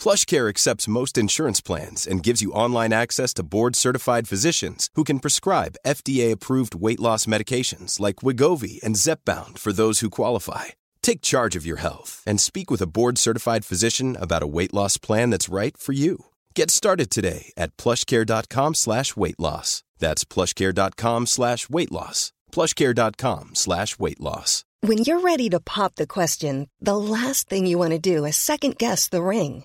PlushCare 0.00 0.48
accepts 0.48 0.88
most 0.88 1.18
insurance 1.18 1.60
plans 1.60 2.06
and 2.06 2.22
gives 2.22 2.40
you 2.40 2.52
online 2.52 2.92
access 2.92 3.34
to 3.34 3.42
board-certified 3.42 4.28
physicians 4.28 4.88
who 4.94 5.04
can 5.04 5.18
prescribe 5.18 5.80
FDA-approved 5.84 6.76
weight 6.76 7.00
loss 7.00 7.26
medications 7.26 7.98
like 7.98 8.22
Wigovi 8.22 8.80
and 8.84 8.94
Zepbound 8.96 9.58
for 9.58 9.72
those 9.72 9.98
who 10.00 10.08
qualify. 10.08 10.66
Take 11.02 11.20
charge 11.20 11.56
of 11.56 11.66
your 11.66 11.80
health 11.80 12.22
and 12.24 12.40
speak 12.40 12.70
with 12.70 12.80
a 12.80 12.86
board-certified 12.86 13.64
physician 13.64 14.16
about 14.16 14.44
a 14.44 14.52
weight 14.56 14.72
loss 14.72 14.96
plan 14.96 15.30
that's 15.30 15.48
right 15.48 15.76
for 15.76 15.92
you. 15.92 16.26
Get 16.54 16.70
started 16.70 17.10
today 17.10 17.52
at 17.56 17.76
plushcare.com 17.76 18.74
slash 18.74 19.16
weight 19.16 19.40
loss. 19.40 19.82
That's 19.98 20.24
plushcare.com 20.24 21.26
slash 21.26 21.68
weight 21.68 21.92
loss. 21.92 22.32
plushcare.com 22.52 23.50
slash 23.54 23.98
weight 23.98 24.20
loss. 24.20 24.64
When 24.82 24.98
you're 24.98 25.20
ready 25.20 25.50
to 25.50 25.60
pop 25.60 25.96
the 25.96 26.06
question, 26.06 26.70
the 26.80 26.96
last 26.96 27.50
thing 27.50 27.66
you 27.66 27.76
want 27.76 27.90
to 27.90 27.98
do 27.98 28.24
is 28.24 28.38
second 28.38 28.78
guess 28.78 29.08
the 29.08 29.22
ring. 29.22 29.64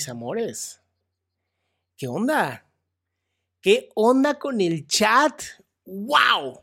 Mis 0.00 0.08
amores. 0.08 0.80
¿Qué 1.98 2.08
onda? 2.08 2.64
¿Qué 3.60 3.90
onda 3.94 4.38
con 4.38 4.58
el 4.62 4.86
chat? 4.86 5.42
¡Wow! 5.84 6.62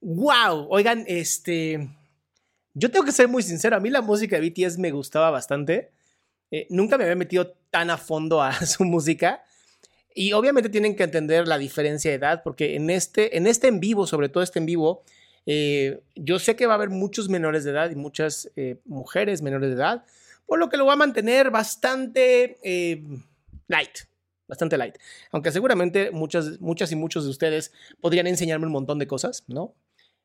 ¡Wow! 0.00 0.68
Oigan, 0.70 1.04
este. 1.08 1.88
Yo 2.72 2.88
tengo 2.92 3.04
que 3.04 3.10
ser 3.10 3.26
muy 3.26 3.42
sincero. 3.42 3.74
A 3.74 3.80
mí 3.80 3.90
la 3.90 4.00
música 4.00 4.38
de 4.38 4.48
BTS 4.48 4.78
me 4.78 4.92
gustaba 4.92 5.30
bastante. 5.30 5.90
Eh, 6.52 6.68
nunca 6.70 6.96
me 6.96 7.02
había 7.02 7.16
metido 7.16 7.52
tan 7.70 7.90
a 7.90 7.98
fondo 7.98 8.40
a 8.40 8.52
su 8.66 8.84
música. 8.84 9.42
Y 10.14 10.34
obviamente 10.34 10.68
tienen 10.68 10.94
que 10.94 11.02
entender 11.02 11.48
la 11.48 11.58
diferencia 11.58 12.12
de 12.12 12.18
edad, 12.18 12.44
porque 12.44 12.76
en 12.76 12.90
este, 12.90 13.36
en 13.36 13.48
este 13.48 13.66
en 13.66 13.80
vivo, 13.80 14.06
sobre 14.06 14.28
todo 14.28 14.44
este 14.44 14.60
en 14.60 14.66
vivo, 14.66 15.02
eh, 15.46 16.00
yo 16.14 16.38
sé 16.38 16.54
que 16.54 16.66
va 16.66 16.74
a 16.74 16.76
haber 16.76 16.90
muchos 16.90 17.28
menores 17.28 17.64
de 17.64 17.72
edad 17.72 17.90
y 17.90 17.96
muchas 17.96 18.52
eh, 18.54 18.76
mujeres 18.84 19.42
menores 19.42 19.70
de 19.70 19.74
edad 19.74 20.04
por 20.46 20.58
lo 20.58 20.68
que 20.68 20.76
lo 20.76 20.86
va 20.86 20.94
a 20.94 20.96
mantener 20.96 21.50
bastante 21.50 22.58
eh, 22.62 23.02
light, 23.68 23.98
bastante 24.46 24.76
light. 24.78 24.96
Aunque 25.32 25.52
seguramente 25.52 26.10
muchas, 26.10 26.60
muchas 26.60 26.92
y 26.92 26.96
muchos 26.96 27.24
de 27.24 27.30
ustedes 27.30 27.72
podrían 28.00 28.26
enseñarme 28.26 28.66
un 28.66 28.72
montón 28.72 28.98
de 28.98 29.06
cosas, 29.06 29.44
¿no? 29.46 29.74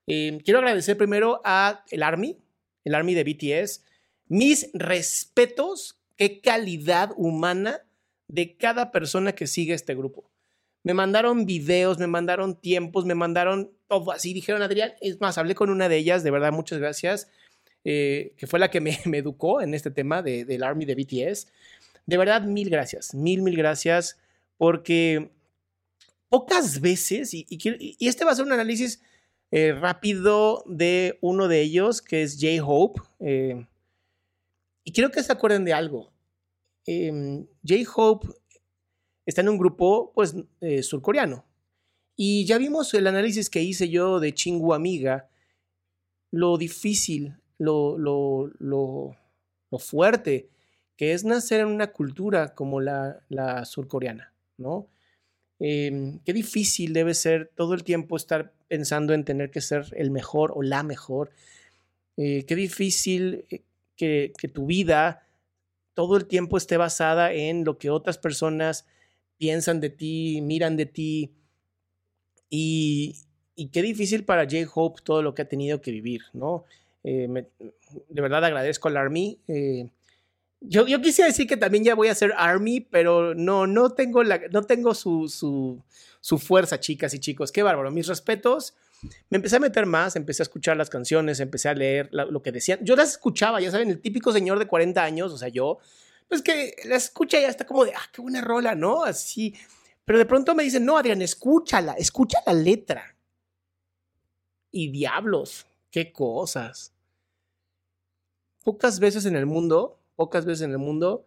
Eh, 0.07 0.39
quiero 0.43 0.59
agradecer 0.59 0.97
primero 0.97 1.39
a 1.43 1.83
el 1.91 2.03
Army, 2.03 2.37
el 2.83 2.95
Army 2.95 3.13
de 3.13 3.23
BTS. 3.23 3.83
Mis 4.27 4.69
respetos, 4.73 5.99
qué 6.17 6.41
calidad 6.41 7.11
humana 7.15 7.81
de 8.27 8.55
cada 8.57 8.91
persona 8.91 9.33
que 9.33 9.47
sigue 9.47 9.73
este 9.73 9.95
grupo. 9.95 10.29
Me 10.83 10.93
mandaron 10.93 11.45
videos, 11.45 11.99
me 11.99 12.07
mandaron 12.07 12.55
tiempos, 12.55 13.05
me 13.05 13.15
mandaron 13.15 13.71
todo 13.87 14.11
así. 14.11 14.33
Dijeron, 14.33 14.61
Adrián, 14.61 14.93
es 15.01 15.19
más, 15.19 15.37
hablé 15.37 15.55
con 15.55 15.69
una 15.69 15.89
de 15.89 15.97
ellas, 15.97 16.23
de 16.23 16.31
verdad, 16.31 16.51
muchas 16.53 16.79
gracias. 16.79 17.29
Eh, 17.85 18.33
que 18.37 18.45
fue 18.45 18.59
la 18.59 18.69
que 18.69 18.81
me, 18.81 18.91
educó 19.17 19.61
en 19.61 19.73
este 19.73 19.91
tema 19.91 20.21
del 20.21 20.63
Army 20.63 20.85
de 20.85 20.95
BTS. 20.95 21.47
De 22.05 22.17
verdad, 22.17 22.43
mil 22.43 22.69
gracias, 22.69 23.13
mil, 23.13 23.41
mil 23.41 23.55
gracias, 23.55 24.17
porque 24.57 25.31
pocas 26.27 26.81
veces, 26.81 27.33
y, 27.33 27.45
este 27.99 28.25
va 28.25 28.31
a 28.31 28.35
ser 28.35 28.45
un 28.45 28.51
análisis 28.51 29.01
eh, 29.51 29.73
rápido 29.73 30.63
de 30.67 31.17
uno 31.21 31.47
de 31.47 31.61
ellos, 31.61 32.01
que 32.01 32.23
es 32.23 32.37
J-Hope, 32.39 33.01
eh, 33.19 33.65
y 34.83 34.91
quiero 34.91 35.11
que 35.11 35.23
se 35.23 35.31
acuerden 35.31 35.65
de 35.65 35.73
algo. 35.73 36.11
Em, 36.85 37.45
J-Hope 37.63 38.27
está 39.25 39.41
en 39.41 39.49
un 39.49 39.57
grupo, 39.57 40.11
pues, 40.15 40.35
surcoreano. 40.81 41.45
Y 42.15 42.45
ya 42.45 42.57
vimos 42.57 42.93
el 42.95 43.07
análisis 43.07 43.49
que 43.49 43.61
hice 43.61 43.89
yo 43.89 44.19
de 44.19 44.33
Chingu 44.33 44.73
Amiga, 44.73 45.29
lo 46.31 46.57
difícil 46.57 47.35
lo, 47.59 47.97
lo, 47.97 48.51
lo, 48.59 49.15
fuerte 49.77 50.49
que 50.97 51.13
es 51.13 51.23
nacer 51.23 51.61
en 51.61 51.67
una 51.67 51.91
cultura 51.91 52.55
como 52.55 52.81
la, 52.81 53.21
surcoreana, 53.65 54.33
¿no? 54.57 54.87
Em, 55.59 56.19
qué 56.25 56.33
difícil 56.33 56.93
debe 56.93 57.13
ser 57.13 57.51
todo 57.55 57.73
el 57.73 57.83
tiempo 57.83 58.17
estar 58.17 58.53
pensando 58.67 59.13
en 59.13 59.25
tener 59.25 59.51
que 59.51 59.61
ser 59.61 59.85
el 59.95 60.09
mejor 60.09 60.53
o 60.55 60.63
la 60.63 60.83
mejor. 60.83 61.31
Eh, 62.17 62.45
qué 62.45 62.55
difícil 62.55 63.45
eh, 63.49 63.61
que, 63.95 64.33
que 64.37 64.47
tu 64.47 64.65
vida 64.65 65.27
todo 65.99 66.15
el 66.15 66.27
tiempo 66.27 66.55
esté 66.55 66.77
basada 66.77 67.33
en 67.33 67.65
lo 67.65 67.77
que 67.77 67.89
otras 67.89 68.17
personas 68.17 68.85
piensan 69.37 69.81
de 69.81 69.89
ti, 69.89 70.39
miran 70.41 70.77
de 70.77 70.85
ti. 70.85 71.33
Y, 72.49 73.17
qué 73.73 73.81
difícil 73.81 74.23
para 74.23 74.43
J-Hope 74.43 75.01
todo 75.03 75.21
lo 75.21 75.35
que 75.35 75.41
ha 75.41 75.49
tenido 75.49 75.81
que 75.81 75.91
vivir, 75.91 76.21
¿no? 76.31 76.63
Eh, 77.03 77.27
de 78.09 78.21
verdad 78.21 78.43
agradezco 78.45 78.87
al 78.87 78.97
Army. 78.97 79.39
Eh, 79.47 79.89
yo, 80.61 80.87
yo, 80.87 81.01
quisiera 81.01 81.27
decir 81.27 81.47
que 81.47 81.57
también 81.57 81.83
ya 81.83 81.95
voy 81.95 82.09
a 82.09 82.15
ser 82.15 82.33
Army, 82.35 82.81
pero 82.81 83.33
no, 83.33 83.65
no 83.65 83.91
tengo, 83.91 84.23
la, 84.23 84.41
no 84.51 84.63
tengo 84.63 84.93
su, 84.93 85.29
su, 85.29 85.81
su 86.19 86.37
fuerza, 86.37 86.79
chicas 86.79 87.13
y 87.13 87.19
chicos. 87.19 87.51
Qué 87.51 87.63
bárbaro. 87.63 87.91
Mis 87.91 88.07
respetos. 88.07 88.75
Me 89.29 89.37
empecé 89.37 89.55
a 89.55 89.59
meter 89.59 89.85
más, 89.85 90.15
empecé 90.17 90.41
a 90.41 90.45
escuchar 90.45 90.75
las 90.75 90.89
canciones, 90.89 91.39
empecé 91.39 91.69
a 91.69 91.73
leer 91.73 92.09
lo 92.11 92.41
que 92.41 92.51
decían. 92.51 92.79
Yo 92.83 92.97
las 92.97 93.11
escuchaba, 93.11 93.61
ya 93.61 93.71
saben, 93.71 93.89
el 93.89 94.01
típico 94.01 94.33
señor 94.33 94.59
de 94.59 94.67
40 94.67 95.01
años, 95.01 95.31
o 95.31 95.37
sea, 95.37 95.47
yo, 95.47 95.79
pues 96.27 96.41
que 96.41 96.75
la 96.83 96.97
escucha 96.97 97.39
y 97.39 97.43
ya 97.43 97.47
está 97.47 97.65
como 97.65 97.85
de, 97.85 97.93
ah, 97.93 98.09
qué 98.11 98.21
buena 98.21 98.41
rola, 98.41 98.75
¿no? 98.75 99.05
Así. 99.05 99.55
Pero 100.03 100.19
de 100.19 100.25
pronto 100.25 100.53
me 100.53 100.63
dicen, 100.63 100.83
no, 100.83 100.97
Adrián, 100.97 101.21
escúchala, 101.21 101.93
escucha 101.93 102.39
la 102.45 102.53
letra. 102.53 103.15
Y 104.71 104.91
diablos, 104.91 105.65
qué 105.91 106.11
cosas. 106.11 106.93
Pocas 108.63 108.99
veces 108.99 109.25
en 109.25 109.35
el 109.35 109.45
mundo, 109.45 109.99
pocas 110.15 110.45
veces 110.45 110.63
en 110.63 110.71
el 110.71 110.77
mundo, 110.77 111.25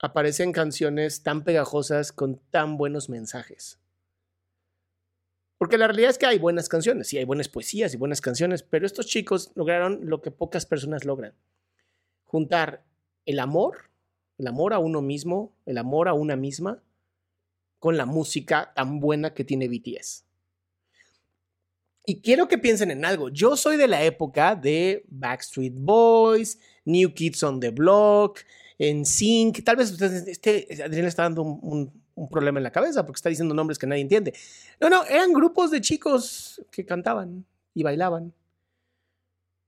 aparecen 0.00 0.52
canciones 0.52 1.22
tan 1.22 1.44
pegajosas 1.44 2.12
con 2.12 2.38
tan 2.50 2.76
buenos 2.76 3.08
mensajes. 3.08 3.78
Porque 5.58 5.78
la 5.78 5.86
realidad 5.86 6.10
es 6.10 6.18
que 6.18 6.26
hay 6.26 6.38
buenas 6.38 6.68
canciones, 6.68 7.08
sí 7.08 7.16
hay 7.16 7.24
buenas 7.24 7.48
poesías 7.48 7.94
y 7.94 7.96
buenas 7.96 8.20
canciones, 8.20 8.62
pero 8.62 8.84
estos 8.84 9.06
chicos 9.06 9.52
lograron 9.54 10.00
lo 10.02 10.20
que 10.20 10.30
pocas 10.30 10.66
personas 10.66 11.04
logran. 11.04 11.34
Juntar 12.24 12.84
el 13.24 13.40
amor 13.40 13.86
el 14.38 14.46
amor 14.46 14.74
a 14.74 14.78
uno 14.78 15.00
mismo, 15.00 15.52
el 15.64 15.78
amor 15.78 16.08
a 16.08 16.12
una 16.12 16.36
misma, 16.36 16.82
con 17.78 17.96
la 17.96 18.06
música 18.06 18.72
tan 18.74 19.00
buena 19.00 19.32
que 19.32 19.44
tiene 19.44 19.68
BTS. 19.68 20.25
Y 22.08 22.20
quiero 22.20 22.46
que 22.46 22.56
piensen 22.56 22.92
en 22.92 23.04
algo. 23.04 23.30
Yo 23.30 23.56
soy 23.56 23.76
de 23.76 23.88
la 23.88 24.04
época 24.04 24.54
de 24.54 25.04
Backstreet 25.08 25.74
Boys, 25.74 26.56
New 26.84 27.12
Kids 27.12 27.42
on 27.42 27.58
the 27.58 27.70
Block, 27.70 28.38
en 28.78 29.04
Sync. 29.04 29.64
Tal 29.64 29.74
vez 29.74 29.90
ustedes, 29.90 30.24
este, 30.28 30.68
Adrián 30.84 31.06
está 31.06 31.24
dando 31.24 31.42
un, 31.42 31.92
problema 32.30 32.60
en 32.60 32.62
la 32.62 32.70
cabeza 32.70 33.04
porque 33.04 33.18
está 33.18 33.28
diciendo 33.28 33.54
nombres 33.54 33.76
que 33.76 33.88
nadie 33.88 34.02
entiende. 34.02 34.32
No, 34.80 34.88
no, 34.88 35.04
eran 35.04 35.32
grupos 35.32 35.72
de 35.72 35.80
chicos 35.80 36.62
que 36.70 36.86
cantaban 36.86 37.44
y 37.74 37.82
bailaban. 37.82 38.32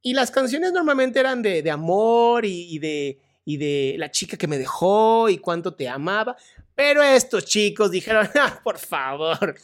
Y 0.00 0.14
las 0.14 0.30
canciones 0.30 0.72
normalmente 0.72 1.18
eran 1.18 1.42
de, 1.42 1.68
amor 1.72 2.44
y 2.44 2.78
de, 2.78 3.18
y 3.44 3.56
de 3.56 3.96
la 3.98 4.12
chica 4.12 4.36
que 4.36 4.46
me 4.46 4.58
dejó 4.58 5.28
y 5.28 5.38
cuánto 5.38 5.74
te 5.74 5.88
amaba. 5.88 6.36
Pero 6.76 7.02
estos 7.02 7.46
chicos 7.46 7.90
dijeron, 7.90 8.28
ah, 8.36 8.60
por 8.62 8.78
favor, 8.78 9.56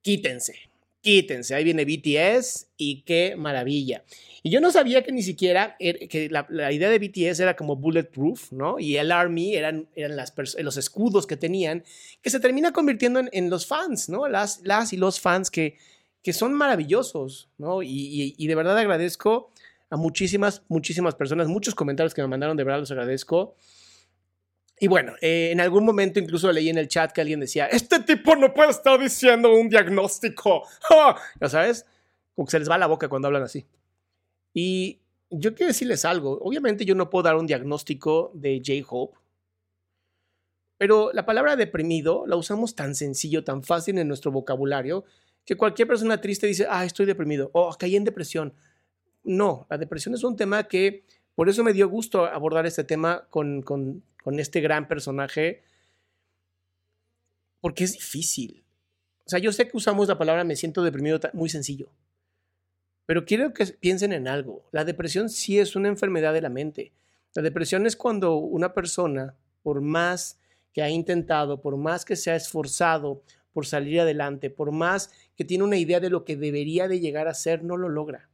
quítense, 0.00 0.67
quítense. 1.00 1.54
Ahí 1.54 1.64
viene 1.64 1.84
BTS 1.84 2.68
y 2.76 3.02
qué 3.02 3.34
maravilla. 3.36 4.04
Y 4.42 4.50
yo 4.50 4.60
no 4.60 4.70
sabía 4.70 5.02
que 5.02 5.12
ni 5.12 5.22
siquiera 5.22 5.76
er, 5.78 6.08
que 6.08 6.28
la, 6.30 6.72
idea 6.72 6.90
de 6.90 6.98
BTS 6.98 7.40
era 7.40 7.56
como 7.56 7.76
bulletproof, 7.76 8.52
¿no? 8.52 8.78
Y 8.78 8.96
el 8.96 9.12
Army 9.12 9.54
eran, 9.54 9.88
eran 9.94 10.16
las 10.16 10.32
los 10.58 10.76
escudos 10.76 11.26
que 11.26 11.36
tenían, 11.36 11.84
que 12.22 12.30
se 12.30 12.40
termina 12.40 12.72
convirtiendo 12.72 13.20
en, 13.30 13.50
los 13.50 13.66
fans, 13.66 14.08
¿no? 14.08 14.28
Las, 14.28 14.60
las 14.64 14.92
y 14.92 14.96
los 14.96 15.20
fans 15.20 15.50
que, 15.50 15.76
que 16.22 16.32
son 16.32 16.54
maravillosos, 16.54 17.48
¿no? 17.58 17.82
Y, 17.82 18.34
y 18.36 18.46
de 18.46 18.54
verdad 18.54 18.78
agradezco 18.78 19.50
a 19.90 19.96
muchísimas, 19.96 20.62
muchísimas 20.68 21.14
personas, 21.14 21.48
muchos 21.48 21.74
comentarios 21.74 22.14
que 22.14 22.22
me 22.22 22.28
mandaron, 22.28 22.56
de 22.56 22.64
verdad 22.64 22.80
los 22.80 22.90
agradezco. 22.90 23.56
Y 24.80 24.86
bueno, 24.86 25.14
eh, 25.20 25.50
en 25.52 25.60
algún 25.60 25.84
momento 25.84 26.20
incluso 26.20 26.52
leí 26.52 26.68
en 26.68 26.78
el 26.78 26.88
chat 26.88 27.12
que 27.12 27.20
alguien 27.20 27.40
decía, 27.40 27.66
este 27.66 28.00
tipo 28.00 28.36
no 28.36 28.54
puede 28.54 28.70
estar 28.70 28.98
diciendo 28.98 29.52
un 29.54 29.68
diagnóstico. 29.68 30.62
Ya 31.40 31.48
sabes, 31.48 31.86
como 32.34 32.46
que 32.46 32.52
se 32.52 32.58
les 32.60 32.70
va 32.70 32.78
la 32.78 32.86
boca 32.86 33.08
cuando 33.08 33.28
hablan 33.28 33.42
así. 33.42 33.66
Y 34.54 35.00
yo 35.30 35.54
quiero 35.54 35.68
decirles 35.68 36.04
algo, 36.04 36.38
obviamente 36.40 36.84
yo 36.84 36.94
no 36.94 37.10
puedo 37.10 37.24
dar 37.24 37.36
un 37.36 37.46
diagnóstico 37.46 38.30
de 38.34 38.62
J-Hope, 38.64 39.18
pero 40.78 41.10
la 41.12 41.26
palabra 41.26 41.56
deprimido 41.56 42.24
la 42.26 42.36
usamos 42.36 42.74
tan 42.74 42.94
sencillo, 42.94 43.44
tan 43.44 43.62
fácil 43.62 43.98
en 43.98 44.08
nuestro 44.08 44.30
vocabulario, 44.30 45.04
que 45.44 45.56
cualquier 45.56 45.88
persona 45.88 46.20
triste 46.20 46.46
dice, 46.46 46.66
ah, 46.70 46.84
estoy 46.84 47.04
deprimido, 47.04 47.50
o 47.52 47.68
oh, 47.68 47.76
caí 47.76 47.96
en 47.96 48.04
depresión, 48.04 48.54
no, 49.24 49.66
la 49.68 49.76
depresión 49.76 50.14
es 50.14 50.24
un 50.24 50.36
tema 50.36 50.68
que, 50.68 51.04
por 51.34 51.48
eso 51.48 51.62
me 51.62 51.72
dio 51.72 51.88
gusto 51.88 52.24
abordar 52.24 52.66
este 52.66 52.84
tema 52.84 53.26
con, 53.30 53.62
con, 53.62 54.02
este 54.34 54.60
gran 54.60 54.88
personaje, 54.88 55.62
porque 57.60 57.84
es 57.84 57.92
difícil. 57.92 58.64
O 59.26 59.30
sea, 59.30 59.38
yo 59.38 59.52
sé 59.52 59.68
que 59.68 59.76
usamos 59.76 60.08
la 60.08 60.18
palabra 60.18 60.44
me 60.44 60.56
siento 60.56 60.82
deprimido 60.82 61.20
muy 61.32 61.48
sencillo, 61.48 61.90
pero 63.06 63.24
quiero 63.24 63.52
que 63.54 63.66
piensen 63.66 64.12
en 64.12 64.28
algo. 64.28 64.68
La 64.72 64.84
depresión 64.84 65.30
sí 65.30 65.58
es 65.58 65.76
una 65.76 65.88
enfermedad 65.88 66.32
de 66.32 66.42
la 66.42 66.48
mente. 66.48 66.92
La 67.34 67.42
depresión 67.42 67.86
es 67.86 67.96
cuando 67.96 68.36
una 68.36 68.74
persona, 68.74 69.34
por 69.62 69.80
más 69.80 70.38
que 70.72 70.82
ha 70.82 70.90
intentado, 70.90 71.60
por 71.60 71.76
más 71.76 72.04
que 72.04 72.16
se 72.16 72.30
ha 72.30 72.36
esforzado 72.36 73.22
por 73.52 73.66
salir 73.66 74.00
adelante, 74.00 74.50
por 74.50 74.70
más 74.72 75.10
que 75.34 75.44
tiene 75.44 75.64
una 75.64 75.76
idea 75.76 76.00
de 76.00 76.10
lo 76.10 76.24
que 76.24 76.36
debería 76.36 76.86
de 76.86 77.00
llegar 77.00 77.28
a 77.28 77.34
ser, 77.34 77.64
no 77.64 77.76
lo 77.76 77.88
logra. 77.88 78.30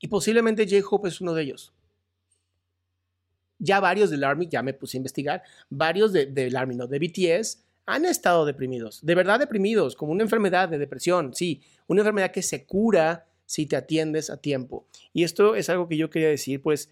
Y 0.00 0.08
posiblemente 0.08 0.66
J-Hope 0.66 1.08
es 1.08 1.20
uno 1.20 1.34
de 1.34 1.42
ellos. 1.42 1.72
Ya 3.60 3.78
varios 3.78 4.10
del 4.10 4.24
Army, 4.24 4.48
ya 4.48 4.62
me 4.62 4.74
puse 4.74 4.96
a 4.96 4.98
investigar, 4.98 5.42
varios 5.68 6.12
del 6.12 6.56
Army, 6.56 6.74
no, 6.74 6.88
de 6.88 6.98
BTS, 6.98 7.62
han 7.86 8.04
estado 8.04 8.44
deprimidos, 8.44 9.04
de 9.04 9.14
verdad 9.14 9.38
deprimidos, 9.38 9.94
como 9.94 10.12
una 10.12 10.22
enfermedad 10.22 10.68
de 10.68 10.78
depresión, 10.78 11.34
sí, 11.34 11.62
una 11.86 12.00
enfermedad 12.00 12.30
que 12.30 12.42
se 12.42 12.64
cura 12.64 13.26
si 13.46 13.66
te 13.66 13.76
atiendes 13.76 14.30
a 14.30 14.36
tiempo. 14.36 14.86
Y 15.12 15.24
esto 15.24 15.54
es 15.54 15.68
algo 15.70 15.88
que 15.88 15.96
yo 15.96 16.08
quería 16.10 16.28
decir, 16.28 16.62
pues, 16.62 16.90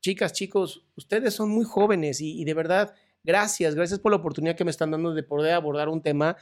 chicas, 0.00 0.32
chicos, 0.32 0.84
ustedes 0.96 1.34
son 1.34 1.50
muy 1.50 1.64
jóvenes 1.64 2.20
y, 2.20 2.40
y 2.40 2.44
de 2.44 2.54
verdad, 2.54 2.94
gracias, 3.24 3.74
gracias 3.74 3.98
por 3.98 4.12
la 4.12 4.18
oportunidad 4.18 4.56
que 4.56 4.64
me 4.64 4.70
están 4.70 4.90
dando 4.90 5.14
de 5.14 5.22
poder 5.22 5.54
abordar 5.54 5.88
un 5.88 6.02
tema 6.02 6.36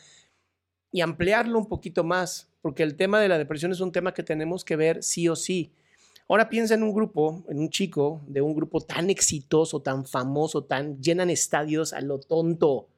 y 0.90 1.00
ampliarlo 1.00 1.58
un 1.58 1.68
poquito 1.68 2.04
más, 2.04 2.48
porque 2.62 2.82
el 2.82 2.96
tema 2.96 3.20
de 3.20 3.28
la 3.28 3.38
depresión 3.38 3.70
es 3.70 3.80
un 3.80 3.92
tema 3.92 4.14
que 4.14 4.22
tenemos 4.22 4.64
que 4.64 4.76
ver 4.76 5.02
sí 5.02 5.28
o 5.28 5.36
sí. 5.36 5.72
Ahora 6.28 6.48
piensa 6.48 6.74
en 6.74 6.82
un 6.82 6.92
grupo, 6.92 7.44
en 7.48 7.58
un 7.58 7.70
chico 7.70 8.22
de 8.26 8.40
un 8.40 8.54
grupo 8.54 8.80
tan 8.80 9.10
exitoso, 9.10 9.80
tan 9.80 10.04
famoso, 10.04 10.64
tan 10.64 11.00
llenan 11.00 11.30
estadios 11.30 11.92
a 11.92 12.00
lo 12.00 12.18
tonto. 12.18 12.88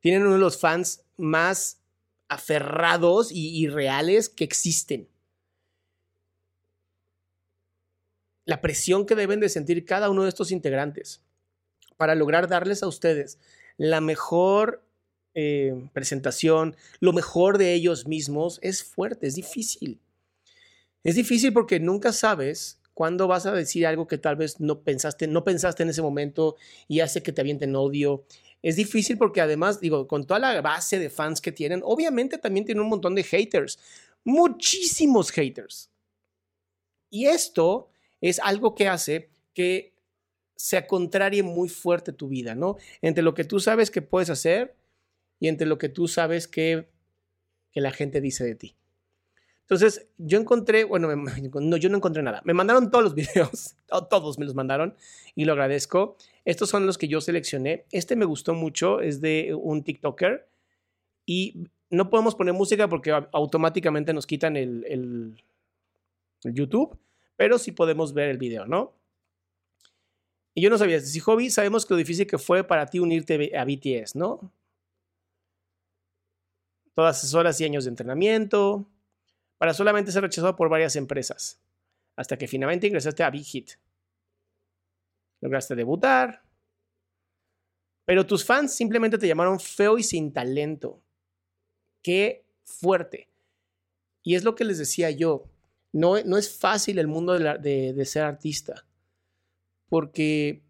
Tienen 0.00 0.22
uno 0.22 0.32
de 0.32 0.40
los 0.40 0.58
fans 0.58 1.04
más 1.16 1.80
aferrados 2.28 3.30
y, 3.30 3.68
reales 3.68 4.28
que 4.28 4.44
existen. 4.44 5.08
La 8.44 8.60
presión 8.60 9.06
que 9.06 9.14
deben 9.14 9.40
de 9.40 9.48
sentir 9.48 9.84
cada 9.84 10.10
uno 10.10 10.24
de 10.24 10.28
estos 10.30 10.50
integrantes 10.50 11.22
para 11.96 12.16
lograr 12.16 12.48
darles 12.48 12.82
a 12.82 12.88
ustedes 12.88 13.38
la 13.76 14.00
mejor 14.00 14.84
eh, 15.34 15.88
presentación, 15.92 16.76
lo 17.00 17.12
mejor 17.12 17.58
de 17.58 17.72
ellos 17.74 18.06
mismos, 18.06 18.58
es 18.62 18.82
fuerte, 18.82 19.26
es 19.28 19.36
difícil. 19.36 20.00
Es 21.04 21.16
difícil 21.16 21.52
porque 21.52 21.78
nunca 21.78 22.12
sabes 22.12 22.80
cuándo 22.94 23.28
vas 23.28 23.44
a 23.44 23.52
decir 23.52 23.86
algo 23.86 24.06
que 24.06 24.16
tal 24.16 24.36
vez 24.36 24.58
no 24.58 24.80
pensaste, 24.82 25.26
no 25.26 25.44
pensaste 25.44 25.82
en 25.82 25.90
ese 25.90 26.00
momento 26.00 26.56
y 26.88 27.00
hace 27.00 27.22
que 27.22 27.32
te 27.32 27.42
avienten 27.42 27.76
odio. 27.76 28.24
Es 28.62 28.76
difícil 28.76 29.18
porque 29.18 29.42
además, 29.42 29.80
digo, 29.80 30.08
con 30.08 30.26
toda 30.26 30.40
la 30.40 30.60
base 30.62 30.98
de 30.98 31.10
fans 31.10 31.42
que 31.42 31.52
tienen, 31.52 31.82
obviamente 31.84 32.38
también 32.38 32.64
tienen 32.64 32.82
un 32.82 32.88
montón 32.88 33.14
de 33.14 33.22
haters, 33.22 33.78
muchísimos 34.24 35.30
haters. 35.30 35.90
Y 37.10 37.26
esto 37.26 37.90
es 38.22 38.40
algo 38.40 38.74
que 38.74 38.88
hace 38.88 39.28
que 39.52 39.92
se 40.56 40.86
contrarie 40.86 41.42
muy 41.42 41.68
fuerte 41.68 42.12
tu 42.12 42.28
vida, 42.28 42.54
¿no? 42.54 42.76
Entre 43.02 43.22
lo 43.22 43.34
que 43.34 43.44
tú 43.44 43.60
sabes 43.60 43.90
que 43.90 44.00
puedes 44.00 44.30
hacer 44.30 44.74
y 45.38 45.48
entre 45.48 45.66
lo 45.66 45.76
que 45.76 45.90
tú 45.90 46.08
sabes 46.08 46.48
que, 46.48 46.88
que 47.72 47.82
la 47.82 47.90
gente 47.90 48.22
dice 48.22 48.44
de 48.44 48.54
ti. 48.54 48.76
Entonces, 49.64 50.06
yo 50.18 50.38
encontré, 50.38 50.84
bueno, 50.84 51.08
no, 51.60 51.76
yo 51.76 51.88
no 51.88 51.96
encontré 51.96 52.22
nada. 52.22 52.42
Me 52.44 52.52
mandaron 52.52 52.90
todos 52.90 53.04
los 53.04 53.14
videos, 53.14 53.76
todos 54.10 54.38
me 54.38 54.44
los 54.44 54.54
mandaron 54.54 54.94
y 55.34 55.46
lo 55.46 55.52
agradezco. 55.52 56.16
Estos 56.44 56.68
son 56.68 56.86
los 56.86 56.98
que 56.98 57.08
yo 57.08 57.20
seleccioné. 57.20 57.86
Este 57.90 58.14
me 58.14 58.26
gustó 58.26 58.54
mucho, 58.54 59.00
es 59.00 59.20
de 59.20 59.54
un 59.54 59.82
TikToker 59.82 60.46
y 61.24 61.68
no 61.88 62.10
podemos 62.10 62.34
poner 62.34 62.52
música 62.52 62.88
porque 62.88 63.10
automáticamente 63.32 64.12
nos 64.12 64.26
quitan 64.26 64.56
el, 64.56 65.42
YouTube, 66.42 66.98
pero 67.36 67.58
sí 67.58 67.72
podemos 67.72 68.12
ver 68.12 68.28
el 68.28 68.36
video, 68.36 68.66
¿no? 68.66 68.92
Y 70.54 70.60
yo 70.60 70.68
no 70.68 70.76
sabía, 70.76 71.00
si 71.00 71.18
hobby, 71.20 71.48
sabemos 71.48 71.86
que 71.86 71.94
lo 71.94 71.98
difícil 71.98 72.26
que 72.26 72.36
fue 72.36 72.64
para 72.64 72.84
ti 72.84 72.98
unirte 72.98 73.56
a 73.56 73.64
BTS, 73.64 74.14
¿no? 74.14 74.52
Todas 76.92 77.18
esas 77.18 77.32
horas 77.32 77.58
y 77.62 77.64
años 77.64 77.84
de 77.84 77.90
entrenamiento, 77.90 78.86
para 79.58 79.74
solamente 79.74 80.12
ser 80.12 80.22
rechazado 80.22 80.56
por 80.56 80.68
varias 80.68 80.96
empresas, 80.96 81.60
hasta 82.16 82.36
que 82.36 82.48
finalmente 82.48 82.86
ingresaste 82.86 83.22
a 83.22 83.30
Big 83.30 83.44
Hit. 83.44 83.72
Lograste 85.40 85.74
debutar, 85.74 86.44
pero 88.04 88.26
tus 88.26 88.44
fans 88.44 88.74
simplemente 88.74 89.18
te 89.18 89.26
llamaron 89.26 89.58
feo 89.58 89.98
y 89.98 90.02
sin 90.02 90.32
talento. 90.32 91.02
Qué 92.02 92.44
fuerte. 92.64 93.30
Y 94.22 94.34
es 94.34 94.44
lo 94.44 94.54
que 94.54 94.64
les 94.64 94.78
decía 94.78 95.10
yo. 95.10 95.50
No, 95.92 96.20
no 96.22 96.36
es 96.36 96.58
fácil 96.58 96.98
el 96.98 97.06
mundo 97.06 97.38
de, 97.38 97.92
de 97.92 98.04
ser 98.04 98.24
artista. 98.24 98.86
Porque 99.88 100.62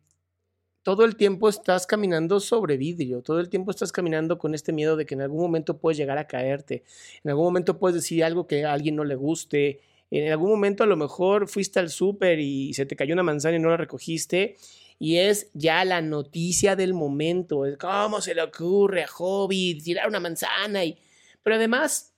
todo 0.84 1.04
el 1.04 1.16
tiempo 1.16 1.48
estás 1.48 1.86
caminando 1.86 2.38
sobre 2.38 2.76
vidrio, 2.76 3.22
todo 3.22 3.40
el 3.40 3.48
tiempo 3.48 3.72
estás 3.72 3.90
caminando 3.90 4.38
con 4.38 4.54
este 4.54 4.72
miedo 4.72 4.96
de 4.96 5.06
que 5.06 5.14
en 5.14 5.22
algún 5.22 5.40
momento 5.40 5.78
puedes 5.78 5.98
llegar 5.98 6.18
a 6.18 6.28
caerte, 6.28 6.84
en 7.24 7.30
algún 7.30 7.46
momento 7.46 7.78
puedes 7.78 7.96
decir 7.96 8.22
algo 8.22 8.46
que 8.46 8.64
a 8.64 8.72
alguien 8.72 8.94
no 8.94 9.02
le 9.02 9.16
guste, 9.16 9.80
en 10.10 10.30
algún 10.30 10.50
momento 10.50 10.84
a 10.84 10.86
lo 10.86 10.96
mejor 10.96 11.48
fuiste 11.48 11.80
al 11.80 11.88
súper 11.88 12.38
y 12.38 12.74
se 12.74 12.86
te 12.86 12.94
cayó 12.94 13.14
una 13.14 13.22
manzana 13.22 13.56
y 13.56 13.58
no 13.58 13.70
la 13.70 13.78
recogiste 13.78 14.56
y 14.98 15.16
es 15.16 15.50
ya 15.54 15.84
la 15.84 16.02
noticia 16.02 16.76
del 16.76 16.94
momento. 16.94 17.64
¿Cómo 17.80 18.20
se 18.20 18.34
le 18.34 18.42
ocurre 18.42 19.04
a 19.04 19.08
Hobby 19.08 19.80
tirar 19.82 20.06
una 20.06 20.20
manzana? 20.20 20.84
Y, 20.84 20.98
pero 21.42 21.56
además, 21.56 22.12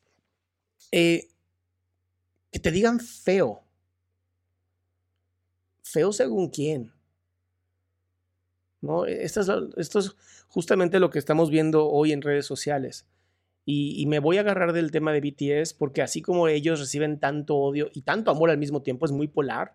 eh, 0.91 1.29
que 2.53 2.59
te 2.59 2.71
digan 2.71 3.01
feo. 3.01 3.63
Feo 5.83 6.13
según 6.13 6.51
quién. 6.51 6.96
¿No? 8.87 9.05
Esto 9.05 9.41
es, 9.77 9.95
es 9.97 10.17
justamente 10.49 11.01
lo 11.01 11.11
que 11.11 11.19
estamos 11.19 11.51
viendo 11.51 11.89
hoy 11.89 12.13
en 12.13 12.23
redes 12.23 12.47
sociales. 12.47 13.07
Y, 13.69 14.07
me 14.07 14.21
voy 14.21 14.39
a 14.39 14.43
agarrar 14.43 14.73
del 14.73 14.93
tema 14.93 15.13
de 15.13 15.21
BTS 15.21 15.75
porque 15.75 16.01
así 16.01 16.23
como 16.23 16.47
ellos 16.47 16.79
reciben 16.79 17.19
tanto 17.19 17.57
odio 17.57 17.91
y 17.93 18.03
tanto 18.03 18.31
amor 18.31 18.51
al 18.51 18.59
mismo 18.59 18.81
tiempo, 18.83 19.07
es 19.07 19.13
muy 19.13 19.27
polar 19.27 19.75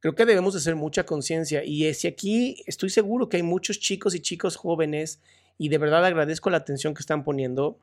creo 0.00 0.14
que 0.14 0.24
debemos 0.24 0.54
de 0.54 0.58
hacer 0.58 0.76
mucha 0.76 1.04
conciencia. 1.04 1.64
Y 1.64 1.92
si 1.94 2.06
aquí 2.06 2.62
estoy 2.66 2.90
seguro 2.90 3.28
que 3.28 3.38
hay 3.38 3.42
muchos 3.42 3.80
chicos 3.80 4.14
y 4.14 4.20
chicos 4.20 4.54
jóvenes, 4.54 5.20
y 5.58 5.68
de 5.68 5.78
verdad 5.78 6.04
agradezco 6.04 6.48
la 6.48 6.58
atención 6.58 6.94
que 6.94 7.00
están 7.00 7.24
poniendo, 7.24 7.80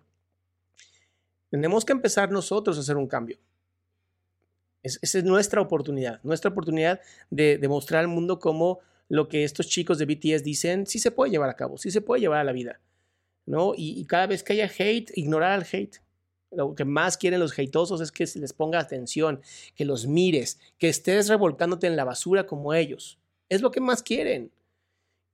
tenemos 1.50 1.84
que 1.84 1.92
empezar 1.92 2.32
nosotros 2.32 2.78
a 2.78 2.80
hacer 2.80 2.96
un 2.96 3.08
cambio. 3.08 3.40
esa 4.84 5.18
es 5.18 5.24
nuestra 5.26 5.60
oportunidad, 5.60 6.22
nuestra 6.24 6.52
oportunidad 6.52 7.02
de 7.30 7.58
demostrar 7.58 8.00
al 8.02 8.08
mundo 8.08 8.40
cómo 8.40 8.80
lo 9.10 9.28
que 9.28 9.44
estos 9.44 9.68
chicos 9.68 9.98
de 9.98 10.06
BTS 10.06 10.44
dicen 10.44 10.88
sí 10.88 11.00
se 11.00 11.12
puede 11.12 11.32
llevar 11.32 11.50
a 11.50 11.56
cabo, 11.56 11.78
sí 11.78 11.92
se 11.92 12.02
puede 12.02 12.22
llevar 12.22 12.40
a 12.40 12.44
la 12.44 12.52
vida. 12.52 12.80
¿no? 13.46 13.74
Y, 13.76 14.06
cada 14.06 14.28
vez 14.28 14.44
que 14.44 14.54
haya 14.54 14.66
hate, 14.78 15.12
ignorar 15.16 15.52
al 15.52 15.68
hate 15.70 16.02
lo 16.56 16.76
que 16.76 16.86
más 16.86 17.18
quieren 17.18 17.40
los 17.40 17.58
heitosos 17.58 18.02
es 18.02 18.12
que 18.12 18.28
se 18.28 18.40
les 18.40 18.54
ponga 18.54 18.80
atención, 18.80 19.42
que 19.76 19.86
los 19.86 20.06
mires, 20.06 20.60
que 20.78 20.90
estés 20.90 21.28
revolcándote 21.28 21.88
en 21.88 21.96
la 21.96 22.04
basura 22.04 22.46
como 22.46 22.74
ellos. 22.74 23.20
Es 23.50 23.62
lo 23.62 23.72
que 23.72 23.82
más 23.82 24.04
quieren. 24.04 24.52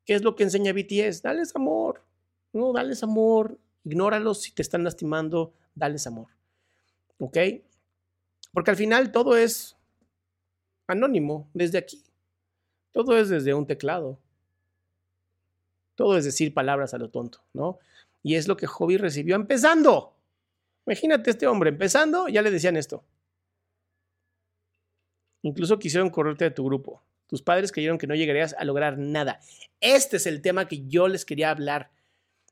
¿Qué 0.06 0.16
es 0.16 0.24
lo 0.24 0.36
que 0.36 0.44
enseña 0.44 0.74
BTS? 0.74 1.22
Dales 1.22 1.56
amor. 1.56 2.04
No, 2.54 2.74
dales 2.74 3.04
amor. 3.04 3.60
Ignóralos 3.84 4.42
si 4.42 4.52
te 4.52 4.62
están 4.62 4.84
lastimando. 4.84 5.54
Dales 5.76 6.08
amor. 6.08 6.30
¿Ok? 7.18 7.38
Porque 8.54 8.72
al 8.72 8.78
final 8.78 9.12
todo 9.12 9.38
es 9.38 9.76
anónimo 10.88 11.50
desde 11.54 11.78
aquí. 11.78 12.04
Todo 12.92 13.18
es 13.18 13.30
desde 13.30 13.54
un 13.54 13.66
teclado. 13.66 14.20
Todo 15.96 16.18
es 16.18 16.26
decir 16.26 16.54
palabras 16.54 16.94
a 16.94 16.98
lo 16.98 17.10
tonto, 17.10 17.44
¿no? 17.54 17.80
Y 18.24 18.36
es 18.36 18.48
lo 18.48 18.58
que 18.58 18.68
Hobby 18.68 18.98
recibió 18.98 19.36
empezando. 19.36 20.16
Imagínate 20.86 21.32
este 21.32 21.48
hombre 21.48 21.70
empezando, 21.70 22.28
ya 22.28 22.42
le 22.42 22.52
decían 22.52 22.78
esto. 22.78 23.04
Incluso 25.42 25.80
quisieron 25.80 26.10
correrte 26.10 26.46
de 26.46 26.52
tu 26.52 26.66
grupo. 26.66 27.02
Tus 27.28 27.42
padres 27.42 27.72
creyeron 27.72 27.98
que 27.98 28.08
no 28.08 28.16
llegarías 28.16 28.56
a 28.58 28.66
lograr 28.66 28.98
nada. 28.98 29.40
Este 29.80 30.18
es 30.18 30.26
el 30.26 30.42
tema 30.42 30.68
que 30.68 30.88
yo 30.88 31.08
les 31.08 31.26
quería 31.26 31.52
hablar. 31.52 31.92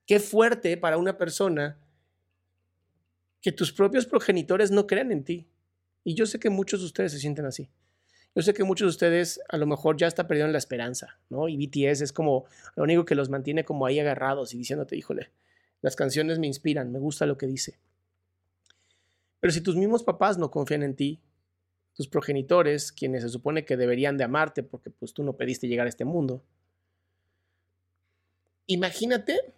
Qué 0.06 0.20
fuerte 0.20 0.78
para 0.78 0.98
una 0.98 1.18
persona 1.18 1.80
que 3.42 3.52
tus 3.52 3.74
propios 3.74 4.06
progenitores 4.06 4.72
no 4.72 4.88
crean 4.88 5.12
en 5.12 5.24
ti. 5.24 5.48
Y 6.04 6.14
yo 6.14 6.26
sé 6.26 6.40
que 6.40 6.50
muchos 6.50 6.82
de 6.82 6.86
ustedes 6.86 7.12
se 7.12 7.20
sienten 7.20 7.46
así. 7.46 7.70
Yo 8.38 8.44
sé 8.44 8.54
que 8.54 8.64
muchos 8.64 8.86
de 8.86 8.90
ustedes 8.90 9.42
a 9.50 9.58
lo 9.58 9.66
mejor 9.66 9.98
ya 9.98 10.06
está 10.06 10.28
perdiendo 10.28 10.52
la 10.52 10.60
esperanza, 10.60 11.18
¿no? 11.28 11.48
Y 11.48 11.58
BTS 11.58 12.02
es 12.02 12.14
como 12.14 12.46
lo 12.76 12.84
único 12.84 13.04
que 13.04 13.16
los 13.16 13.32
mantiene 13.32 13.66
como 13.66 13.88
ahí 13.88 14.00
agarrados 14.00 14.54
y 14.54 14.60
diciéndote, 14.60 14.96
híjole, 14.96 15.32
las 15.82 15.96
canciones 15.96 16.38
me 16.38 16.46
inspiran, 16.46 16.92
me 16.92 17.00
gusta 17.00 17.26
lo 17.26 17.36
que 17.36 17.48
dice. 17.48 17.80
Pero 19.40 19.52
si 19.52 19.62
tus 19.62 19.76
mismos 19.76 20.04
papás 20.04 20.38
no 20.38 20.52
confían 20.52 20.84
en 20.84 20.96
ti, 20.96 21.20
tus 21.96 22.08
progenitores, 22.08 22.92
quienes 22.92 23.24
se 23.24 23.30
supone 23.30 23.66
que 23.66 23.76
deberían 23.76 24.18
de 24.18 24.26
amarte 24.26 24.62
porque 24.62 24.92
pues 24.92 25.16
tú 25.16 25.24
no 25.24 25.36
pediste 25.36 25.68
llegar 25.68 25.88
a 25.88 25.90
este 25.90 26.06
mundo, 26.06 26.44
imagínate 28.68 29.56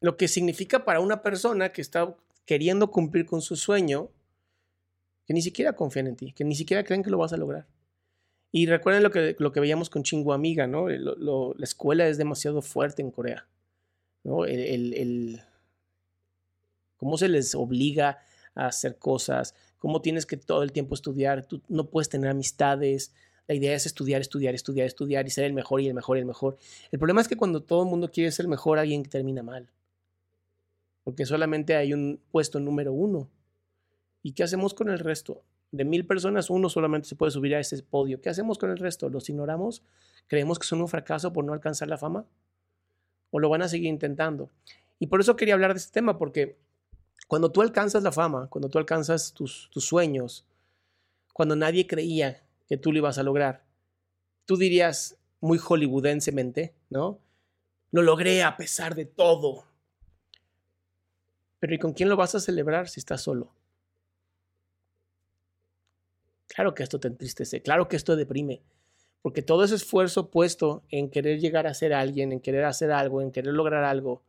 lo 0.00 0.16
que 0.16 0.26
significa 0.26 0.86
para 0.86 1.00
una 1.00 1.22
persona 1.22 1.70
que 1.70 1.82
está 1.82 2.16
queriendo 2.46 2.90
cumplir 2.90 3.26
con 3.26 3.42
su 3.42 3.56
sueño, 3.56 4.08
que 5.26 5.34
ni 5.34 5.42
siquiera 5.42 5.74
confían 5.74 6.06
en 6.06 6.16
ti, 6.16 6.32
que 6.32 6.44
ni 6.44 6.54
siquiera 6.54 6.84
creen 6.84 7.02
que 7.02 7.10
lo 7.10 7.18
vas 7.18 7.32
a 7.32 7.36
lograr. 7.36 7.66
Y 8.50 8.66
recuerden 8.66 9.02
lo 9.02 9.10
que, 9.10 9.34
lo 9.38 9.50
que 9.50 9.60
veíamos 9.60 9.88
con 9.88 10.02
Chingu 10.02 10.32
Amiga, 10.32 10.66
¿no? 10.66 10.88
la 10.88 11.64
escuela 11.64 12.06
es 12.06 12.18
demasiado 12.18 12.60
fuerte 12.60 13.00
en 13.00 13.10
Corea, 13.10 13.48
¿no? 14.24 14.44
cómo 16.98 17.16
se 17.16 17.28
les 17.28 17.54
obliga 17.54 18.18
a 18.54 18.66
hacer 18.66 18.98
cosas, 18.98 19.54
cómo 19.78 20.02
tienes 20.02 20.26
que 20.26 20.36
todo 20.36 20.62
el 20.62 20.70
tiempo 20.70 20.94
estudiar, 20.94 21.46
tú 21.46 21.62
no 21.68 21.88
puedes 21.88 22.08
tener 22.08 22.30
amistades. 22.30 23.14
La 23.48 23.54
idea 23.54 23.74
es 23.74 23.86
estudiar, 23.86 24.20
estudiar, 24.20 24.54
estudiar, 24.54 24.86
estudiar 24.86 25.26
y 25.26 25.30
ser 25.30 25.44
el 25.44 25.52
mejor 25.52 25.80
y 25.80 25.88
el 25.88 25.94
mejor 25.94 26.18
y 26.18 26.20
el 26.20 26.26
mejor. 26.26 26.58
El 26.92 26.98
problema 26.98 27.20
es 27.20 27.28
que 27.28 27.36
cuando 27.36 27.62
todo 27.62 27.82
el 27.82 27.88
mundo 27.88 28.10
quiere 28.10 28.30
ser 28.30 28.44
el 28.44 28.50
mejor, 28.50 28.78
alguien 28.78 29.02
termina 29.02 29.42
mal. 29.42 29.68
Porque 31.02 31.26
solamente 31.26 31.74
hay 31.74 31.92
un 31.92 32.20
puesto 32.30 32.60
número 32.60 32.92
uno. 32.92 33.28
¿Y 34.22 34.32
qué 34.32 34.44
hacemos 34.44 34.74
con 34.74 34.88
el 34.88 34.98
resto? 34.98 35.42
De 35.72 35.84
mil 35.84 36.06
personas, 36.06 36.50
uno 36.50 36.68
solamente 36.68 37.08
se 37.08 37.16
puede 37.16 37.32
subir 37.32 37.54
a 37.54 37.60
ese 37.60 37.82
podio. 37.82 38.20
¿Qué 38.20 38.28
hacemos 38.28 38.58
con 38.58 38.70
el 38.70 38.78
resto? 38.78 39.08
¿Los 39.08 39.28
ignoramos? 39.28 39.82
¿Creemos 40.28 40.58
que 40.58 40.66
son 40.66 40.80
un 40.80 40.88
fracaso 40.88 41.32
por 41.32 41.44
no 41.44 41.52
alcanzar 41.52 41.88
la 41.88 41.98
fama? 41.98 42.26
¿O 43.30 43.40
lo 43.40 43.48
van 43.48 43.62
a 43.62 43.68
seguir 43.68 43.88
intentando? 43.88 44.50
Y 44.98 45.08
por 45.08 45.20
eso 45.20 45.34
quería 45.34 45.54
hablar 45.54 45.72
de 45.72 45.78
este 45.78 45.92
tema, 45.92 46.18
porque 46.18 46.58
cuando 47.26 47.50
tú 47.50 47.62
alcanzas 47.62 48.02
la 48.02 48.12
fama, 48.12 48.48
cuando 48.48 48.68
tú 48.68 48.78
alcanzas 48.78 49.32
tus, 49.32 49.70
sueños, 49.72 50.46
cuando 51.32 51.56
nadie 51.56 51.86
creía 51.86 52.44
que 52.68 52.76
tú 52.76 52.92
lo 52.92 52.98
ibas 52.98 53.18
a 53.18 53.22
lograr, 53.22 53.64
tú 54.44 54.56
dirías 54.56 55.18
muy 55.40 55.58
hollywoodensemente, 55.58 56.74
¿no? 56.90 57.18
Lo 57.90 58.02
logré 58.02 58.42
a 58.42 58.56
pesar 58.56 58.94
de 58.94 59.06
todo. 59.06 59.64
Pero 61.58 61.74
¿y 61.74 61.78
con 61.78 61.94
quién 61.94 62.08
lo 62.08 62.16
vas 62.16 62.34
a 62.34 62.40
celebrar 62.40 62.88
si 62.88 63.00
estás 63.00 63.22
solo? 63.22 63.52
Claro 66.54 66.74
que 66.74 66.82
esto 66.82 67.00
te 67.00 67.08
entristece, 67.08 67.62
claro 67.62 67.88
que 67.88 67.96
esto 67.96 68.14
deprime, 68.14 68.62
porque 69.22 69.40
todo 69.42 69.64
ese 69.64 69.76
esfuerzo 69.76 70.30
puesto 70.30 70.82
en 70.90 71.08
querer 71.08 71.40
llegar 71.40 71.66
a 71.66 71.74
ser 71.74 71.94
alguien, 71.94 72.32
en 72.32 72.40
querer 72.40 72.64
hacer 72.64 72.92
algo, 72.92 73.22
en 73.22 73.32
querer 73.32 73.54
lograr 73.54 73.84
algo, 73.84 74.22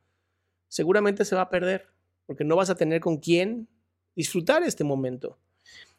seguramente 0.70 1.26
se 1.26 1.36
va 1.36 1.42
a 1.44 1.50
perder 1.50 1.88
porque 2.26 2.46
no 2.46 2.56
vas 2.56 2.70
a 2.70 2.76
tener 2.76 3.02
con 3.02 3.18
quién 3.18 3.68
disfrutar 4.16 4.64
este 4.64 4.84
momento. 4.84 5.38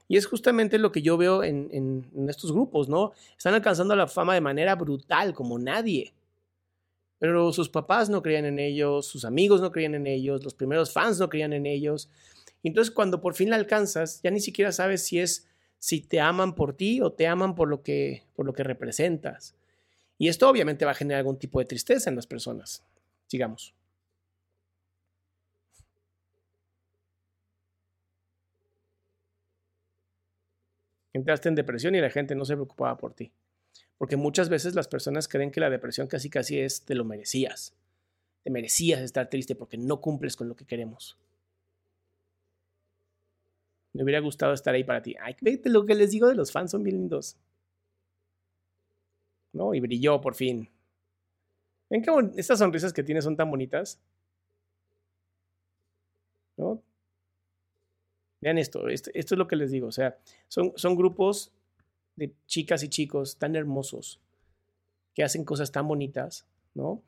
Y 0.09 0.17
es 0.17 0.27
justamente 0.27 0.79
lo 0.79 0.93
que 0.93 1.03
yo 1.03 1.17
veo 1.17 1.43
en, 1.43 2.07
estos 2.29 2.53
grupos, 2.53 2.89
¿no? 2.89 3.13
Están 3.37 3.55
alcanzando 3.55 3.95
la 3.97 4.07
fama 4.07 4.35
de 4.35 4.41
manera 4.41 4.75
brutal, 4.75 5.35
como 5.35 5.59
nadie. 5.59 6.13
Pero 7.19 7.53
sus 7.53 7.69
papás 7.71 8.11
no 8.11 8.23
creían 8.23 8.45
en 8.45 8.59
ellos, 8.59 9.07
sus 9.07 9.25
amigos 9.25 9.61
no 9.61 9.73
creían 9.73 9.95
en 9.95 10.07
ellos, 10.07 10.45
los 10.45 10.55
primeros 10.55 10.93
fans 10.93 11.19
no 11.19 11.29
creían 11.29 11.53
en 11.53 11.67
ellos. 11.67 12.11
entonces 12.63 12.93
cuando 12.93 13.21
por 13.21 13.35
fin 13.35 13.51
la 13.51 13.57
alcanzas, 13.57 14.21
ya 14.23 14.31
ni 14.31 14.41
siquiera 14.41 14.73
sabes 14.73 15.05
si 15.05 15.21
es 15.21 15.49
si 15.79 16.01
te 16.01 16.21
aman 16.21 16.55
por 16.55 16.77
ti 16.77 17.01
o 17.01 17.13
te 17.13 17.27
aman 17.27 17.55
por 17.55 17.69
lo 17.69 17.83
que 17.83 18.25
por 18.35 18.47
lo 18.47 18.53
que 18.53 18.65
representas. 18.65 19.55
Y 20.19 20.29
esto 20.29 20.49
obviamente 20.49 20.85
va 20.85 20.93
a 20.93 20.95
generar 20.95 21.19
algún 21.19 21.39
tipo 21.39 21.59
de 21.59 21.67
tristeza 21.67 22.09
en 22.09 22.17
las 22.17 22.27
personas. 22.27 22.85
Sigamos. 23.27 23.75
entraste 31.15 31.49
en 31.49 31.55
depresión 31.55 31.95
y 31.95 32.01
la 32.01 32.11
gente 32.11 32.35
no 32.35 32.45
se 32.45 32.55
preocupaba 32.55 32.99
por 32.99 33.15
ti. 33.15 33.33
Porque 33.97 34.17
muchas 34.17 34.49
veces 34.49 34.75
las 34.75 34.89
personas 34.89 35.29
creen 35.29 35.51
que 35.51 35.61
la 35.61 35.71
depresión 35.71 36.09
casi 36.09 36.29
casi 36.29 36.59
es 36.59 36.85
te 36.85 36.95
lo 36.95 37.05
merecías. 37.05 37.73
Te 38.43 38.51
merecías 38.51 39.01
estar 39.01 39.31
triste 39.31 39.55
porque 39.55 39.79
no 39.79 40.01
cumples 40.01 40.37
con 40.37 40.49
lo 40.49 40.57
que 40.57 40.67
queremos. 40.67 41.17
Me 43.95 44.03
hubiera 44.03 44.21
gustado 44.21 44.53
estar 44.53 44.75
ahí 44.75 44.85
para 44.85 45.03
ti. 45.03 45.15
Ay, 45.21 45.35
vete 45.41 45.71
lo 45.71 45.87
que 45.87 45.95
les 45.95 46.11
digo 46.11 46.29
de 46.29 46.35
los 46.35 46.53
fans, 46.53 46.73
son 46.73 46.83
bien 46.83 46.99
lindos. 46.99 47.39
¿no? 49.55 49.73
Y 49.73 49.81
brilló 49.81 50.21
por 50.21 50.35
fin. 50.35 50.69
¿Ven 51.89 52.03
qué 52.03 52.11
estas 52.37 52.59
sonrisas 52.59 52.93
que 52.93 53.03
tiene 53.03 53.23
son 53.23 53.37
tan 53.37 53.51
bonitas? 53.51 54.01
¿No? 56.57 56.83
Vean 58.41 58.59
esto, 58.59 58.89
esto, 58.89 59.11
esto, 59.15 59.35
es 59.35 59.39
lo 59.39 59.49
que 59.49 59.57
les 59.57 59.71
digo, 59.71 59.87
o 59.87 59.93
sea, 59.93 60.19
son, 60.49 60.73
son 60.77 60.97
grupos 60.97 61.51
de 62.17 62.35
chicas 62.47 62.83
y 62.83 62.89
chicos 62.91 63.39
tan 63.39 63.57
hermosos 63.57 64.21
que 65.15 65.25
hacen 65.25 65.45
cosas 65.45 65.73
tan 65.73 65.89
bonitas, 65.89 66.47
¿no? 66.75 67.03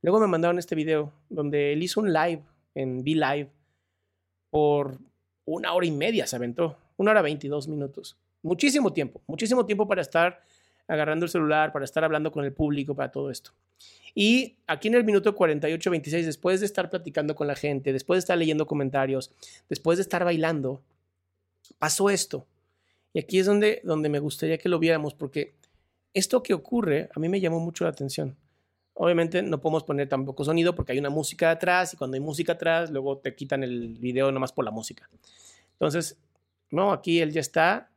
Luego 0.00 0.20
me 0.20 0.26
mandaron 0.26 0.58
este 0.58 0.74
video 0.74 1.12
donde 1.28 1.74
él 1.74 1.82
hizo 1.82 2.00
un 2.00 2.12
live 2.12 2.42
en 2.74 3.00
V 3.00 3.10
Live 3.10 3.50
por 4.48 4.98
una 5.54 5.72
hora 5.72 5.86
y 5.86 5.90
media, 5.90 6.26
se 6.26 6.36
aventó, 6.36 6.78
una 6.96 7.12
hora 7.12 7.22
veintidós 7.22 7.68
minutos. 7.68 8.16
Muchísimo 8.42 8.92
tiempo, 8.92 9.20
muchísimo 9.26 9.66
tiempo 9.66 9.86
para 9.86 10.02
estar 10.02 10.42
agarrando 10.88 11.24
el 11.24 11.30
celular, 11.30 11.72
para 11.72 11.84
estar 11.84 12.04
hablando 12.04 12.32
con 12.32 12.44
el 12.44 12.52
público, 12.52 12.94
para 12.94 13.10
todo 13.10 13.30
esto. 13.30 13.52
Y 14.14 14.56
aquí 14.66 14.88
en 14.88 14.94
el 14.94 15.04
minuto 15.04 15.34
48, 15.34 15.90
26, 15.90 16.26
después 16.26 16.60
de 16.60 16.66
estar 16.66 16.90
platicando 16.90 17.34
con 17.34 17.46
la 17.46 17.54
gente, 17.54 17.92
después 17.92 18.16
de 18.16 18.20
estar 18.20 18.38
leyendo 18.38 18.66
comentarios, 18.66 19.32
después 19.68 19.98
de 19.98 20.02
estar 20.02 20.24
bailando, 20.24 20.82
pasó 21.78 22.10
esto. 22.10 22.46
Y 23.12 23.20
aquí 23.20 23.38
es 23.38 23.46
donde, 23.46 23.80
donde 23.84 24.08
me 24.08 24.18
gustaría 24.18 24.58
que 24.58 24.68
lo 24.68 24.78
viéramos, 24.78 25.14
porque 25.14 25.54
esto 26.12 26.42
que 26.42 26.54
ocurre 26.54 27.08
a 27.14 27.20
mí 27.20 27.28
me 27.28 27.40
llamó 27.40 27.60
mucho 27.60 27.84
la 27.84 27.90
atención. 27.90 28.36
Obviamente 28.94 29.42
no 29.42 29.60
podemos 29.60 29.84
poner 29.84 30.08
tampoco 30.08 30.44
sonido 30.44 30.74
porque 30.74 30.92
hay 30.92 30.98
una 30.98 31.10
música 31.10 31.50
atrás 31.50 31.94
y 31.94 31.96
cuando 31.96 32.16
hay 32.16 32.20
música 32.20 32.52
atrás 32.52 32.90
luego 32.90 33.18
te 33.18 33.34
quitan 33.34 33.62
el 33.62 33.98
video 33.98 34.30
nomás 34.30 34.52
por 34.52 34.64
la 34.64 34.70
música. 34.70 35.08
Entonces, 35.72 36.18
no, 36.70 36.92
aquí 36.92 37.20
él 37.20 37.32
ya 37.32 37.40
está 37.40 37.90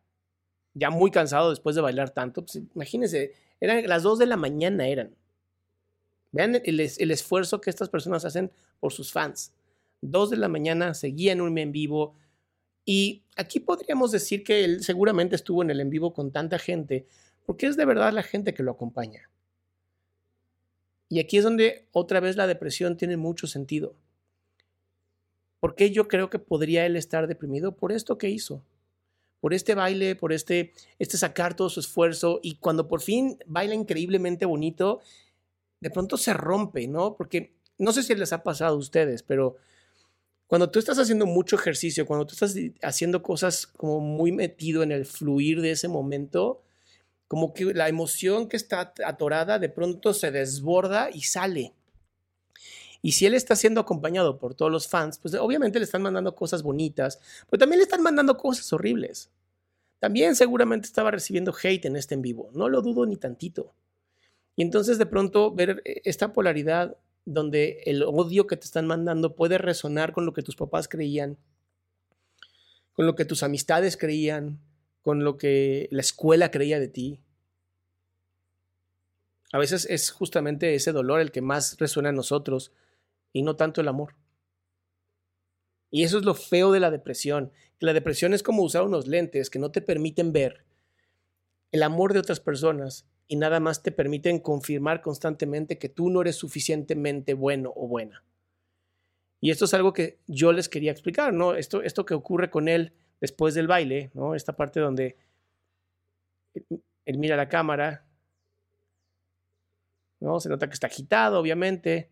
ya 0.73 0.89
muy 0.89 1.11
cansado 1.11 1.49
después 1.49 1.75
de 1.75 1.81
bailar 1.81 2.11
tanto. 2.11 2.43
Pues, 2.43 2.61
imagínense, 2.73 3.33
eran 3.59 3.87
las 3.87 4.03
2 4.03 4.19
de 4.19 4.25
la 4.25 4.37
mañana 4.37 4.87
eran. 4.87 5.15
Vean 6.31 6.55
el, 6.63 6.79
el, 6.79 7.11
esfuerzo 7.11 7.61
que 7.61 7.69
estas 7.69 7.89
personas 7.89 8.25
hacen 8.25 8.51
por 8.79 8.91
sus 8.91 9.11
fans. 9.11 9.53
2 10.01 10.31
de 10.31 10.37
la 10.37 10.47
mañana 10.47 10.93
seguían 10.93 11.41
un 11.41 11.57
en 11.57 11.71
vivo. 11.71 12.15
Y 12.85 13.23
aquí 13.35 13.59
podríamos 13.59 14.11
decir 14.11 14.43
que 14.43 14.65
él 14.65 14.83
seguramente 14.83 15.35
estuvo 15.35 15.61
en 15.61 15.69
el 15.69 15.79
en 15.79 15.89
vivo 15.89 16.13
con 16.13 16.31
tanta 16.31 16.57
gente, 16.59 17.05
porque 17.45 17.67
es 17.67 17.77
de 17.77 17.85
verdad 17.85 18.11
la 18.11 18.23
gente 18.23 18.53
que 18.53 18.63
lo 18.63 18.71
acompaña. 18.71 19.29
Y 21.13 21.19
aquí 21.19 21.37
es 21.37 21.43
donde 21.43 21.87
otra 21.91 22.19
vez 22.19 22.35
la 22.35 22.47
depresión 22.47 22.97
tiene 22.97 23.17
mucho 23.17 23.47
sentido. 23.47 23.95
¿Por 25.59 25.75
qué 25.75 25.91
yo 25.91 26.07
creo 26.07 26.29
que 26.29 26.39
podría 26.39 26.85
él 26.85 26.95
estar 26.95 27.27
deprimido? 27.27 27.75
Por 27.75 27.91
esto 27.91 28.17
que 28.17 28.29
hizo 28.29 28.63
por 29.43 29.53
este 29.53 29.75
baile, 29.75 30.15
por 30.15 30.31
este, 30.31 30.71
este 30.99 31.17
sacar 31.17 31.53
todo 31.53 31.69
su 31.69 31.81
esfuerzo 31.81 32.39
y 32.41 32.55
cuando 32.55 32.87
por 32.87 33.01
fin 33.01 33.37
baila 33.45 33.75
increíblemente 33.75 34.45
bonito, 34.45 35.01
de 35.81 35.89
pronto 35.89 36.15
se 36.15 36.31
rompe, 36.33 36.87
¿no? 36.87 37.17
Porque 37.17 37.53
no 37.77 37.91
sé 37.91 38.03
si 38.03 38.15
les 38.15 38.31
ha 38.31 38.41
pasado 38.41 38.75
a 38.75 38.79
ustedes, 38.79 39.21
pero 39.21 39.57
cuando 40.47 40.71
tú 40.71 40.79
estás 40.79 40.97
haciendo 40.97 41.25
mucho 41.25 41.57
ejercicio, 41.57 42.05
cuando 42.05 42.25
tú 42.25 42.35
estás 42.35 42.55
haciendo 42.83 43.21
cosas 43.21 43.67
como 43.67 43.99
muy 43.99 44.31
metido 44.31 44.81
en 44.81 44.93
el 44.93 45.05
fluir 45.05 45.59
de 45.59 45.71
ese 45.71 45.89
momento, 45.89 46.61
como 47.33 47.51
que 47.51 47.73
la 47.73 47.89
emoción 47.89 48.47
que 48.47 48.57
está 48.57 48.93
atorada 49.03 49.57
de 49.57 49.67
pronto 49.67 50.13
se 50.13 50.29
desborda 50.29 51.09
y 51.11 51.21
sale. 51.21 51.73
Y 53.01 53.13
si 53.13 53.25
él 53.25 53.33
está 53.33 53.55
siendo 53.55 53.81
acompañado 53.81 54.37
por 54.37 54.53
todos 54.53 54.71
los 54.71 54.87
fans, 54.87 55.17
pues 55.17 55.33
obviamente 55.33 55.79
le 55.79 55.85
están 55.85 56.03
mandando 56.03 56.35
cosas 56.35 56.61
bonitas, 56.61 57.19
pero 57.49 57.57
también 57.57 57.79
le 57.79 57.85
están 57.85 58.03
mandando 58.03 58.37
cosas 58.37 58.71
horribles. 58.71 59.31
También 59.97 60.35
seguramente 60.35 60.85
estaba 60.85 61.09
recibiendo 61.09 61.55
hate 61.59 61.85
en 61.85 61.95
este 61.95 62.13
en 62.13 62.21
vivo, 62.21 62.51
no 62.53 62.69
lo 62.69 62.83
dudo 62.83 63.07
ni 63.07 63.17
tantito. 63.17 63.73
Y 64.55 64.61
entonces 64.61 64.99
de 64.99 65.07
pronto 65.07 65.49
ver 65.49 65.81
eh, 65.85 66.01
esta 66.05 66.33
polaridad 66.33 66.97
donde 67.25 67.81
el 67.87 68.03
odio 68.03 68.45
que 68.45 68.57
te 68.57 68.65
están 68.65 68.85
mandando 68.85 69.35
puede 69.35 69.57
resonar 69.57 70.13
con 70.13 70.27
lo 70.27 70.33
que 70.33 70.43
tus 70.43 70.55
papás 70.55 70.87
creían, 70.87 71.39
con 72.91 73.07
lo 73.07 73.15
que 73.15 73.25
tus 73.25 73.41
amistades 73.41 73.97
creían, 73.97 74.59
con 75.03 75.23
lo 75.23 75.37
que 75.37 75.89
la 75.91 76.01
escuela 76.01 76.49
creía 76.49 76.79
de 76.79 76.87
ti. 76.87 77.19
A 79.53 79.59
veces 79.59 79.85
es 79.87 80.09
justamente 80.09 80.73
ese 80.73 80.91
dolor 80.91 81.21
el 81.21 81.31
que 81.31 81.41
más 81.41 81.77
resuena 81.77 82.09
en 82.09 82.15
nosotros 82.15 82.71
y 83.31 83.43
no 83.43 83.55
tanto 83.55 83.81
el 83.81 83.87
amor. 83.87 84.15
Y 85.91 86.03
eso 86.03 86.17
es 86.17 86.25
lo 86.25 86.33
feo 86.33 86.71
de 86.71 86.79
la 86.79 86.89
depresión. 86.89 87.51
La 87.79 87.93
depresión 87.93 88.33
es 88.33 88.41
como 88.41 88.63
usar 88.63 88.81
unos 88.81 89.07
lentes 89.07 89.51
que 89.51 89.59
no 89.59 89.69
te 89.69 89.81
permiten 89.81 90.33
ver 90.33 90.65
el 91.71 91.83
amor 91.83 92.13
de 92.13 92.19
otras 92.19 92.39
personas 92.39 93.05
y 93.27 93.35
nada 93.35 93.59
más 93.59 93.83
te 93.83 93.91
permiten 93.91 94.39
confirmar 94.39 95.01
constantemente 95.01 95.77
que 95.77 95.87
tú 95.87 96.09
no 96.09 96.21
eres 96.21 96.35
suficientemente 96.35 97.35
bueno 97.35 97.71
o 97.75 97.87
buena. 97.87 98.23
Y 99.39 99.51
esto 99.51 99.65
es 99.65 99.73
algo 99.75 99.93
que 99.93 100.17
yo 100.25 100.51
les 100.51 100.67
quería 100.67 100.91
explicar, 100.91 101.31
¿no? 101.31 101.53
Esto, 101.53 101.83
esto 101.83 102.07
que 102.07 102.15
ocurre 102.15 102.49
con 102.49 102.67
él 102.67 102.93
después 103.21 103.53
del 103.53 103.67
baile, 103.67 104.09
¿no? 104.15 104.33
Esta 104.33 104.55
parte 104.55 104.79
donde 104.79 105.15
él 107.05 107.17
mira 107.19 107.37
la 107.37 107.49
cámara, 107.49 108.03
¿no? 110.23 110.39
Se 110.39 110.49
nota 110.49 110.67
que 110.67 110.73
está 110.73 110.87
agitado, 110.87 111.39
obviamente, 111.39 112.09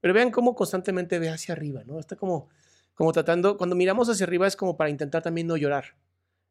pero 0.00 0.14
vean 0.14 0.30
cómo 0.30 0.54
constantemente 0.54 1.18
ve 1.18 1.28
hacia 1.28 1.52
arriba, 1.52 1.84
¿no? 1.84 2.00
Está 2.00 2.16
como, 2.16 2.48
como 2.94 3.12
tratando, 3.12 3.58
cuando 3.58 3.76
miramos 3.76 4.08
hacia 4.08 4.24
arriba 4.24 4.46
es 4.46 4.56
como 4.56 4.76
para 4.76 4.90
intentar 4.90 5.22
también 5.22 5.46
no 5.46 5.56
llorar. 5.56 5.94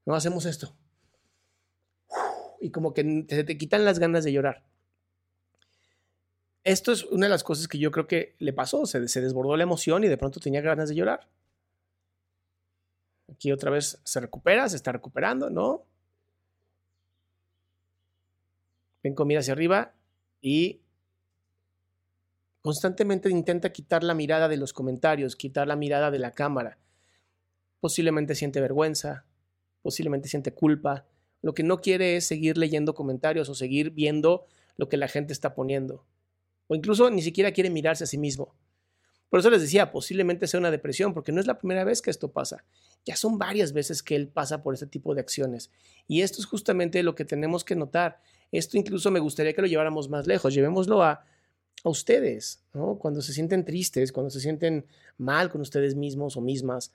No 0.05 0.15
hacemos 0.15 0.45
esto. 0.45 0.75
Y 2.61 2.69
como 2.69 2.93
que 2.93 3.25
se 3.27 3.43
te 3.43 3.57
quitan 3.57 3.83
las 3.83 3.97
ganas 3.97 4.23
de 4.23 4.31
llorar. 4.31 4.63
Esto 6.63 6.91
es 6.91 7.03
una 7.05 7.25
de 7.25 7.31
las 7.31 7.43
cosas 7.43 7.67
que 7.67 7.79
yo 7.79 7.89
creo 7.89 8.07
que 8.07 8.35
le 8.37 8.53
pasó. 8.53 8.85
Se, 8.85 9.07
se 9.07 9.21
desbordó 9.21 9.57
la 9.57 9.63
emoción 9.63 10.03
y 10.03 10.07
de 10.07 10.17
pronto 10.17 10.39
tenía 10.39 10.61
ganas 10.61 10.89
de 10.89 10.95
llorar. 10.95 11.27
Aquí 13.33 13.51
otra 13.51 13.71
vez 13.71 13.99
se 14.03 14.19
recupera, 14.19 14.69
se 14.69 14.75
está 14.75 14.91
recuperando, 14.91 15.49
¿no? 15.49 15.83
Ven 19.01 19.15
comida 19.15 19.39
hacia 19.39 19.53
arriba 19.53 19.95
y 20.41 20.81
Constantemente 22.61 23.29
intenta 23.29 23.71
quitar 23.71 24.03
la 24.03 24.13
mirada 24.13 24.47
de 24.47 24.57
los 24.57 24.71
comentarios, 24.71 25.35
quitar 25.35 25.67
la 25.67 25.75
mirada 25.75 26.11
de 26.11 26.19
la 26.19 26.31
cámara. 26.31 26.77
Posiblemente 27.79 28.35
siente 28.35 28.61
vergüenza, 28.61 29.25
posiblemente 29.81 30.29
siente 30.29 30.53
culpa. 30.53 31.07
Lo 31.41 31.55
que 31.55 31.63
no 31.63 31.81
quiere 31.81 32.15
es 32.15 32.27
seguir 32.27 32.57
leyendo 32.57 32.93
comentarios 32.93 33.49
o 33.49 33.55
seguir 33.55 33.89
viendo 33.89 34.45
lo 34.77 34.89
que 34.89 34.97
la 34.97 35.07
gente 35.07 35.33
está 35.33 35.55
poniendo. 35.55 36.05
O 36.67 36.75
incluso 36.75 37.09
ni 37.09 37.23
siquiera 37.23 37.51
quiere 37.51 37.71
mirarse 37.71 38.03
a 38.03 38.07
sí 38.07 38.19
mismo. 38.19 38.55
Por 39.29 39.39
eso 39.39 39.49
les 39.49 39.61
decía, 39.61 39.91
posiblemente 39.91 40.45
sea 40.45 40.59
una 40.59 40.71
depresión, 40.71 41.13
porque 41.13 41.31
no 41.31 41.39
es 41.39 41.47
la 41.47 41.57
primera 41.57 41.83
vez 41.83 42.01
que 42.01 42.11
esto 42.11 42.31
pasa. 42.31 42.65
Ya 43.05 43.15
son 43.15 43.39
varias 43.39 43.71
veces 43.71 44.03
que 44.03 44.15
él 44.15 44.27
pasa 44.27 44.61
por 44.61 44.73
este 44.73 44.87
tipo 44.87 45.15
de 45.15 45.21
acciones. 45.21 45.71
Y 46.05 46.21
esto 46.21 46.41
es 46.41 46.45
justamente 46.45 47.01
lo 47.01 47.15
que 47.15 47.25
tenemos 47.25 47.63
que 47.63 47.75
notar. 47.75 48.21
Esto 48.51 48.77
incluso 48.77 49.09
me 49.09 49.21
gustaría 49.21 49.53
que 49.53 49.61
lo 49.61 49.67
lleváramos 49.67 50.09
más 50.09 50.27
lejos. 50.27 50.53
Llevémoslo 50.53 51.01
a 51.01 51.23
a 51.83 51.89
ustedes, 51.89 52.63
¿no? 52.73 52.97
Cuando 52.97 53.21
se 53.21 53.33
sienten 53.33 53.65
tristes, 53.65 54.11
cuando 54.11 54.29
se 54.29 54.39
sienten 54.39 54.85
mal 55.17 55.49
con 55.49 55.61
ustedes 55.61 55.95
mismos 55.95 56.37
o 56.37 56.41
mismas, 56.41 56.91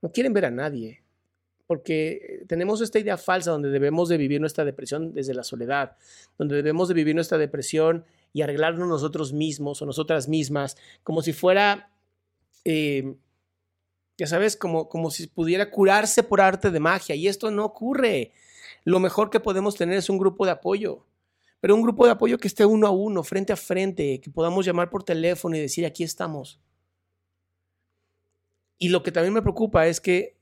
no 0.00 0.12
quieren 0.12 0.32
ver 0.32 0.46
a 0.46 0.50
nadie, 0.50 1.02
porque 1.66 2.44
tenemos 2.46 2.80
esta 2.80 2.98
idea 2.98 3.16
falsa 3.16 3.50
donde 3.50 3.70
debemos 3.70 4.08
de 4.08 4.16
vivir 4.16 4.40
nuestra 4.40 4.64
depresión 4.64 5.14
desde 5.14 5.34
la 5.34 5.44
soledad, 5.44 5.96
donde 6.38 6.56
debemos 6.56 6.88
de 6.88 6.94
vivir 6.94 7.14
nuestra 7.14 7.38
depresión 7.38 8.04
y 8.32 8.42
arreglarnos 8.42 8.88
nosotros 8.88 9.32
mismos 9.32 9.80
o 9.80 9.86
nosotras 9.86 10.28
mismas, 10.28 10.76
como 11.02 11.22
si 11.22 11.32
fuera, 11.32 11.90
eh, 12.64 13.14
ya 14.18 14.26
sabes, 14.26 14.56
como, 14.56 14.88
como 14.88 15.10
si 15.10 15.26
pudiera 15.26 15.70
curarse 15.70 16.22
por 16.22 16.40
arte 16.40 16.70
de 16.70 16.80
magia, 16.80 17.14
y 17.14 17.28
esto 17.28 17.50
no 17.50 17.64
ocurre. 17.64 18.32
Lo 18.84 19.00
mejor 19.00 19.30
que 19.30 19.40
podemos 19.40 19.76
tener 19.76 19.96
es 19.96 20.10
un 20.10 20.18
grupo 20.18 20.44
de 20.44 20.52
apoyo 20.52 21.04
pero 21.64 21.76
un 21.76 21.80
grupo 21.80 22.04
de 22.04 22.12
apoyo 22.12 22.36
que 22.36 22.46
esté 22.46 22.66
uno 22.66 22.86
a 22.86 22.90
uno, 22.90 23.22
frente 23.22 23.50
a 23.50 23.56
frente, 23.56 24.20
que 24.20 24.28
podamos 24.28 24.66
llamar 24.66 24.90
por 24.90 25.02
teléfono 25.02 25.56
y 25.56 25.60
decir, 25.60 25.86
aquí 25.86 26.04
estamos. 26.04 26.60
Y 28.76 28.90
lo 28.90 29.02
que 29.02 29.10
también 29.10 29.32
me 29.32 29.40
preocupa 29.40 29.86
es 29.86 29.98
que 29.98 30.36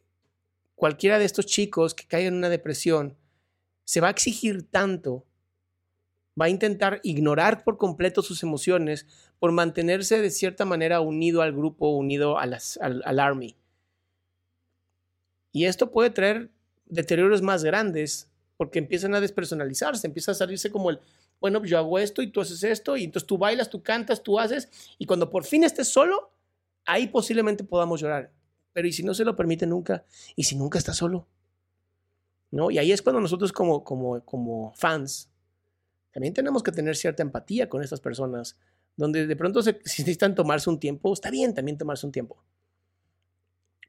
cualquiera 0.74 1.20
de 1.20 1.24
estos 1.24 1.46
chicos 1.46 1.94
que 1.94 2.08
caigan 2.08 2.32
en 2.32 2.38
una 2.38 2.48
depresión 2.48 3.16
se 3.85 4.00
va 4.00 4.08
a 4.08 4.11
exigir 4.11 4.68
tanto, 4.68 5.24
va 6.37 6.46
a 6.46 6.48
intentar 6.48 6.98
ignorar 7.04 7.62
por 7.62 7.78
completo 7.78 8.22
sus 8.22 8.42
emociones 8.42 9.06
por 9.38 9.52
mantenerse 9.52 10.20
de 10.20 10.30
cierta 10.32 10.64
manera 10.64 11.00
unido 11.02 11.42
al 11.42 11.52
grupo, 11.52 11.90
unido 11.90 12.37
al, 12.37 12.58
al 12.80 13.20
army. 13.20 13.54
Y 15.52 15.66
esto 15.66 15.92
puede 15.92 16.11
traer 16.11 16.50
deterioros 16.87 17.42
más 17.42 17.62
grandes 17.62 18.31
porque 18.56 18.78
empiezan 18.78 19.14
a 19.14 19.20
despersonalizarse, 19.20 20.06
empieza 20.06 20.32
a 20.32 20.34
salirse 20.34 20.70
como 20.70 20.90
el, 20.90 21.00
bueno, 21.40 21.64
yo 21.64 21.78
hago 21.78 21.98
esto 21.98 22.22
y 22.22 22.28
tú 22.28 22.40
haces 22.40 22.62
esto, 22.62 22.96
y 22.96 23.04
entonces 23.04 23.26
tú 23.26 23.38
bailas, 23.38 23.68
tú 23.68 23.82
cantas, 23.82 24.22
tú 24.22 24.38
haces, 24.38 24.68
y 24.98 25.06
cuando 25.06 25.30
por 25.30 25.44
fin 25.44 25.64
estés 25.64 25.88
solo, 25.88 26.32
ahí 26.84 27.08
posiblemente 27.08 27.64
podamos 27.64 28.00
llorar. 28.00 28.32
Pero 28.72 28.88
¿y 28.88 28.92
si 28.92 29.02
no 29.02 29.14
se 29.14 29.24
lo 29.24 29.36
permite 29.36 29.66
nunca? 29.66 30.04
¿Y 30.36 30.44
si 30.44 30.56
nunca 30.56 30.78
está 30.78 30.94
solo? 30.94 31.26
¿No? 32.50 32.70
Y 32.70 32.78
ahí 32.78 32.92
es 32.92 33.02
cuando 33.02 33.20
nosotros 33.20 33.52
como, 33.52 33.82
como, 33.82 34.24
como 34.24 34.72
fans 34.74 35.30
También 36.12 36.34
tenemos 36.34 36.62
que 36.62 36.72
tener 36.72 36.96
cierta 36.96 37.22
empatía 37.22 37.68
con 37.68 37.82
estas 37.82 38.00
personas, 38.00 38.56
donde 38.96 39.26
de 39.26 39.36
pronto 39.36 39.62
se, 39.62 39.80
si 39.84 40.02
necesitan 40.02 40.34
tomarse 40.34 40.70
un 40.70 40.78
tiempo, 40.78 41.12
está 41.12 41.30
bien 41.30 41.54
también 41.54 41.78
tomarse 41.78 42.06
un 42.06 42.12
tiempo. 42.12 42.42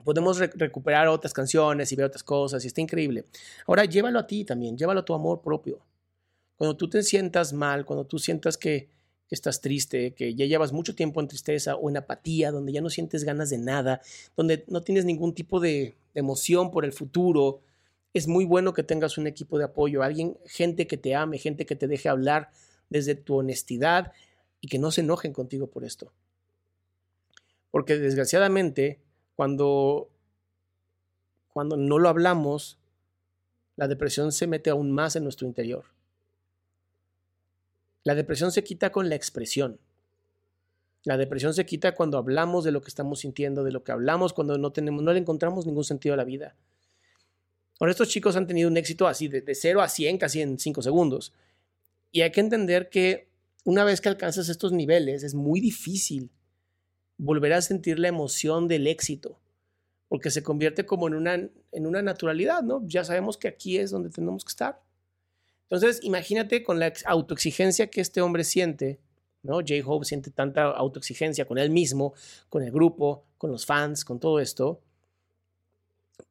Podemos 0.03 0.39
recuperar 0.39 1.07
otras 1.07 1.33
canciones 1.33 1.91
y 1.91 1.95
ver 1.95 2.05
otras 2.05 2.23
cosas 2.23 2.63
y 2.63 2.67
está 2.67 2.81
increíble. 2.81 3.25
Ahora 3.67 3.85
llévalo 3.85 4.19
a 4.19 4.27
ti 4.27 4.43
también, 4.43 4.77
llévalo 4.77 5.01
a 5.01 5.05
tu 5.05 5.13
amor 5.13 5.41
propio. 5.41 5.79
Cuando 6.57 6.77
tú 6.77 6.89
te 6.89 7.03
sientas 7.03 7.53
mal, 7.53 7.85
cuando 7.85 8.05
tú 8.05 8.19
sientas 8.19 8.57
que, 8.57 8.89
estás 9.29 9.61
triste, 9.61 10.13
que 10.13 10.35
ya 10.35 10.45
llevas 10.45 10.71
mucho 10.71 10.93
tiempo 10.93 11.19
en 11.19 11.27
tristeza 11.27 11.75
o 11.75 11.89
en 11.89 11.97
apatía, 11.97 12.51
donde 12.51 12.71
ya 12.71 12.81
no 12.81 12.91
sientes 12.91 13.23
ganas 13.23 13.49
de 13.49 13.57
nada, 13.57 13.99
donde 14.37 14.63
no 14.67 14.81
tienes 14.81 15.05
ningún 15.05 15.33
tipo 15.33 15.59
de, 15.59 15.95
emoción 16.13 16.71
por 16.71 16.85
el 16.85 16.93
futuro, 16.93 17.61
es 18.13 18.27
muy 18.27 18.45
bueno 18.45 18.73
que 18.73 18.83
tengas 18.83 19.17
un 19.17 19.27
equipo 19.27 19.57
de 19.57 19.65
apoyo, 19.65 20.03
alguien, 20.03 20.37
gente 20.45 20.87
que 20.87 20.97
te 20.97 21.15
ame, 21.15 21.37
gente 21.37 21.65
que 21.65 21.75
te 21.75 21.87
deje 21.87 22.09
hablar 22.09 22.51
desde 22.89 23.15
tu 23.15 23.37
honestidad 23.37 24.11
y 24.61 24.67
que 24.67 24.77
no 24.77 24.91
se 24.91 25.01
enojen 25.01 25.33
contigo 25.33 25.67
por 25.67 25.83
esto. 25.83 26.13
Porque 27.71 27.97
desgraciadamente, 27.97 28.99
cuando, 29.35 30.09
cuando 31.49 31.77
no 31.77 31.99
lo 31.99 32.09
hablamos, 32.09 32.77
la 33.75 33.87
depresión 33.87 34.31
se 34.31 34.47
mete 34.47 34.69
aún 34.69 34.91
más 34.91 35.15
en 35.15 35.23
nuestro 35.23 35.47
interior. 35.47 35.85
La 38.03 38.15
depresión 38.15 38.51
se 38.51 38.63
quita 38.63 38.91
con 38.91 39.09
la 39.09 39.15
expresión. 39.15 39.79
La 41.03 41.17
depresión 41.17 41.53
se 41.53 41.65
quita 41.65 41.95
cuando 41.95 42.17
hablamos 42.17 42.63
de 42.63 42.71
lo 42.71 42.81
que 42.81 42.89
estamos 42.89 43.19
sintiendo, 43.19 43.63
de 43.63 43.71
lo 43.71 43.83
que 43.83 43.91
hablamos 43.91 44.33
cuando 44.33 44.57
no 44.57 44.71
tenemos, 44.71 45.03
no 45.03 45.11
le 45.11 45.19
encontramos 45.19 45.65
ningún 45.65 45.83
sentido 45.83 46.13
a 46.13 46.17
la 46.17 46.23
vida. 46.23 46.55
Ahora, 47.79 47.91
estos 47.91 48.09
chicos 48.09 48.35
han 48.35 48.47
tenido 48.47 48.69
un 48.69 48.77
éxito 48.77 49.07
así 49.07 49.27
de, 49.27 49.41
de 49.41 49.55
0 49.55 49.81
a 49.81 49.89
100 49.89 50.17
casi 50.17 50.41
en 50.41 50.59
5 50.59 50.81
segundos. 50.81 51.33
Y 52.11 52.21
hay 52.21 52.31
que 52.31 52.39
entender 52.39 52.89
que 52.89 53.27
una 53.65 53.83
vez 53.83 53.99
que 53.99 54.09
alcanzas 54.09 54.47
estos 54.47 54.71
niveles 54.71 55.23
es 55.23 55.33
muy 55.33 55.59
difícil 55.59 56.29
volver 57.17 57.53
a 57.53 57.61
sentir 57.61 57.99
la 57.99 58.07
emoción 58.07 58.67
del 58.67 58.87
éxito, 58.87 59.39
porque 60.07 60.31
se 60.31 60.43
convierte 60.43 60.85
como 60.85 61.07
en 61.07 61.15
una, 61.15 61.33
en 61.33 61.85
una 61.85 62.01
naturalidad, 62.01 62.61
¿no? 62.63 62.83
Ya 62.85 63.03
sabemos 63.03 63.37
que 63.37 63.47
aquí 63.47 63.77
es 63.77 63.91
donde 63.91 64.09
tenemos 64.09 64.43
que 64.43 64.49
estar. 64.49 64.81
Entonces, 65.69 66.03
imagínate 66.03 66.63
con 66.63 66.79
la 66.79 66.93
autoexigencia 67.05 67.87
que 67.87 68.01
este 68.01 68.21
hombre 68.21 68.43
siente, 68.43 68.99
¿no? 69.41 69.55
J-Hope 69.55 70.05
siente 70.05 70.31
tanta 70.31 70.63
autoexigencia 70.65 71.45
con 71.45 71.57
él 71.57 71.69
mismo, 71.69 72.13
con 72.49 72.63
el 72.63 72.71
grupo, 72.71 73.25
con 73.37 73.51
los 73.51 73.65
fans, 73.65 74.05
con 74.05 74.19
todo 74.19 74.39
esto. 74.39 74.81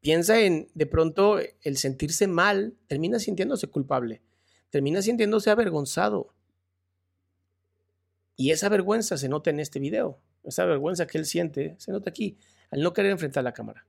Piensa 0.00 0.40
en, 0.40 0.68
de 0.74 0.86
pronto, 0.86 1.38
el 1.62 1.76
sentirse 1.76 2.26
mal, 2.26 2.74
termina 2.86 3.18
sintiéndose 3.18 3.66
culpable, 3.66 4.22
termina 4.70 5.02
sintiéndose 5.02 5.50
avergonzado. 5.50 6.32
Y 8.36 8.50
esa 8.50 8.68
vergüenza 8.68 9.16
se 9.16 9.28
nota 9.28 9.50
en 9.50 9.60
este 9.60 9.78
video, 9.78 10.18
esa 10.44 10.64
vergüenza 10.64 11.06
que 11.06 11.18
él 11.18 11.26
siente 11.26 11.74
se 11.78 11.92
nota 11.92 12.10
aquí, 12.10 12.36
al 12.70 12.82
no 12.82 12.92
querer 12.92 13.12
enfrentar 13.12 13.44
la 13.44 13.52
cámara. 13.52 13.86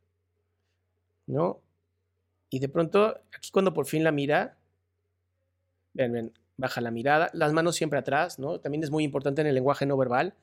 ¿No? 1.25 1.61
Y 2.49 2.59
de 2.59 2.69
pronto, 2.69 3.19
aquí 3.35 3.49
cuando 3.51 3.73
por 3.73 3.85
fin 3.85 4.03
la 4.03 4.11
mira, 4.11 4.57
baja 6.57 6.81
la 6.81 6.91
mirada, 6.91 7.29
las 7.33 7.53
manos 7.53 7.75
siempre 7.75 7.99
atrás, 7.99 8.39
¿no? 8.39 8.59
También 8.59 8.83
es 8.83 8.91
muy 8.91 9.03
importante 9.03 9.41
en 9.41 9.47
el 9.47 9.55
lenguaje 9.55 9.85
no 9.85 9.97
verbal. 9.97 10.35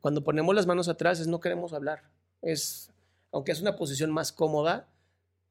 Cuando 0.00 0.24
ponemos 0.24 0.54
las 0.54 0.66
manos 0.66 0.88
atrás 0.88 1.20
es 1.20 1.26
no 1.26 1.40
queremos 1.40 1.72
hablar. 1.72 2.02
Es, 2.42 2.90
aunque 3.30 3.52
es 3.52 3.60
una 3.60 3.76
posición 3.76 4.10
más 4.10 4.32
cómoda, 4.32 4.88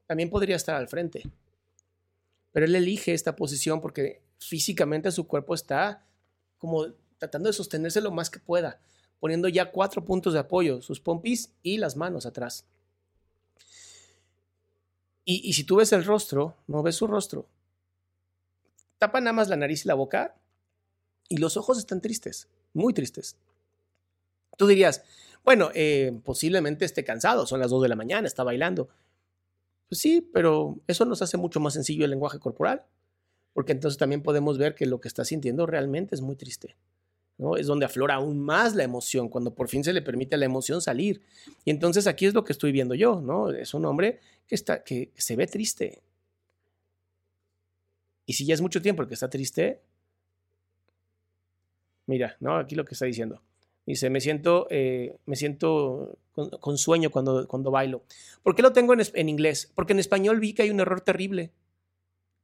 también 0.05 0.29
podría 0.29 0.55
estar 0.55 0.75
al 0.75 0.87
frente. 0.87 1.23
Pero 2.51 2.65
él 2.65 2.75
elige 2.75 3.13
esta 3.13 3.35
posición 3.35 3.79
porque 3.79 4.21
físicamente 4.39 5.11
su 5.11 5.27
cuerpo 5.27 5.53
está 5.53 6.03
como 6.57 6.87
tratando 7.17 7.47
de 7.47 7.53
sostenerse 7.53 8.01
lo 8.01 8.11
más 8.11 8.29
que 8.29 8.39
pueda, 8.39 8.79
poniendo 9.19 9.47
ya 9.47 9.71
cuatro 9.71 10.05
puntos 10.05 10.33
de 10.33 10.39
apoyo, 10.39 10.81
sus 10.81 10.99
pompis 10.99 11.51
y 11.61 11.77
las 11.77 11.95
manos 11.95 12.25
atrás. 12.25 12.65
Y, 15.25 15.53
si 15.53 15.63
tú 15.63 15.75
ves 15.75 15.93
el 15.93 16.05
rostro, 16.05 16.55
no 16.65 16.81
ves 16.81 16.95
su 16.95 17.05
rostro, 17.05 17.47
tapa 18.97 19.21
nada 19.21 19.33
más 19.33 19.47
la 19.47 19.57
nariz 19.57 19.85
y 19.85 19.87
la 19.87 19.93
boca 19.93 20.35
y 21.27 21.37
los 21.37 21.55
ojos 21.55 21.77
están 21.77 22.01
tristes, 22.01 22.47
muy 22.73 22.95
tristes. 22.95 23.37
Tú 24.57 24.65
dirías, 24.65 25.03
bueno, 25.45 25.69
eh, 25.75 26.19
posiblemente 26.25 26.83
esté 26.83 27.03
cansado, 27.03 27.45
son 27.45 27.59
las 27.59 27.69
2 27.69 27.83
de 27.83 27.89
la 27.89 27.95
mañana, 27.95 28.25
está 28.25 28.43
bailando. 28.43 28.89
Pues 29.87 30.01
sí, 30.01 30.27
pero 30.33 30.79
eso 30.87 31.05
nos 31.05 31.21
hace 31.21 31.37
mucho 31.37 31.59
más 31.59 31.73
sencillo 31.73 32.05
el 32.05 32.11
lenguaje 32.11 32.39
corporal, 32.39 32.83
porque 33.53 33.73
entonces 33.73 33.99
también 33.99 34.23
podemos 34.23 34.57
ver 34.57 34.73
que 34.73 34.87
lo 34.87 34.99
que 34.99 35.07
está 35.07 35.25
sintiendo 35.25 35.67
realmente 35.67 36.15
es 36.15 36.21
muy 36.21 36.35
triste. 36.35 36.75
Es 37.57 37.67
donde 37.67 37.85
aflora 37.85 38.15
aún 38.15 38.39
más 38.39 38.75
la 38.75 38.83
emoción, 38.83 39.29
cuando 39.29 39.53
por 39.53 39.69
fin 39.69 39.83
se 39.83 39.93
le 39.93 40.01
permite 40.01 40.35
a 40.35 40.37
la 40.37 40.45
emoción 40.45 40.81
salir. 40.81 41.21
Y 41.65 41.71
entonces 41.71 42.05
aquí 42.05 42.25
es 42.25 42.33
lo 42.33 42.43
que 42.43 42.53
estoy 42.53 42.71
viendo 42.71 42.95
yo, 42.95 43.21
¿no? 43.21 43.49
Es 43.51 43.73
un 43.73 43.85
hombre 43.85 44.19
que, 44.47 44.55
está, 44.55 44.83
que 44.83 45.11
se 45.15 45.35
ve 45.35 45.47
triste, 45.47 46.01
y 48.29 48.33
si 48.33 48.45
ya 48.45 48.53
es 48.53 48.61
mucho 48.61 48.79
tiempo 48.79 49.01
el 49.01 49.07
que 49.07 49.15
está 49.15 49.27
triste, 49.27 49.81
mira, 52.05 52.37
¿no? 52.39 52.57
Aquí 52.57 52.75
lo 52.75 52.85
que 52.85 52.93
está 52.93 53.05
diciendo. 53.05 53.41
Dice, 53.87 54.11
me 54.11 54.21
siento, 54.21 54.67
eh, 54.69 55.17
me 55.25 55.35
siento 55.35 56.15
con, 56.59 56.77
sueño 56.77 57.09
cuando, 57.09 57.47
cuando 57.47 57.71
bailo. 57.71 58.03
¿Por 58.43 58.55
qué 58.55 58.61
lo 58.61 58.71
tengo 58.71 58.93
en, 58.93 59.01
en, 59.15 59.29
inglés? 59.29 59.71
Porque 59.73 59.93
en 59.93 59.99
español 59.99 60.39
vi 60.39 60.53
que 60.53 60.61
hay 60.61 60.69
un 60.69 60.79
error 60.79 61.01
terrible. 61.01 61.49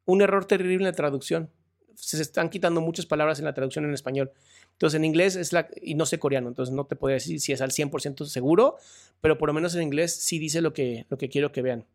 Un 0.05 0.23
error 0.23 0.45
terrible 0.45 0.77
en 0.77 0.83
la 0.85 0.93
traducción. 0.93 1.51
Se 1.95 2.21
están 2.21 2.49
quitando 2.49 2.81
muchas 2.81 3.05
palabras 3.05 3.39
en 3.39 3.45
la 3.45 3.53
traducción 3.53 3.85
en 3.85 3.93
español. 3.93 4.31
Entonces 4.73 4.97
en 4.97 5.05
inglés 5.05 5.35
es 5.35 5.53
la... 5.53 5.67
Y 5.81 5.95
no 5.95 6.05
sé 6.05 6.19
coreano, 6.19 6.47
entonces 6.47 6.73
no 6.73 6.85
te 6.85 6.95
podría 6.95 7.15
decir 7.15 7.39
si 7.39 7.53
es 7.53 7.61
al 7.61 7.71
100% 7.71 8.25
seguro, 8.25 8.77
pero 9.21 9.37
por 9.37 9.47
lo 9.47 9.53
menos 9.53 9.75
en 9.75 9.83
inglés 9.83 10.15
sí 10.15 10.39
dice 10.39 10.61
lo 10.61 10.73
que, 10.73 11.05
lo 11.09 11.17
que 11.17 11.29
quiero 11.29 11.51
que 11.51 11.61
vean. 11.61 11.85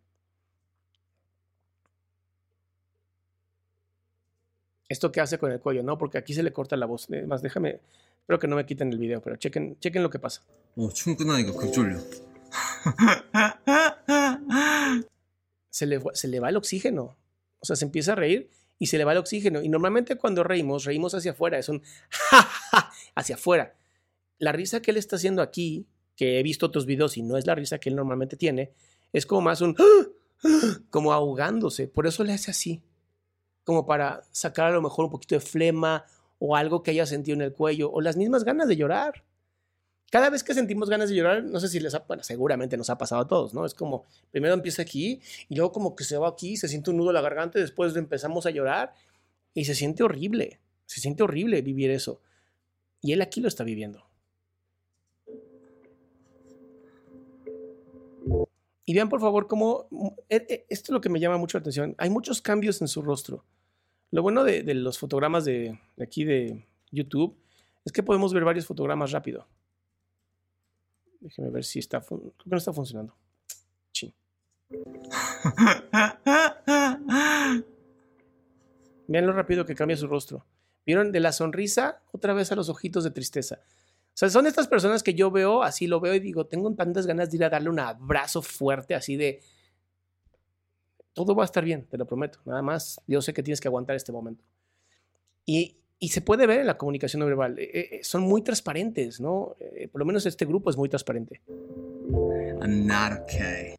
esto 4.91 5.11
que 5.13 5.21
hace 5.21 5.39
con 5.39 5.53
el 5.53 5.61
cuello, 5.61 5.85
¿no? 5.85 5.97
Porque 5.97 6.19
aquí 6.19 6.35
se 6.35 6.43
le 6.43 6.53
corta 6.53 6.77
la 6.77 6.85
voz. 6.85 7.09
Más, 7.27 7.41
déjame, 7.43 7.81
espero 8.19 8.41
que 8.41 8.49
no 8.49 8.57
me 8.57 8.67
quiten 8.67 8.93
el 8.93 8.99
video, 8.99 9.23
pero 9.23 9.37
chequen, 9.37 9.79
chequen 9.79 10.03
lo 10.03 10.11
que 10.11 10.19
pasa. 10.19 10.43
se, 15.71 15.87
le, 15.87 16.03
se 16.13 16.27
le 16.27 16.41
va 16.41 16.49
el 16.49 16.57
oxígeno. 16.57 17.17
O 17.61 17.65
sea, 17.65 17.77
se 17.77 17.85
empieza 17.85 18.11
a 18.13 18.17
reír 18.17 18.51
y 18.81 18.87
se 18.87 18.99
le 18.99 19.05
va 19.05 19.13
el 19.13 19.19
oxígeno. 19.19 19.63
Y 19.63 19.69
normalmente 19.69 20.17
cuando 20.17 20.43
reímos, 20.43 20.85
reímos 20.85 21.15
hacia 21.15 21.31
afuera. 21.31 21.59
Es 21.59 21.69
un 21.69 21.83
hacia 23.15 23.37
afuera. 23.37 23.77
La 24.39 24.51
risa 24.51 24.83
que 24.83 24.91
él 24.91 24.97
está 24.97 25.15
haciendo 25.15 25.43
aquí, 25.43 25.87
que 26.17 26.41
he 26.41 26.43
visto 26.43 26.67
otros 26.67 26.87
videos 26.87 27.17
y 27.17 27.23
no 27.23 27.37
es 27.37 27.47
la 27.47 27.55
risa 27.55 27.79
que 27.79 27.91
él 27.91 27.95
normalmente 27.95 28.37
tiene, 28.37 28.73
es 29.13 29.27
como 29.27 29.43
más 29.43 29.61
un 29.61 29.77
como 30.91 31.13
ahogándose. 31.13 31.87
Por 31.87 32.09
eso 32.09 32.25
le 32.25 32.33
hace 32.33 32.51
así 32.51 32.83
como 33.65 33.87
para 33.87 34.23
sacar 34.33 34.67
a 34.67 34.73
lo 34.73 34.83
mejor 34.83 35.05
un 35.05 35.11
poquito 35.13 35.35
de 35.35 35.41
flema 35.41 36.05
o 36.39 36.57
algo 36.57 36.83
que 36.83 36.91
haya 36.91 37.07
sentido 37.07 37.37
en 37.37 37.43
el 37.43 37.53
cuello 37.53 37.91
o 37.93 38.01
las 38.01 38.17
mismas 38.17 38.43
ganas 38.43 38.67
de 38.67 38.77
llorar. 38.77 39.23
Cada 40.11 40.29
vez 40.29 40.43
que 40.43 40.55
sentimos 40.55 40.91
ganas 40.91 41.09
de 41.09 41.15
llorar, 41.15 41.45
no 41.45 41.61
sé 41.61 41.69
si 41.69 41.79
les 41.79 41.95
ha, 41.95 42.01
bueno, 42.01 42.25
seguramente 42.25 42.77
nos 42.77 42.91
ha 42.91 42.99
pasado 42.99 43.23
a 43.23 43.29
todos, 43.29 43.55
¿no? 43.55 43.65
Es 43.65 43.75
como, 43.75 44.05
primero 44.33 44.55
empieza 44.55 44.83
aquí 44.83 45.21
y 45.49 45.55
luego 45.55 45.71
como 45.71 45.95
que 45.95 46.03
se 46.03 46.19
va 46.19 46.29
aquí, 46.29 46.57
se 46.57 46.67
siente 46.67 46.91
un 46.91 46.97
nudo 46.97 47.11
en 47.11 47.15
la 47.15 47.21
garganta 47.21 47.59
y 47.59 47.63
después 47.63 47.95
empezamos 47.95 48.45
a 48.45 48.51
llorar 48.51 48.93
y 49.55 49.65
se 49.65 49.75
siente 49.77 50.03
horrible, 50.03 50.59
se 50.87 51.01
siente 51.01 51.23
horrible 51.23 51.63
vivir 51.63 51.93
eso. 51.93 52.21
Y 53.01 53.13
él 53.13 53.23
aquí 53.23 53.41
lo 53.41 53.47
está 53.47 53.63
viviendo. 53.63 54.05
Y 58.85 58.95
vean 58.95 59.09
por 59.09 59.21
favor 59.21 59.47
cómo, 59.47 59.87
e, 60.29 60.37
e, 60.49 60.67
esto 60.69 60.91
es 60.91 60.95
lo 60.95 61.01
que 61.01 61.09
me 61.09 61.21
llama 61.21 61.39
mucho 61.39 61.57
la 61.57 61.61
atención, 61.61 61.95
hay 61.99 62.11
muchos 62.11 62.43
cambios 62.43 62.81
en 62.81 62.89
su 62.89 63.03
rostro. 63.03 63.45
Lo 64.11 64.23
bueno 64.23 64.43
de, 64.43 64.65
los 64.75 64.99
fotogramas 64.99 65.45
de, 65.45 65.79
aquí 66.01 66.25
de 66.25 66.67
YouTube 66.91 67.37
es 67.85 67.93
que 67.93 68.03
podemos 68.03 68.35
ver 68.35 68.45
varios 68.45 68.67
fotogramas 68.67 69.13
rápido. 69.13 69.47
Déjeme 71.21 71.51
ver 71.51 71.65
si 71.65 71.79
está, 71.79 72.01
creo 72.01 72.33
que 72.37 72.51
no 72.51 72.57
está 72.57 72.73
funcionando. 72.73 73.15
Sí. 73.93 74.15
Vean 79.09 79.27
lo 79.27 79.33
rápido 79.33 79.65
que 79.65 79.75
cambia 79.75 79.97
su 79.97 80.07
rostro. 80.07 80.47
¿Vieron? 80.87 81.13
De 81.13 81.21
la 81.21 81.33
sonrisa 81.33 82.03
otra 82.13 82.33
vez 82.33 82.51
a 82.53 82.57
los 82.57 82.69
ojitos 82.69 83.05
de 83.05 83.11
tristeza. 83.11 83.61
O 84.13 84.17
sea, 84.21 84.31
son 84.31 84.47
estas 84.47 84.67
personas 84.67 85.03
que 85.03 85.15
yo 85.15 85.31
veo, 85.31 85.63
así 85.63 85.87
lo 85.87 86.01
veo 86.01 86.15
y 86.15 86.21
digo, 86.21 86.47
tengo 86.47 86.75
tantas 86.75 87.07
ganas 87.07 87.31
de 87.31 87.37
ir 87.37 87.45
a 87.45 87.51
darle 87.51 87.71
un 87.71 87.79
abrazo 87.79 88.43
fuerte, 88.43 88.95
así 88.95 89.17
de, 89.17 89.41
todo 91.13 91.35
va 91.35 91.45
a 91.45 91.47
estar 91.47 91.65
bien, 91.65 91.87
te 91.87 91.99
lo 91.99 92.07
prometo. 92.07 92.41
Nada 92.45 92.63
más, 92.63 93.01
yo 93.07 93.23
sé 93.23 93.33
que 93.33 93.43
tienes 93.43 93.61
que 93.61 93.69
aguantar 93.69 93.97
este 93.97 94.13
momento. 94.13 94.45
Y, 95.47 95.80
y 96.03 96.09
se 96.09 96.23
puede 96.23 96.47
ver 96.47 96.61
en 96.61 96.67
la 96.67 96.79
comunicación 96.79 97.21
no 97.21 97.27
verbal. 97.27 97.59
Eh, 97.59 97.71
eh, 97.75 98.01
son 98.03 98.23
muy 98.23 98.41
transparentes, 98.41 99.21
¿no? 99.21 99.55
Eh, 99.61 99.87
por 99.87 100.01
lo 100.01 100.07
menos 100.07 100.25
este 100.25 100.47
grupo 100.47 100.71
es 100.71 100.77
muy 100.79 100.89
transparente. 100.89 101.43
I'm 102.63 102.87
not 102.87 103.21
okay. 103.23 103.75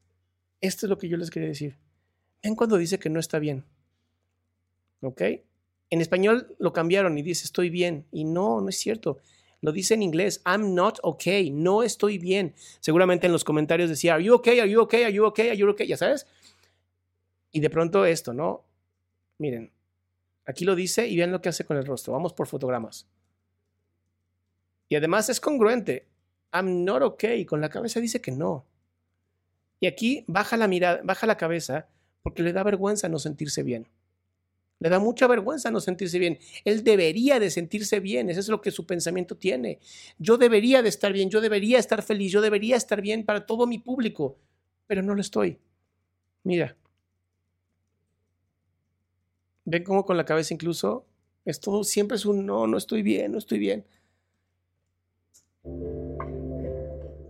Esto 0.61 0.85
es 0.85 0.89
lo 0.91 0.99
que 0.99 1.09
yo 1.09 1.17
les 1.17 1.31
quería 1.31 1.49
decir. 1.49 1.75
Ven 2.43 2.55
cuando 2.55 2.77
dice 2.77 2.99
que 2.99 3.09
no 3.09 3.19
está 3.19 3.39
bien. 3.39 3.65
¿Ok? 5.01 5.21
En 5.89 5.99
español 5.99 6.55
lo 6.59 6.71
cambiaron 6.71 7.17
y 7.17 7.23
dice 7.23 7.45
estoy 7.45 7.71
bien. 7.71 8.05
Y 8.11 8.23
no, 8.23 8.61
no 8.61 8.69
es 8.69 8.77
cierto. 8.77 9.17
Lo 9.61 9.71
dice 9.71 9.95
en 9.95 10.03
inglés, 10.03 10.41
I'm 10.45 10.75
not 10.75 10.99
okay, 11.01 11.49
no 11.49 11.81
estoy 11.81 12.19
bien. 12.19 12.53
Seguramente 12.79 13.25
en 13.25 13.33
los 13.33 13.43
comentarios 13.43 13.89
decía, 13.89 14.13
Are 14.13 14.23
you 14.23 14.35
okay? 14.35 14.59
Are 14.59 14.69
you 14.69 14.81
okay? 14.81 15.03
Are 15.03 15.13
you 15.13 15.25
okay? 15.25 15.49
Are 15.49 15.57
you 15.57 15.69
okay? 15.69 15.87
Ya 15.87 15.97
sabes. 15.97 16.27
Y 17.51 17.59
de 17.61 17.69
pronto 17.71 18.05
esto, 18.05 18.33
¿no? 18.33 18.63
Miren, 19.39 19.71
aquí 20.45 20.65
lo 20.65 20.75
dice 20.75 21.07
y 21.07 21.17
vean 21.17 21.31
lo 21.31 21.41
que 21.41 21.49
hace 21.49 21.65
con 21.65 21.77
el 21.77 21.85
rostro. 21.85 22.13
Vamos 22.13 22.33
por 22.33 22.47
fotogramas. 22.47 23.07
Y 24.89 24.95
además 24.95 25.29
es 25.29 25.39
congruente. 25.39 26.07
I'm 26.53 26.83
not 26.83 27.01
okay. 27.01 27.45
Con 27.45 27.61
la 27.61 27.69
cabeza 27.69 27.99
dice 27.99 28.21
que 28.21 28.31
no. 28.31 28.65
Y 29.79 29.87
aquí 29.87 30.23
baja 30.27 30.57
la 30.57 30.67
mirada, 30.67 31.01
baja 31.03 31.25
la 31.25 31.37
cabeza 31.37 31.87
porque 32.21 32.43
le 32.43 32.53
da 32.53 32.63
vergüenza 32.63 33.09
no 33.09 33.19
sentirse 33.19 33.63
bien. 33.63 33.87
Le 34.79 34.89
da 34.89 34.99
mucha 34.99 35.27
vergüenza 35.27 35.69
no 35.69 35.79
sentirse 35.79 36.17
bien. 36.17 36.39
Él 36.65 36.83
debería 36.83 37.39
de 37.39 37.51
sentirse 37.51 37.99
bien, 37.99 38.29
eso 38.29 38.39
es 38.39 38.47
lo 38.47 38.61
que 38.61 38.71
su 38.71 38.85
pensamiento 38.85 39.37
tiene. 39.37 39.79
Yo 40.17 40.37
debería 40.37 40.81
de 40.81 40.89
estar 40.89 41.13
bien, 41.13 41.29
yo 41.29 41.39
debería 41.39 41.77
estar 41.77 42.01
feliz, 42.01 42.31
yo 42.31 42.41
debería 42.41 42.75
estar 42.75 43.01
bien 43.01 43.23
para 43.23 43.45
todo 43.45 43.67
mi 43.67 43.77
público, 43.77 44.39
pero 44.87 45.03
no 45.03 45.13
lo 45.13 45.21
estoy. 45.21 45.59
Mira. 46.43 46.75
¿Ven 49.71 49.85
cómo 49.85 50.05
con 50.05 50.17
la 50.17 50.25
cabeza 50.25 50.53
incluso? 50.53 51.05
Es 51.45 51.61
todo, 51.61 51.85
siempre 51.85 52.17
es 52.17 52.25
un 52.25 52.45
no, 52.45 52.67
no 52.67 52.77
estoy 52.77 53.03
bien, 53.03 53.31
no 53.31 53.37
estoy 53.37 53.57
bien. 53.57 53.85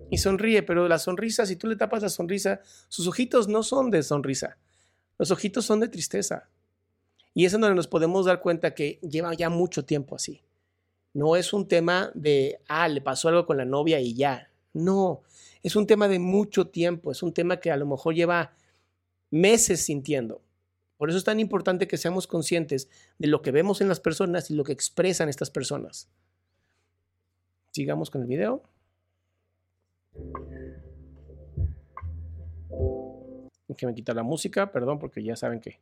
Y 0.10 0.18
sonríe, 0.18 0.64
pero 0.64 0.88
la 0.88 0.98
sonrisa, 0.98 1.46
si 1.46 1.56
tú 1.56 1.68
le 1.68 1.76
tapas 1.76 2.02
la 2.02 2.10
sonrisa, 2.10 2.62
sus 2.88 3.06
ojitos 3.06 3.48
no 3.48 3.62
son 3.62 3.92
de 3.92 4.02
sonrisa, 4.02 4.58
los 5.20 5.30
ojitos 5.30 5.66
son 5.66 5.82
de 5.82 5.88
tristeza. 5.88 6.50
Y 7.36 7.46
es 7.46 7.54
en 7.54 7.62
donde 7.62 7.76
nos 7.76 7.86
podemos 7.86 8.26
dar 8.26 8.42
cuenta 8.42 8.74
que 8.74 8.98
lleva 9.08 9.36
ya 9.36 9.52
mucho 9.52 9.86
tiempo 9.86 10.16
así. 10.16 10.42
No 11.14 11.36
es 11.36 11.54
un 11.54 11.68
tema 11.68 12.10
de, 12.16 12.60
ah, 12.68 12.88
le 12.88 13.02
pasó 13.02 13.30
algo 13.30 13.46
con 13.46 13.58
la 13.58 13.66
novia 13.66 14.00
y 14.00 14.16
ya. 14.16 14.50
No, 14.74 15.22
es 15.62 15.76
un 15.76 15.86
tema 15.86 16.08
de 16.08 16.18
mucho 16.18 16.66
tiempo, 16.66 17.12
es 17.12 17.22
un 17.22 17.34
tema 17.34 17.60
que 17.60 17.70
a 17.70 17.78
lo 17.78 17.86
mejor 17.86 18.16
lleva 18.16 18.56
meses 19.30 19.86
sintiendo. 19.86 20.42
Por 21.02 21.10
eso 21.10 21.18
es 21.18 21.24
tan 21.24 21.40
importante 21.40 21.88
que 21.88 21.98
seamos 21.98 22.28
conscientes 22.28 22.88
de 23.18 23.28
lo 23.28 23.42
que 23.42 23.50
vemos 23.50 23.82
en 23.82 23.88
las 23.88 24.00
personas 24.00 24.52
y 24.52 24.54
lo 24.54 24.64
que 24.64 24.72
expresan 24.72 25.30
estas 25.30 25.50
personas. 25.50 26.08
Sigamos 27.72 28.12
con 28.12 28.22
el 28.22 28.28
video. 28.28 28.62
Que 33.76 33.88
me 33.88 33.96
quita 33.96 34.14
la 34.14 34.22
música, 34.22 34.72
perdón, 34.72 35.00
porque 35.00 35.24
ya 35.24 35.36
saben 35.36 35.60
que 35.60 35.80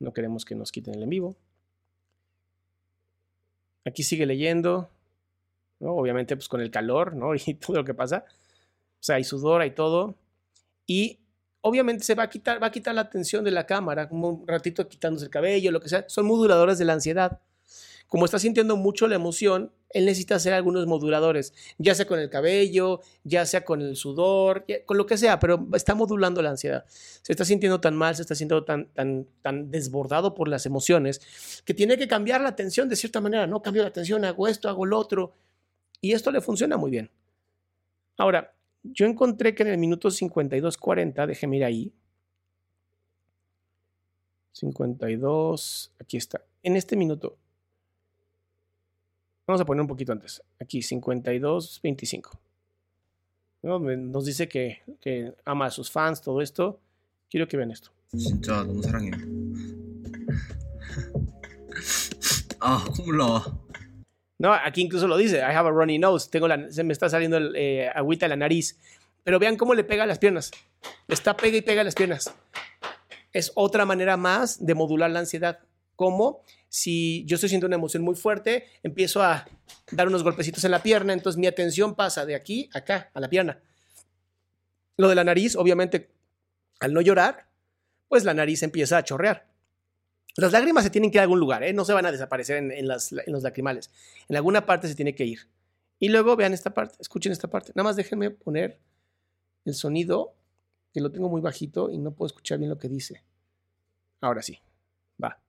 no 0.00 0.12
queremos 0.12 0.44
que 0.44 0.54
nos 0.54 0.70
quiten 0.70 0.96
el 0.96 1.02
en 1.02 1.08
vivo. 1.08 1.36
Aquí 3.86 4.02
sigue 4.02 4.26
leyendo, 4.26 4.90
¿no? 5.80 5.94
Obviamente, 5.94 6.36
pues 6.36 6.46
con 6.46 6.60
el 6.60 6.70
calor, 6.70 7.16
¿no? 7.16 7.34
Y 7.46 7.54
todo 7.54 7.78
lo 7.78 7.84
que 7.86 7.94
pasa. 7.94 8.26
O 9.00 9.02
sea, 9.02 9.16
hay 9.16 9.24
sudor, 9.24 9.62
hay 9.62 9.70
todo. 9.70 10.14
Y 10.86 11.20
obviamente 11.68 12.04
se 12.04 12.14
va 12.14 12.24
a 12.24 12.30
quitar, 12.30 12.62
va 12.62 12.68
a 12.68 12.72
quitar 12.72 12.94
la 12.94 13.02
atención 13.02 13.44
de 13.44 13.50
la 13.50 13.66
cámara, 13.66 14.08
como 14.08 14.28
un 14.30 14.48
ratito 14.48 14.88
quitándose 14.88 15.26
el 15.26 15.30
cabello, 15.30 15.70
lo 15.70 15.80
que 15.80 15.88
sea. 15.88 16.04
Son 16.08 16.26
moduladores 16.26 16.78
de 16.78 16.84
la 16.84 16.94
ansiedad 16.94 17.40
como 18.08 18.24
está 18.24 18.38
sintiendo 18.38 18.76
mucho 18.76 19.06
la 19.06 19.14
emoción, 19.14 19.70
él 19.90 20.06
necesita 20.06 20.34
hacer 20.36 20.54
algunos 20.54 20.86
moduladores, 20.86 21.52
ya 21.76 21.94
sea 21.94 22.06
con 22.06 22.18
el 22.18 22.30
cabello, 22.30 23.00
ya 23.22 23.44
sea 23.44 23.64
con 23.64 23.82
el 23.82 23.96
sudor, 23.96 24.64
con 24.86 24.96
lo 24.96 25.04
que 25.06 25.18
sea, 25.18 25.38
pero 25.38 25.68
está 25.74 25.94
modulando 25.94 26.40
la 26.40 26.50
ansiedad. 26.50 26.84
Se 26.88 27.32
está 27.32 27.44
sintiendo 27.44 27.80
tan 27.80 27.94
mal, 27.94 28.16
se 28.16 28.22
está 28.22 28.34
sintiendo 28.34 28.64
tan, 28.64 28.86
tan, 28.94 29.26
tan 29.42 29.70
desbordado 29.70 30.34
por 30.34 30.48
las 30.48 30.64
emociones, 30.64 31.62
que 31.66 31.74
tiene 31.74 31.98
que 31.98 32.08
cambiar 32.08 32.40
la 32.40 32.48
atención 32.48 32.88
de 32.88 32.96
cierta 32.96 33.20
manera, 33.20 33.46
¿no? 33.46 33.60
Cambio 33.60 33.82
la 33.82 33.88
atención, 33.88 34.24
hago 34.24 34.48
esto, 34.48 34.70
hago 34.70 34.86
lo 34.86 34.98
otro, 34.98 35.34
y 36.00 36.12
esto 36.12 36.30
le 36.30 36.40
funciona 36.40 36.78
muy 36.78 36.90
bien. 36.90 37.10
Ahora, 38.16 38.54
yo 38.92 39.06
encontré 39.06 39.54
que 39.54 39.62
en 39.62 39.70
el 39.70 39.78
minuto 39.78 40.08
52.40, 40.08 41.26
déjeme 41.26 41.56
ir 41.56 41.64
ahí, 41.64 41.92
52, 44.52 45.92
aquí 46.00 46.16
está, 46.16 46.42
en 46.62 46.76
este 46.76 46.96
minuto, 46.96 47.38
Vamos 49.48 49.60
a 49.62 49.64
poner 49.64 49.80
un 49.80 49.88
poquito 49.88 50.12
antes. 50.12 50.42
Aquí, 50.60 50.80
52.25. 50.80 52.38
¿No? 53.62 53.78
Nos 53.78 54.26
dice 54.26 54.46
que, 54.46 54.82
que, 55.00 55.32
ama 55.46 55.64
a 55.64 55.70
sus 55.70 55.90
fans, 55.90 56.20
todo 56.20 56.42
esto. 56.42 56.78
Quiero 57.30 57.48
que 57.48 57.56
vean 57.56 57.70
esto. 57.70 57.90
No, 64.38 64.52
aquí 64.52 64.82
incluso 64.82 65.08
lo 65.08 65.16
dice. 65.16 65.38
I 65.38 65.54
have 65.54 65.68
a 65.68 65.70
runny 65.70 65.98
nose. 65.98 66.28
Tengo 66.30 66.48
la, 66.48 66.70
se 66.70 66.84
me 66.84 66.92
está 66.92 67.08
saliendo 67.08 67.36
el, 67.36 67.54
eh, 67.56 67.90
agüita 67.94 68.26
en 68.26 68.30
la 68.30 68.36
nariz. 68.36 68.78
Pero 69.24 69.38
vean 69.38 69.56
cómo 69.56 69.74
le 69.74 69.84
pega 69.84 70.04
a 70.04 70.06
las 70.06 70.18
piernas. 70.18 70.50
está 71.08 71.36
pega 71.36 71.56
y 71.56 71.62
pega 71.62 71.80
a 71.80 71.84
las 71.84 71.94
piernas. 71.94 72.32
Es 73.32 73.52
otra 73.54 73.84
manera 73.84 74.16
más 74.16 74.64
de 74.64 74.74
modular 74.74 75.10
la 75.10 75.20
ansiedad. 75.20 75.58
¿Cómo? 75.96 76.44
si 76.68 77.24
yo 77.26 77.36
estoy 77.36 77.48
sintiendo 77.48 77.66
una 77.66 77.76
emoción 77.76 78.02
muy 78.02 78.14
fuerte, 78.14 78.66
empiezo 78.82 79.22
a 79.22 79.46
dar 79.90 80.06
unos 80.06 80.22
golpecitos 80.22 80.64
en 80.64 80.70
la 80.70 80.82
pierna, 80.82 81.12
entonces 81.12 81.38
mi 81.38 81.46
atención 81.46 81.94
pasa 81.94 82.26
de 82.26 82.34
aquí 82.34 82.68
a 82.74 82.78
acá, 82.78 83.10
a 83.14 83.20
la 83.20 83.28
pierna. 83.28 83.60
Lo 84.96 85.08
de 85.08 85.14
la 85.14 85.24
nariz, 85.24 85.56
obviamente, 85.56 86.10
al 86.80 86.92
no 86.92 87.00
llorar, 87.00 87.48
pues 88.08 88.24
la 88.24 88.34
nariz 88.34 88.62
empieza 88.62 88.98
a 88.98 89.04
chorrear. 89.04 89.47
Las 90.38 90.52
lágrimas 90.52 90.84
se 90.84 90.90
tienen 90.90 91.10
que 91.10 91.16
ir 91.16 91.20
a 91.20 91.22
algún 91.24 91.40
lugar, 91.40 91.64
¿eh? 91.64 91.72
no 91.72 91.84
se 91.84 91.92
van 91.92 92.06
a 92.06 92.12
desaparecer 92.12 92.58
en, 92.58 92.86
los 92.86 93.42
lacrimales. 93.42 93.90
En 94.28 94.36
alguna 94.36 94.66
parte 94.66 94.86
se 94.86 94.94
tiene 94.94 95.12
que 95.16 95.24
ir. 95.24 95.48
Y 95.98 96.10
luego 96.10 96.36
vean 96.36 96.52
esta 96.52 96.72
parte, 96.72 96.94
escuchen 97.00 97.32
esta 97.32 97.48
parte. 97.48 97.72
Nada 97.74 97.88
más 97.88 97.96
déjenme 97.96 98.30
poner 98.30 98.78
el 99.64 99.74
sonido, 99.74 100.36
que 100.92 101.00
lo 101.00 101.10
tengo 101.10 101.28
muy 101.28 101.40
bajito 101.40 101.90
y 101.90 101.98
no 101.98 102.12
puedo 102.12 102.28
escuchar 102.28 102.58
bien 102.58 102.70
lo 102.70 102.78
que 102.78 102.88
dice. 102.88 103.24
Ahora 104.20 104.40
sí, 104.40 104.60
va. 105.20 105.40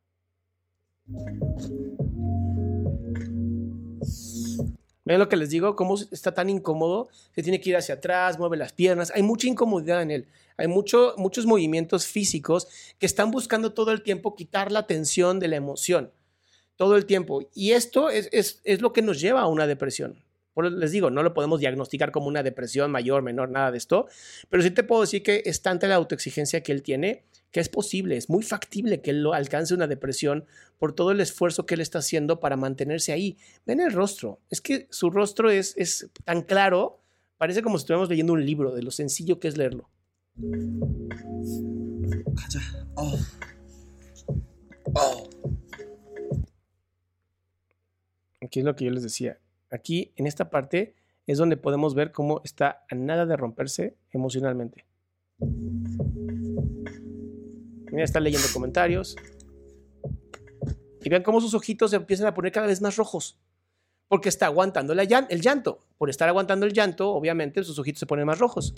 Ven 5.10 5.18
lo 5.18 5.28
que 5.28 5.38
les 5.38 5.50
digo, 5.50 5.76
cómo 5.76 5.96
está 6.12 6.36
tan 6.36 6.52
incómodo, 6.52 7.10
se 7.34 7.42
tiene 7.42 7.60
que 7.60 7.72
ir 7.72 7.76
hacia 7.76 7.96
atrás, 7.96 8.38
mueve 8.38 8.58
las 8.58 8.74
piernas, 8.74 9.12
hay 9.16 9.24
mucha 9.24 9.48
incomodidad 9.48 10.04
en 10.04 10.12
él, 10.12 10.28
hay 10.56 10.68
mucho, 10.68 11.16
muchos 11.18 11.48
movimientos 11.48 12.06
físicos 12.06 12.68
que 13.00 13.08
están 13.08 13.32
buscando 13.32 13.74
todo 13.74 13.92
el 13.92 14.04
tiempo 14.04 14.36
quitar 14.36 14.72
la 14.72 14.86
tensión 14.86 15.40
de 15.40 15.48
la 15.48 15.56
emoción, 15.56 16.12
todo 16.76 16.96
el 16.96 17.08
tiempo. 17.08 17.50
Y 17.56 17.72
esto 17.72 18.12
es, 18.12 18.30
es 18.64 18.82
lo 18.82 18.94
que 18.94 19.02
nos 19.02 19.20
lleva 19.20 19.42
a 19.42 19.48
una 19.48 19.66
depresión. 19.66 20.24
Por 20.54 20.72
les 20.72 20.92
digo, 20.92 21.10
no 21.10 21.24
lo 21.24 21.34
podemos 21.34 21.60
diagnosticar 21.60 22.12
como 22.12 22.28
una 22.28 22.44
depresión 22.44 22.92
mayor, 22.92 23.24
menor, 23.24 23.50
nada 23.50 23.72
de 23.72 23.80
esto, 23.80 24.06
pero 24.50 24.62
sí 24.62 24.70
te 24.70 24.84
puedo 24.84 25.02
decir 25.02 25.24
que 25.24 25.42
es 25.44 25.64
tanta 25.64 25.88
la 25.88 25.96
autoexigencia 25.96 26.62
que 26.62 26.72
él 26.72 26.84
tiene 26.84 27.24
que 27.52 27.60
es 27.60 27.70
posible, 27.70 28.18
es 28.18 28.30
muy 28.30 28.44
factible 28.44 29.02
que 29.02 29.12
él 29.12 29.24
lo 29.24 29.34
alcance 29.34 29.74
una 29.74 29.88
depresión 29.88 30.46
por 30.78 30.94
todo 30.94 31.12
el 31.12 31.20
esfuerzo 31.20 31.66
que 31.66 31.76
él 31.76 31.82
está 31.82 32.00
haciendo 32.00 32.40
para 32.40 32.58
mantenerse 32.58 33.12
ahí. 33.12 33.38
Ven 33.66 33.80
el 33.80 33.92
rostro, 33.92 34.40
es 34.50 34.62
que 34.62 34.88
su 34.92 35.10
rostro 35.10 35.50
es, 35.50 35.76
es 35.78 36.10
tan 36.26 36.44
claro, 36.44 37.02
parece 37.38 37.62
como 37.62 37.78
si 37.78 37.84
estuviéramos 37.84 38.10
leyendo 38.10 38.34
un 38.34 38.46
libro, 38.46 38.74
de 38.74 38.84
lo 38.84 38.92
sencillo 38.92 39.40
que 39.40 39.48
es 39.48 39.58
leerlo. 39.58 39.90
Oh. 42.96 43.18
Oh. 44.94 45.30
Aquí 48.42 48.60
es 48.60 48.66
lo 48.66 48.76
que 48.76 48.86
yo 48.86 48.92
les 48.92 49.04
decía. 49.04 49.40
Aquí, 49.70 50.12
en 50.16 50.28
esta 50.28 50.50
parte, 50.50 50.96
es 51.28 51.38
donde 51.38 51.58
podemos 51.58 51.94
ver 51.94 52.12
cómo 52.12 52.42
está 52.44 52.84
a 52.90 52.96
nada 52.96 53.26
de 53.26 53.38
romperse 53.38 53.98
emocionalmente. 54.12 54.86
Mira, 57.92 58.04
está 58.04 58.20
leyendo 58.20 58.48
comentarios. 58.54 59.16
Y 61.02 61.10
vean 61.10 61.24
cómo 61.24 61.42
sus 61.42 61.54
ojitos 61.54 61.92
se 61.92 61.98
empiezan 61.98 62.28
a 62.28 62.34
poner 62.34 62.52
cada 62.52 62.68
vez 62.68 62.82
más 62.82 62.96
rojos. 62.96 63.40
Porque 64.08 64.30
está 64.30 64.48
aguantando 64.48 64.94
el 64.94 65.42
llanto. 65.42 65.86
Por 65.98 66.10
estar 66.10 66.28
aguantando 66.28 66.66
el 66.66 66.74
llanto, 66.74 67.12
obviamente 67.12 67.64
sus 67.64 67.78
ojitos 67.80 68.00
se 68.00 68.06
ponen 68.06 68.26
más 68.26 68.40
rojos. 68.40 68.74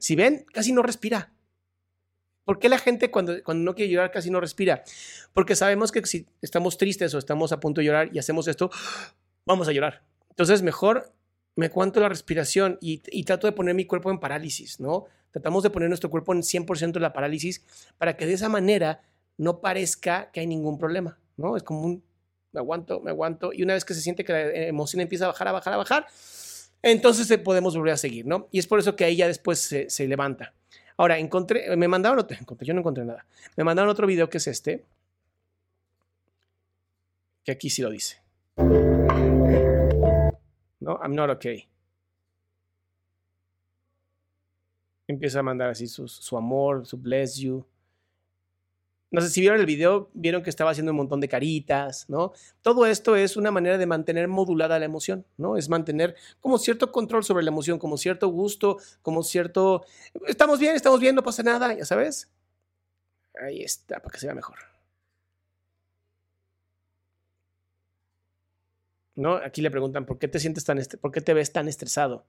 Si 0.00 0.14
ven, 0.14 0.46
casi 0.52 0.72
no 0.72 0.82
respira. 0.82 1.32
¿Por 2.44 2.60
qué 2.60 2.68
la 2.68 2.78
gente 2.78 3.10
cuando, 3.10 3.42
cuando 3.42 3.64
no 3.64 3.74
quiere 3.74 3.90
llorar 3.90 4.12
casi 4.12 4.30
no 4.30 4.40
respira? 4.40 4.84
Porque 5.34 5.56
sabemos 5.56 5.90
que 5.90 6.06
si 6.06 6.26
estamos 6.40 6.78
tristes 6.78 7.12
o 7.12 7.18
estamos 7.18 7.50
a 7.50 7.58
punto 7.58 7.80
de 7.80 7.86
llorar 7.86 8.10
y 8.12 8.20
hacemos 8.20 8.46
esto, 8.46 8.70
vamos 9.44 9.66
a 9.66 9.72
llorar. 9.72 10.04
Entonces, 10.30 10.62
mejor 10.62 11.12
me 11.56 11.70
cuento 11.70 12.00
la 12.00 12.08
respiración 12.08 12.78
y, 12.80 13.24
trato 13.24 13.46
de 13.46 13.52
poner 13.52 13.74
mi 13.74 13.86
cuerpo 13.86 14.10
en 14.10 14.20
parálisis, 14.20 14.78
¿no? 14.78 15.06
Tratamos 15.32 15.62
de 15.62 15.70
poner 15.70 15.88
nuestro 15.88 16.10
cuerpo 16.10 16.32
en 16.32 16.42
100% 16.42 16.96
en 16.96 17.02
la 17.02 17.12
parálisis 17.12 17.64
para 17.98 18.16
que 18.16 18.26
de 18.26 18.34
esa 18.34 18.48
manera 18.48 19.00
no 19.38 19.60
parezca 19.60 20.30
que 20.30 20.40
hay 20.40 20.46
ningún 20.46 20.78
problema, 20.78 21.18
¿no? 21.36 21.56
Es 21.56 21.62
como 21.62 21.82
un, 21.82 22.02
me 22.52 22.60
aguanto, 22.60 23.00
me 23.00 23.10
aguanto, 23.10 23.52
y 23.52 23.62
una 23.62 23.74
vez 23.74 23.84
que 23.84 23.94
se 23.94 24.02
siente 24.02 24.24
que 24.24 24.32
la 24.32 24.50
emoción 24.66 25.00
empieza 25.00 25.24
a 25.24 25.28
bajar, 25.28 25.48
a 25.48 25.52
bajar, 25.52 25.72
a 25.74 25.76
bajar, 25.78 26.06
entonces 26.82 27.26
podemos 27.38 27.74
volver 27.74 27.94
a 27.94 27.96
seguir, 27.96 28.26
¿no? 28.26 28.48
Y 28.52 28.58
es 28.58 28.66
por 28.66 28.78
eso 28.78 28.94
que 28.94 29.04
ahí 29.04 29.16
ya 29.16 29.26
después 29.26 29.58
se, 29.58 29.88
se 29.90 30.06
levanta. 30.06 30.52
Ahora, 30.98 31.18
encontré, 31.18 31.74
me 31.76 31.88
mandaron 31.88 32.18
otro, 32.18 32.36
yo 32.60 32.74
no 32.74 32.80
encontré 32.80 33.04
nada. 33.04 33.26
Me 33.56 33.64
mandaron 33.64 33.90
otro 33.90 34.06
video 34.06 34.30
que 34.30 34.38
es 34.38 34.46
este, 34.46 34.84
que 37.44 37.52
aquí 37.52 37.70
sí 37.70 37.82
lo 37.82 37.90
dice. 37.90 38.18
No, 40.80 40.98
I'm 41.02 41.14
not 41.14 41.30
okay. 41.30 41.68
Empieza 45.08 45.38
a 45.38 45.42
mandar 45.42 45.70
así 45.70 45.86
su, 45.86 46.36
amor, 46.36 46.86
su 46.86 46.98
bless 46.98 47.36
you. 47.36 47.64
No 49.12 49.20
sé 49.20 49.30
si 49.30 49.40
vieron 49.40 49.60
el 49.60 49.66
video, 49.66 50.10
vieron 50.14 50.42
que 50.42 50.50
estaba 50.50 50.72
haciendo 50.72 50.90
un 50.90 50.98
montón 50.98 51.20
de 51.20 51.28
caritas, 51.28 52.10
¿no? 52.10 52.32
Todo 52.60 52.86
esto 52.86 53.14
es 53.14 53.36
una 53.36 53.52
manera 53.52 53.78
de 53.78 53.86
mantener 53.86 54.26
modulada 54.26 54.80
la 54.80 54.84
emoción, 54.84 55.24
¿no? 55.36 55.56
Es 55.56 55.68
mantener 55.68 56.16
como 56.40 56.58
cierto 56.58 56.90
control 56.90 57.22
sobre 57.22 57.44
la 57.44 57.50
emoción, 57.50 57.78
como 57.78 57.98
cierto 57.98 58.28
gusto, 58.28 58.78
como 59.02 59.22
cierto, 59.22 59.84
estamos 60.26 60.58
bien, 60.58 60.74
estamos 60.74 60.98
bien, 60.98 61.14
no 61.14 61.22
pasa 61.22 61.44
nada, 61.44 61.72
ya 61.72 61.84
sabes. 61.84 62.32
Ahí 63.40 63.62
está, 63.62 64.00
para 64.00 64.10
que 64.10 64.18
se 64.18 64.26
vea 64.26 64.34
mejor. 64.34 64.75
¿No? 69.16 69.36
Aquí 69.36 69.62
le 69.62 69.70
preguntan, 69.70 70.04
¿por 70.06 70.18
qué 70.18 70.28
te 70.28 70.38
sientes 70.38 70.64
tan, 70.64 70.78
por 71.00 71.10
qué 71.10 71.20
te 71.20 71.34
ves 71.34 71.52
tan 71.52 71.68
estresado? 71.68 72.26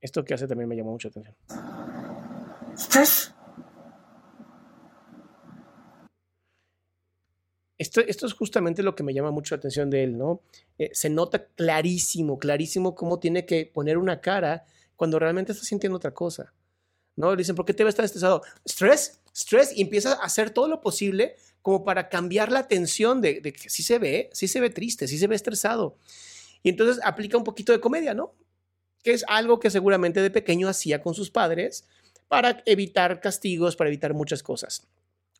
Esto 0.00 0.24
que 0.24 0.34
hace 0.34 0.46
también 0.46 0.68
me 0.68 0.76
llamó 0.76 0.92
mucho 0.92 1.08
atención. 1.08 1.34
Esto, 7.78 8.00
esto, 8.00 8.26
es 8.26 8.32
justamente 8.32 8.82
lo 8.82 8.94
que 8.94 9.02
me 9.02 9.12
llama 9.12 9.30
mucho 9.32 9.54
la 9.54 9.58
atención 9.58 9.90
de 9.90 10.04
él, 10.04 10.16
¿no? 10.16 10.40
Eh, 10.78 10.90
se 10.94 11.10
nota 11.10 11.46
clarísimo, 11.48 12.38
clarísimo 12.38 12.94
cómo 12.94 13.18
tiene 13.18 13.44
que 13.44 13.66
poner 13.66 13.98
una 13.98 14.20
cara 14.20 14.64
cuando 14.94 15.18
realmente 15.18 15.52
está 15.52 15.64
sintiendo 15.64 15.96
otra 15.96 16.14
cosa, 16.14 16.54
¿no? 17.16 17.32
Le 17.32 17.38
dicen, 17.38 17.54
¿por 17.54 17.66
qué 17.66 17.74
te 17.74 17.84
ves 17.84 17.94
tan 17.94 18.04
estresado? 18.06 18.42
Estrés, 18.64 19.20
estrés, 19.40 19.76
y 19.76 19.82
empieza 19.82 20.12
a 20.12 20.24
hacer 20.24 20.50
todo 20.50 20.68
lo 20.68 20.80
posible 20.80 21.36
como 21.62 21.84
para 21.84 22.08
cambiar 22.08 22.52
la 22.52 22.60
atención 22.60 23.20
de, 23.20 23.40
de 23.40 23.52
que 23.52 23.68
sí 23.68 23.82
se 23.82 23.98
ve, 23.98 24.30
sí 24.32 24.48
se 24.48 24.60
ve 24.60 24.70
triste, 24.70 25.08
sí 25.08 25.18
se 25.18 25.26
ve 25.26 25.34
estresado. 25.34 25.98
Y 26.62 26.70
entonces 26.70 27.00
aplica 27.04 27.36
un 27.36 27.44
poquito 27.44 27.72
de 27.72 27.80
comedia, 27.80 28.14
¿no? 28.14 28.34
Que 29.02 29.12
es 29.12 29.24
algo 29.28 29.60
que 29.60 29.70
seguramente 29.70 30.20
de 30.20 30.30
pequeño 30.30 30.68
hacía 30.68 31.02
con 31.02 31.14
sus 31.14 31.30
padres 31.30 31.86
para 32.28 32.62
evitar 32.66 33.20
castigos, 33.20 33.76
para 33.76 33.88
evitar 33.88 34.14
muchas 34.14 34.42
cosas. 34.42 34.86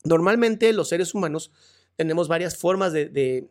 Normalmente 0.05 0.73
los 0.73 0.89
seres 0.89 1.15
humanos 1.15 1.51
tenemos 1.97 2.29
varias 2.29 2.57
formas 2.57 2.93
de, 2.93 3.49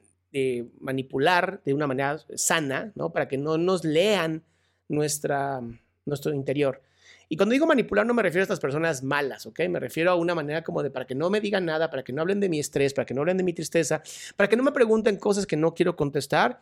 manipular 0.79 1.61
de 1.65 1.73
una 1.73 1.87
manera 1.87 2.19
sana, 2.35 2.91
¿no? 2.95 3.11
Para 3.11 3.27
que 3.27 3.37
no 3.37 3.57
nos 3.57 3.83
lean 3.83 4.43
nuestra, 4.87 5.61
nuestro 6.05 6.33
interior. 6.33 6.81
Y 7.27 7.37
cuando 7.37 7.53
digo 7.53 7.65
manipular 7.65 8.05
no 8.05 8.13
me 8.13 8.21
refiero 8.21 8.41
a 8.41 8.45
estas 8.45 8.59
personas 8.59 9.03
malas, 9.03 9.45
¿ok? 9.45 9.61
Me 9.69 9.79
refiero 9.79 10.11
a 10.11 10.15
una 10.15 10.35
manera 10.35 10.63
como 10.63 10.83
de 10.83 10.91
para 10.91 11.05
que 11.05 11.15
no 11.15 11.29
me 11.29 11.41
digan 11.41 11.65
nada, 11.65 11.89
para 11.89 12.03
que 12.03 12.13
no 12.13 12.21
hablen 12.21 12.39
de 12.39 12.49
mi 12.49 12.59
estrés, 12.59 12.93
para 12.93 13.05
que 13.05 13.13
no 13.13 13.21
hablen 13.21 13.37
de 13.37 13.43
mi 13.43 13.53
tristeza, 13.53 14.01
para 14.35 14.47
que 14.47 14.55
no 14.55 14.63
me 14.63 14.71
pregunten 14.71 15.17
cosas 15.17 15.45
que 15.45 15.57
no 15.57 15.73
quiero 15.73 15.95
contestar. 15.95 16.61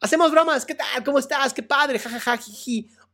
Hacemos 0.00 0.32
bromas, 0.32 0.66
¿qué 0.66 0.74
tal? 0.74 1.04
¿Cómo 1.04 1.18
estás? 1.18 1.54
¡Qué 1.54 1.62
padre! 1.62 1.98
Ja, 1.98 2.10
ja, 2.10 2.18
ja, 2.18 2.40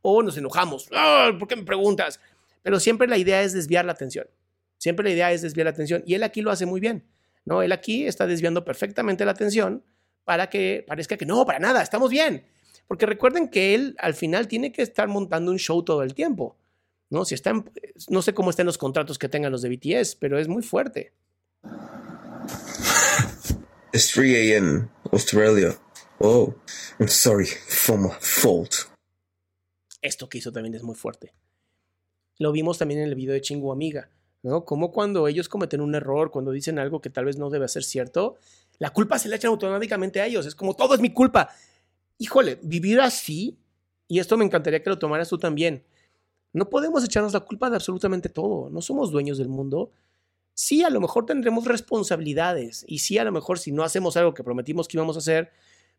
O 0.01 0.23
nos 0.23 0.37
enojamos. 0.37 0.89
¿Por 1.37 1.47
qué 1.47 1.55
me 1.55 1.63
preguntas? 1.63 2.19
Pero 2.63 2.79
siempre 2.79 3.07
la 3.07 3.17
idea 3.17 3.43
es 3.43 3.53
desviar 3.53 3.85
la 3.85 3.91
atención. 3.91 4.27
Siempre 4.77 5.03
la 5.03 5.11
idea 5.11 5.31
es 5.31 5.41
desviar 5.41 5.65
la 5.65 5.71
atención. 5.71 6.03
Y 6.07 6.15
él 6.15 6.23
aquí 6.23 6.41
lo 6.41 6.49
hace 6.49 6.65
muy 6.65 6.79
bien. 6.79 7.05
¿no? 7.45 7.61
Él 7.61 7.71
aquí 7.71 8.05
está 8.05 8.27
desviando 8.27 8.63
perfectamente 8.63 9.25
la 9.25 9.31
atención 9.31 9.83
para 10.23 10.49
que 10.49 10.85
parezca 10.87 11.17
que 11.17 11.25
no, 11.25 11.45
para 11.45 11.59
nada, 11.59 11.81
estamos 11.81 12.09
bien. 12.09 12.45
Porque 12.87 13.05
recuerden 13.05 13.49
que 13.49 13.75
él 13.75 13.95
al 13.99 14.13
final 14.13 14.47
tiene 14.47 14.71
que 14.71 14.81
estar 14.81 15.07
montando 15.07 15.51
un 15.51 15.59
show 15.59 15.83
todo 15.83 16.03
el 16.03 16.13
tiempo. 16.13 16.57
¿No? 17.09 17.25
Si 17.25 17.35
están, 17.35 17.69
no 18.07 18.21
sé 18.21 18.33
cómo 18.33 18.49
están 18.49 18.65
los 18.65 18.77
contratos 18.77 19.17
que 19.17 19.29
tengan 19.29 19.51
los 19.51 19.61
de 19.61 19.69
BTS, 19.69 20.15
pero 20.15 20.39
es 20.39 20.47
muy 20.47 20.63
fuerte. 20.63 21.13
It's 23.91 24.11
3 24.13 24.35
a.m. 24.35 24.87
Australia. 25.11 25.77
Oh, 26.19 26.53
I'm 26.99 27.07
sorry 27.07 27.45
for 27.45 27.97
my 27.97 28.11
fault. 28.19 28.73
Esto 30.01 30.29
que 30.29 30.37
hizo 30.37 30.51
también 30.51 30.75
es 30.75 30.83
muy 30.83 30.95
fuerte. 30.95 31.33
Lo 32.37 32.51
vimos 32.51 32.77
también 32.77 33.01
en 33.01 33.07
el 33.07 33.15
video 33.15 33.33
de 33.33 33.41
Chingu 33.41 33.71
Amiga, 33.71 34.09
¿no? 34.43 34.63
Como 34.63 34.91
cuando 34.91 35.27
ellos 35.27 35.49
cometen 35.49 35.81
un 35.81 35.95
error, 35.95 36.31
cuando 36.31 36.51
dicen 36.51 36.79
algo 36.79 37.01
que 37.01 37.09
tal 37.09 37.25
vez 37.25 37.37
no 37.37 37.49
debe 37.49 37.67
ser 37.67 37.83
cierto, 37.83 38.37
la 38.77 38.91
culpa 38.91 39.19
se 39.19 39.27
le 39.27 39.35
echan 39.35 39.49
automáticamente 39.49 40.21
a 40.21 40.25
ellos. 40.25 40.45
Es 40.45 40.55
como 40.55 40.75
todo 40.75 40.93
es 40.93 41.01
mi 41.01 41.11
culpa. 41.11 41.49
Híjole, 42.17 42.59
vivir 42.61 43.01
así, 43.01 43.57
y 44.07 44.19
esto 44.19 44.37
me 44.37 44.45
encantaría 44.45 44.81
que 44.81 44.89
lo 44.89 44.99
tomaras 44.99 45.29
tú 45.29 45.37
también. 45.37 45.83
No 46.53 46.69
podemos 46.69 47.03
echarnos 47.03 47.33
la 47.33 47.41
culpa 47.41 47.69
de 47.69 47.75
absolutamente 47.75 48.29
todo. 48.29 48.69
No 48.69 48.81
somos 48.81 49.11
dueños 49.11 49.37
del 49.37 49.49
mundo. 49.49 49.91
Sí, 50.53 50.83
a 50.83 50.89
lo 50.89 50.99
mejor 50.99 51.25
tendremos 51.25 51.65
responsabilidades. 51.65 52.83
Y 52.87 52.99
sí, 52.99 53.17
a 53.17 53.23
lo 53.23 53.31
mejor 53.31 53.59
si 53.59 53.71
no 53.71 53.83
hacemos 53.83 54.17
algo 54.17 54.33
que 54.33 54.43
prometimos 54.43 54.87
que 54.87 54.97
íbamos 54.97 55.15
a 55.15 55.19
hacer, 55.19 55.51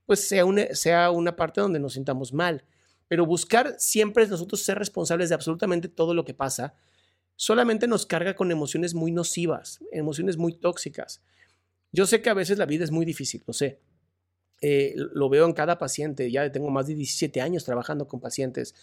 pues 0.07 0.27
sea 0.27 0.45
una, 0.45 0.75
sea 0.75 1.11
una 1.11 1.37
parte 1.37 1.61
donde 1.61 1.79
nos 1.79 1.95
sintamos 1.95 2.33
mal 2.33 2.65
pero 3.11 3.27
buscar 3.27 3.75
siempre 3.77 4.25
nosotros 4.29 4.63
ser 4.63 4.79
responsables 4.79 5.31
de 5.31 5.35
absolutamente 5.35 5.89
todo 5.89 6.15
lo 6.15 6.25
que 6.25 6.33
pasa, 6.33 6.75
solamente 7.35 7.89
nos 7.89 8.07
carga 8.07 8.37
con 8.37 8.53
emociones 8.53 8.95
muy 8.95 9.11
nocivas, 9.11 9.81
emociones 9.91 10.37
muy 10.37 10.53
tóxicas. 10.53 11.21
Yo 11.91 12.07
sé 12.07 12.23
que 12.23 12.31
a 12.31 12.35
veces 12.35 12.57
la 12.57 12.67
vida 12.67 12.85
es 12.85 12.93
muy 12.93 13.05
difícil, 13.05 13.43
lo 13.49 13.53
sé. 13.53 13.81
Eh, 14.61 14.95
lo 14.97 15.29
veo 15.29 15.45
en 15.45 15.55
cada 15.55 15.77
paciente, 15.77 16.31
ya 16.31 16.53
tengo 16.53 16.71
más 16.71 16.87
de 16.87 16.95
17 16.95 17.41
años 17.41 17.65
trabajando 17.65 18.07
con 18.07 18.21
pacientes. 18.21 18.77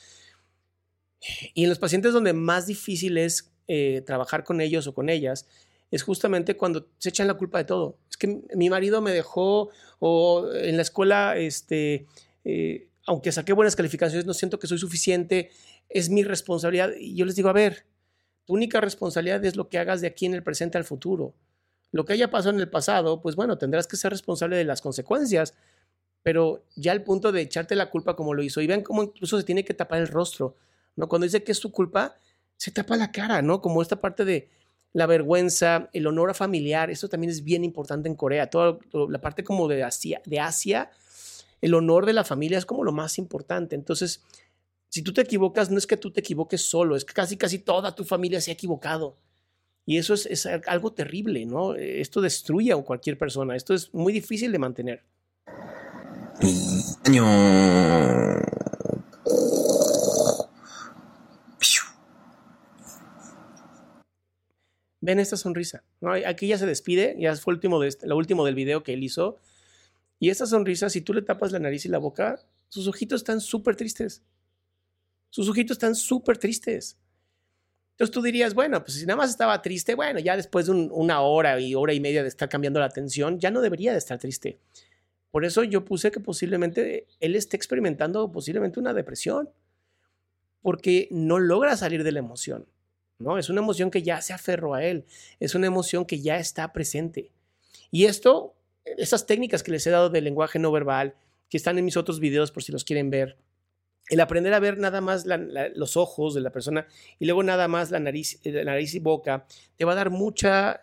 Y 1.54 1.64
en 1.64 1.70
los 1.70 1.80
pacientes 1.80 2.14
donde 2.14 2.34
más 2.34 2.68
difícil 2.68 3.18
es 3.18 3.52
eh, 3.68 4.02
trabajar 4.06 4.44
con 4.44 4.62
ellos 4.62 4.88
o 4.88 4.94
con 4.94 5.10
ellas, 5.10 5.48
es 5.92 6.04
justamente 6.04 6.58
cuando 6.58 6.88
se 6.98 7.10
echan 7.10 7.28
la 7.28 7.36
culpa 7.36 7.58
de 7.58 7.66
todo. 7.66 7.98
Es 8.10 8.18
que 8.18 8.42
mi 8.56 8.70
marido 8.70 9.02
me 9.02 9.12
dejó 9.12 9.70
o 10.00 10.50
en 10.54 10.76
la 10.76 10.82
escuela 10.82 11.38
este, 11.38 12.08
eh, 12.44 12.90
aunque 13.06 13.32
saqué 13.32 13.54
buenas 13.54 13.76
calificaciones, 13.76 14.26
no 14.26 14.34
siento 14.34 14.60
que 14.60 14.68
soy 14.68 14.78
suficiente, 14.78 15.52
es 15.90 16.10
mi 16.10 16.24
responsabilidad. 16.24 16.92
Y 17.00 17.16
yo 17.16 17.26
les 17.26 17.36
digo, 17.36 17.50
a 17.50 17.54
ver, 17.54 17.86
tu 18.46 18.54
única 18.54 18.82
responsabilidad 18.82 19.44
es 19.46 19.56
lo 19.56 19.70
que 19.70 19.80
hagas 19.80 20.02
de 20.02 20.08
aquí 20.08 20.26
en 20.26 20.34
el 20.34 20.44
presente 20.44 20.78
al 20.78 20.84
futuro. 20.84 21.34
Lo 21.92 22.06
que 22.06 22.14
haya 22.14 22.30
pasado 22.30 22.56
en 22.56 22.60
el 22.60 22.70
pasado, 22.70 23.22
pues 23.22 23.36
bueno, 23.36 23.58
tendrás 23.58 23.88
que 23.88 23.96
ser 23.96 24.12
responsable 24.12 24.58
de 24.58 24.66
las 24.66 24.82
consecuencias, 24.82 25.54
pero 26.22 26.66
ya 26.76 26.92
al 26.92 27.04
punto 27.04 27.32
de 27.32 27.42
echarte 27.42 27.76
la 27.76 27.90
culpa 27.90 28.16
como 28.16 28.34
lo 28.34 28.44
hizo, 28.44 28.60
y 28.62 28.68
vean 28.68 28.82
cómo 28.82 29.04
incluso 29.04 29.38
se 29.38 29.46
tiene 29.46 29.64
que 29.64 29.74
tapar 29.74 30.02
el 30.02 30.08
rostro, 30.08 30.56
¿no? 30.98 31.08
Cuando 31.08 31.24
dice 31.24 31.44
que 31.44 31.54
es 31.54 31.58
su 31.58 31.72
culpa, 31.72 32.18
se 32.58 32.72
tapa 32.72 32.98
la 32.98 33.14
cara, 33.14 33.42
¿no? 33.42 33.62
Como 33.62 33.82
esta 33.82 34.02
parte 34.02 34.26
de 34.26 34.50
la 34.92 35.06
vergüenza, 35.06 35.90
el 35.94 36.08
honor 36.08 36.32
a 36.32 36.34
familiar, 36.34 36.90
eso 36.90 37.08
también 37.08 37.32
es 37.32 37.46
bien 37.46 37.64
importante 37.64 38.10
en 38.10 38.16
Corea, 38.16 38.50
toda 38.50 38.80
la 39.10 39.22
parte 39.22 39.46
como 39.46 39.70
de 39.70 39.84
Asia, 39.84 40.22
de 40.26 40.42
Asia 40.42 40.92
el 41.62 41.74
honor 41.74 42.06
de 42.06 42.14
la 42.14 42.24
familia 42.24 42.58
es 42.58 42.66
como 42.66 42.84
lo 42.84 42.92
más 42.92 43.18
importante. 43.18 43.76
Entonces, 43.76 44.24
si 44.90 45.02
tú 45.02 45.14
te 45.14 45.22
equivocas, 45.22 45.70
no 45.70 45.78
es 45.78 45.88
que 45.88 45.98
tú 45.98 46.12
te 46.12 46.20
equivoques 46.20 46.62
solo, 46.62 46.96
es 46.96 47.06
que 47.06 47.14
casi, 47.14 47.38
casi 47.38 47.60
toda 47.60 47.96
tu 47.96 48.04
familia 48.04 48.42
se 48.42 48.52
ha 48.52 48.54
equivocado. 48.54 49.18
Y 49.86 49.98
eso 49.98 50.14
es, 50.14 50.46
algo 50.68 50.92
terrible, 50.92 51.46
¿no? 51.46 51.74
Esto 51.76 52.20
destruye 52.22 52.74
a 52.74 52.78
cualquier 52.78 53.18
persona. 53.18 53.56
Esto 53.56 53.74
es 53.74 53.94
muy 53.94 54.12
difícil 54.12 54.52
de 54.52 54.60
mantener. 54.60 55.04
Ven 65.08 65.22
esta 65.22 65.38
sonrisa. 65.38 65.86
Aquí 66.26 66.48
ya 66.48 66.58
se 66.58 66.66
despide, 66.66 67.16
ya 67.18 67.34
fue 67.38 67.54
último, 67.54 67.80
de 67.80 67.88
este, 67.88 68.08
lo 68.08 68.18
último 68.18 68.44
del 68.44 68.56
video 68.56 68.84
que 68.84 68.92
él 68.92 69.06
hizo. 69.06 69.38
Y 70.20 70.32
esa 70.32 70.46
sonrisa, 70.46 70.90
si 70.90 71.00
tú 71.00 71.14
le 71.14 71.22
tapas 71.22 71.54
la 71.54 71.60
nariz 71.60 71.86
y 71.86 71.88
la 71.88 71.98
boca, 71.98 72.42
sus 72.68 72.90
ojitos 72.90 73.22
están 73.22 73.40
súper 73.40 73.78
tristes. 73.78 74.22
Sus 75.30 75.48
ojitos 75.48 75.76
están 75.76 75.96
súper 75.96 76.38
tristes. 76.38 76.98
Entonces 77.92 78.14
tú 78.14 78.22
dirías, 78.22 78.54
bueno, 78.54 78.84
pues 78.84 78.98
si 78.98 79.06
nada 79.06 79.16
más 79.16 79.30
estaba 79.30 79.62
triste, 79.62 79.96
bueno, 79.96 80.20
ya 80.20 80.36
después 80.36 80.66
de 80.66 80.74
una 80.74 81.22
hora 81.22 81.58
y 81.58 81.74
hora 81.74 81.94
y 81.94 82.02
media 82.02 82.22
de 82.22 82.28
estar 82.28 82.50
cambiando 82.50 82.82
la 82.82 82.88
atención, 82.88 83.40
ya 83.40 83.50
no 83.50 83.62
debería 83.62 83.94
de 83.94 84.00
estar 84.00 84.20
triste. 84.20 84.60
Por 85.32 85.46
eso 85.46 85.64
yo 85.64 85.86
puse 85.86 86.12
que 86.12 86.20
posiblemente 86.20 87.08
él 87.22 87.36
esté 87.38 87.56
experimentando 87.56 88.30
posiblemente 88.30 88.78
una 88.78 88.94
depresión, 88.94 89.50
porque 90.62 91.08
no 91.12 91.40
logra 91.40 91.78
salir 91.78 92.04
de 92.04 92.12
la 92.12 92.20
emoción, 92.20 92.68
¿no? 93.20 93.38
Es 93.38 93.50
una 93.50 93.62
emoción 93.62 93.92
que 93.92 94.04
ya 94.04 94.22
se 94.22 94.34
aferró 94.34 94.74
a 94.74 94.84
él, 94.84 95.06
es 95.40 95.56
una 95.56 95.68
emoción 95.68 96.06
que 96.06 96.22
ya 96.22 96.38
está 96.38 96.72
presente. 96.74 97.32
Y 97.92 98.06
esto 98.06 98.58
esas 98.98 99.26
técnicas 99.26 99.64
que 99.64 99.72
les 99.72 99.86
he 99.88 99.90
dado 99.90 100.10
de 100.10 100.22
lenguaje 100.22 100.60
no 100.60 100.72
verbal, 100.72 101.16
que 101.50 101.58
están 101.58 101.78
en 101.78 101.86
mis 101.86 101.98
otros 101.98 102.20
videos 102.20 102.52
por 102.52 102.64
si 102.64 102.72
los 102.72 102.84
quieren 102.84 103.10
ver, 103.10 103.38
el 104.10 104.22
aprender 104.22 104.54
a 104.54 104.60
ver 104.60 104.78
nada 104.78 105.02
más 105.02 105.26
los 105.76 105.98
ojos 105.98 106.34
de 106.34 106.40
la 106.40 106.52
persona 106.52 106.88
y 107.20 107.26
luego 107.26 107.44
nada 107.44 107.68
más 107.68 107.92
la 107.92 108.00
nariz, 108.00 108.40
la 108.44 108.64
nariz 108.64 108.96
y 108.96 109.00
boca, 109.00 109.46
te 109.76 109.84
va 109.84 109.92
a 109.92 109.96
dar 109.96 110.10
mucha, 110.12 110.82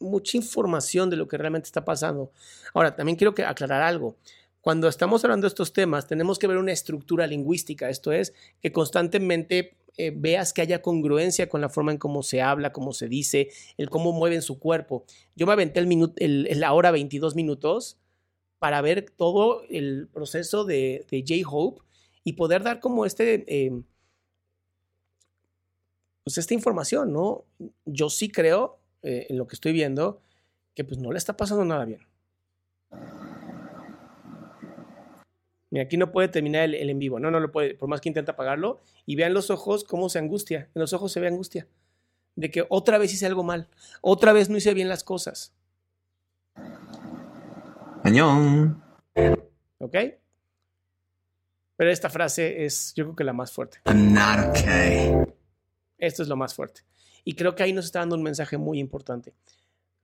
mucha 0.00 0.36
información 0.36 1.08
de 1.08 1.16
lo 1.16 1.28
que 1.28 1.38
realmente 1.38 1.66
está 1.66 1.84
pasando. 1.84 2.30
Ahora, 2.74 2.94
también 2.94 3.16
quiero 3.16 3.34
que 3.34 3.44
aclarar 3.44 3.82
algo. 3.82 4.16
cuando 4.60 4.88
estamos 4.88 5.24
hablando 5.24 5.46
de 5.46 5.48
estos 5.48 5.72
temas, 5.72 6.06
tenemos 6.06 6.38
que 6.38 6.46
ver 6.46 6.58
una 6.58 6.72
estructura 6.72 7.26
lingüística, 7.26 7.88
esto 7.88 8.12
es, 8.12 8.34
que 8.60 8.70
constantemente 8.70 9.77
eh, 9.98 10.12
veas 10.14 10.52
que 10.52 10.62
haya 10.62 10.80
congruencia 10.80 11.48
con 11.48 11.60
la 11.60 11.68
forma 11.68 11.90
en 11.90 11.98
cómo 11.98 12.22
se 12.22 12.40
habla, 12.40 12.72
cómo 12.72 12.92
se 12.92 13.08
dice, 13.08 13.48
el 13.76 13.90
cómo 13.90 14.12
mueven 14.12 14.42
su 14.42 14.60
cuerpo. 14.60 15.04
Yo 15.34 15.44
me 15.44 15.52
aventé 15.52 15.80
el 15.80 16.12
el, 16.16 16.60
la 16.60 16.72
hora 16.72 16.92
22 16.92 17.34
minutos 17.34 17.98
para 18.60 18.80
ver 18.80 19.10
todo 19.10 19.62
el 19.68 20.08
proceso 20.12 20.64
de, 20.64 21.04
de 21.10 21.24
J-Hope 21.26 21.82
y 22.22 22.34
poder 22.34 22.62
dar 22.62 22.78
como 22.78 23.06
este, 23.06 23.44
eh, 23.48 23.82
pues 26.22 26.38
esta 26.38 26.54
información, 26.54 27.12
¿no? 27.12 27.44
Yo 27.84 28.08
sí 28.08 28.30
creo, 28.30 28.78
eh, 29.02 29.26
en 29.28 29.36
lo 29.36 29.48
que 29.48 29.56
estoy 29.56 29.72
viendo, 29.72 30.20
que 30.74 30.84
pues 30.84 30.98
no 30.98 31.10
le 31.10 31.18
está 31.18 31.36
pasando 31.36 31.64
nada 31.64 31.84
bien. 31.84 32.06
Y 35.70 35.80
aquí 35.80 35.96
no 35.96 36.10
puede 36.12 36.28
terminar 36.28 36.62
el, 36.62 36.88
en 36.88 36.98
vivo, 36.98 37.20
no, 37.20 37.30
no 37.30 37.40
lo 37.40 37.52
puede, 37.52 37.74
por 37.74 37.88
más 37.88 38.00
que 38.00 38.08
intenta 38.08 38.32
apagarlo. 38.32 38.80
Y 39.06 39.16
vean 39.16 39.34
los 39.34 39.50
ojos 39.50 39.84
cómo 39.84 40.08
se 40.08 40.18
angustia. 40.18 40.68
En 40.74 40.80
los 40.80 40.92
ojos 40.92 41.12
se 41.12 41.20
ve 41.20 41.28
angustia. 41.28 41.66
De 42.36 42.50
que 42.50 42.64
otra 42.68 42.98
vez 42.98 43.12
hice 43.12 43.26
algo 43.26 43.42
mal. 43.42 43.68
Otra 44.00 44.32
vez 44.32 44.48
no 44.48 44.56
hice 44.56 44.72
bien 44.74 44.88
las 44.88 45.04
cosas. 45.04 45.52
Añón. 48.04 48.82
¿Ok? 49.78 49.96
Pero 51.76 51.90
esta 51.90 52.10
frase 52.10 52.64
es, 52.64 52.92
yo 52.96 53.04
creo 53.04 53.16
que 53.16 53.24
la 53.24 53.32
más 53.32 53.52
fuerte. 53.52 53.78
I'm 53.86 54.12
not 54.12 54.48
okay. 54.48 55.12
Esto 55.98 56.22
es 56.22 56.28
lo 56.28 56.36
más 56.36 56.54
fuerte. 56.54 56.82
Y 57.24 57.34
creo 57.34 57.54
que 57.54 57.62
ahí 57.62 57.72
nos 57.72 57.84
está 57.84 58.00
dando 58.00 58.16
un 58.16 58.22
mensaje 58.22 58.56
muy 58.56 58.78
importante. 58.78 59.34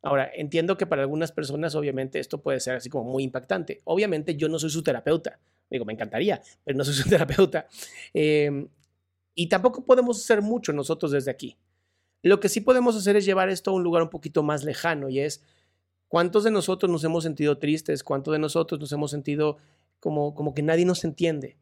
Ahora, 0.02 0.30
entiendo 0.34 0.76
que 0.76 0.86
para 0.86 1.02
algunas 1.02 1.32
personas, 1.32 1.74
obviamente, 1.74 2.18
esto 2.18 2.42
puede 2.42 2.60
ser 2.60 2.76
así 2.76 2.90
como 2.90 3.10
muy 3.10 3.24
impactante. 3.24 3.80
Obviamente, 3.84 4.36
yo 4.36 4.48
no 4.48 4.58
soy 4.58 4.70
su 4.70 4.82
terapeuta. 4.82 5.40
Digo, 5.74 5.84
me 5.84 5.92
encantaría, 5.92 6.40
pero 6.62 6.78
no 6.78 6.84
soy 6.84 6.94
su 7.02 7.08
terapeuta. 7.08 7.66
Eh, 8.12 8.68
y 9.34 9.48
tampoco 9.48 9.84
podemos 9.84 10.22
hacer 10.22 10.40
mucho 10.40 10.72
nosotros 10.72 11.10
desde 11.10 11.32
aquí. 11.32 11.56
Lo 12.22 12.38
que 12.38 12.48
sí 12.48 12.60
podemos 12.60 12.94
hacer 12.94 13.16
es 13.16 13.24
llevar 13.24 13.48
esto 13.48 13.72
a 13.72 13.74
un 13.74 13.82
lugar 13.82 14.02
un 14.04 14.08
poquito 14.08 14.44
más 14.44 14.62
lejano 14.62 15.08
y 15.08 15.18
es 15.18 15.42
cuántos 16.06 16.44
de 16.44 16.52
nosotros 16.52 16.90
nos 16.92 17.02
hemos 17.02 17.24
sentido 17.24 17.58
tristes, 17.58 18.04
cuántos 18.04 18.30
de 18.30 18.38
nosotros 18.38 18.80
nos 18.80 18.92
hemos 18.92 19.10
sentido 19.10 19.58
como, 19.98 20.36
como 20.36 20.54
que 20.54 20.62
nadie 20.62 20.84
nos 20.84 21.02
entiende. 21.02 21.56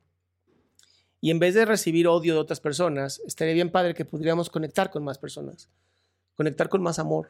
Y 1.23 1.31
en 1.31 1.39
vez 1.39 1.55
de 1.55 1.65
recibir 1.65 2.07
odio 2.07 2.35
de 2.35 2.41
otras 2.41 2.61
personas, 2.61 3.23
estaría 3.27 3.55
bien 3.55 3.71
padre 3.71 3.95
que 3.95 4.05
pudiéramos 4.05 4.51
conectar 4.51 4.91
con 4.91 5.03
más 5.05 5.17
personas, 5.19 5.71
conectar 6.35 6.69
con 6.69 6.83
más 6.83 6.99
amor. 6.99 7.29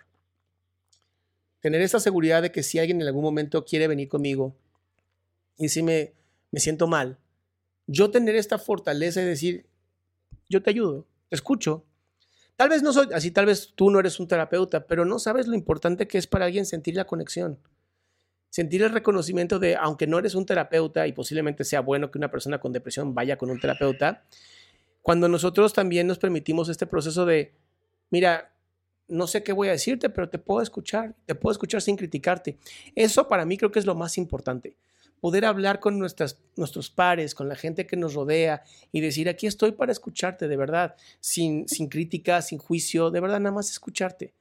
Tener 1.61 1.80
esa 1.80 2.01
seguridad 2.01 2.43
de 2.43 2.51
que 2.51 2.64
si 2.64 2.80
alguien 2.80 3.01
en 3.01 3.07
algún 3.07 3.22
momento 3.22 3.64
quiere 3.64 3.87
venir 3.87 4.09
conmigo 4.09 4.57
y 5.57 5.68
si 5.68 5.85
me, 5.85 6.12
me 6.53 6.61
siento 6.61 6.87
mal, 6.87 7.19
yo 7.89 8.11
tener 8.13 8.37
esta 8.37 8.59
fortaleza 8.59 9.21
y 9.21 9.25
decir, 9.25 9.67
yo 10.49 10.63
te 10.63 10.71
ayudo, 10.71 11.09
te 11.29 11.35
escucho. 11.35 11.85
Tal 12.55 12.69
vez 12.69 12.85
no 12.85 12.93
soy 12.93 13.09
así, 13.13 13.33
tal 13.33 13.47
vez 13.47 13.73
tú 13.75 13.91
no 13.91 13.99
eres 13.99 14.21
un 14.21 14.29
terapeuta, 14.29 14.87
pero 14.87 15.05
no 15.05 15.19
sabes 15.19 15.49
lo 15.49 15.57
importante 15.57 16.07
que 16.07 16.19
es 16.19 16.29
para 16.29 16.45
alguien 16.45 16.67
sentir 16.67 16.95
la 16.95 17.07
conexión 17.07 17.59
sentir 18.53 18.83
el 18.83 18.91
reconocimiento 18.91 19.59
de, 19.59 19.77
aunque 19.77 20.07
no 20.07 20.19
eres 20.19 20.35
un 20.35 20.45
terapeuta 20.45 21.07
y 21.07 21.13
posiblemente 21.15 21.65
sea 21.65 21.81
bueno 21.81 22.11
que 22.11 22.19
una 22.19 22.31
persona 22.31 22.61
con 22.61 22.71
depresión 22.71 23.15
vaya 23.15 23.39
con 23.39 23.51
un 23.51 23.59
terapeuta, 23.59 24.25
cuando 25.01 25.27
nosotros 25.27 25.73
también 25.73 26.07
nos 26.07 26.19
permitimos 26.19 26.69
este 26.69 26.87
proceso 26.87 27.25
de, 27.25 27.55
mira, 28.11 28.53
no 29.09 29.27
sé 29.27 29.43
qué 29.43 29.55
voy 29.55 29.69
a 29.69 29.73
decirte, 29.73 30.11
pero 30.11 30.29
te 30.29 30.39
puedo 30.39 30.61
escuchar, 30.61 31.15
te 31.25 31.35
puedo 31.35 31.53
escuchar 31.53 31.81
sin 31.81 31.97
criticarte. 31.97 32.59
Eso 32.95 33.27
para 33.27 33.47
mí 33.47 33.57
creo 33.57 33.73
que 33.73 33.79
es 33.79 33.87
lo 33.87 33.95
más 33.95 34.19
importante. 34.19 34.77
Poder 35.23 35.47
hablar 35.47 35.81
con 35.81 35.99
nuestras, 35.99 36.39
nuestros 36.57 36.91
pares, 36.91 37.35
con 37.35 37.49
la 37.49 37.57
gente 37.57 37.87
que 37.87 37.97
nos 37.97 38.12
rodea 38.12 38.62
y 38.93 39.01
decir, 39.01 39.31
aquí 39.31 39.47
estoy 39.47 39.73
para 39.73 39.93
escucharte, 39.93 40.49
de 40.49 40.57
verdad, 40.59 40.97
sin, 41.20 41.66
sin 41.66 41.89
crítica, 41.89 42.43
sin 42.43 42.59
juicio, 42.59 43.11
de 43.11 43.20
verdad, 43.20 43.41
nada 43.41 43.55
más 43.55 43.70
escucharte. 43.70 44.35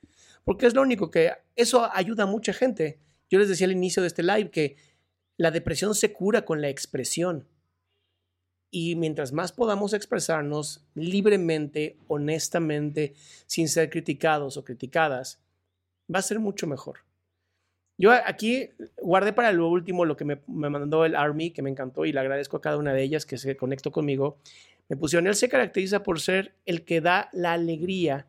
Porque 0.43 0.65
es 0.65 0.73
lo 0.73 0.82
único 0.82 1.09
que, 1.09 1.32
eso 1.55 1.89
ayuda 1.93 2.23
a 2.23 2.27
mucha 2.27 2.51
gente 2.51 2.99
yo 3.32 3.39
les 3.39 3.47
decía 3.47 3.65
al 3.65 3.71
inicio 3.71 4.03
de 4.03 4.09
este 4.09 4.23
live 4.23 4.51
que 4.51 4.75
la 5.38 5.51
depresión 5.51 5.95
se 5.95 6.11
cura 6.11 6.43
con 6.43 6.61
la 6.61 6.67
expresión. 6.67 7.47
Y 8.69 8.95
mientras 8.97 9.32
más 9.32 9.53
podamos 9.53 9.93
expresarnos 9.93 10.86
libremente, 10.93 11.97
honestamente, 12.07 13.15
sin 13.47 13.69
ser 13.69 13.89
criticados 13.89 14.57
o 14.57 14.65
criticadas, 14.65 15.39
va 16.13 16.19
a 16.19 16.23
ser 16.23 16.39
mucho 16.39 16.67
mejor. 16.67 16.99
Yo 18.01 18.11
aquí 18.11 18.71
guardé 18.97 19.31
para 19.31 19.51
lo 19.51 19.69
último 19.69 20.05
lo 20.05 20.17
que 20.17 20.25
me, 20.25 20.41
mandó 20.47 21.05
el 21.05 21.15
Army, 21.15 21.51
que 21.51 21.61
me 21.61 21.69
encantó 21.69 22.03
y 22.03 22.11
le 22.11 22.19
agradezco 22.19 22.57
a 22.57 22.61
cada 22.61 22.77
una 22.77 22.95
de 22.95 23.03
ellas 23.03 23.27
que 23.27 23.37
se 23.37 23.55
conectó 23.55 23.91
conmigo. 23.91 24.39
Me 24.89 24.97
pusieron, 24.97 25.27
él 25.27 25.35
se 25.35 25.49
caracteriza 25.49 26.01
por 26.01 26.19
ser 26.19 26.55
el 26.65 26.83
que 26.83 26.99
da 26.99 27.29
la 27.31 27.53
alegría 27.53 28.25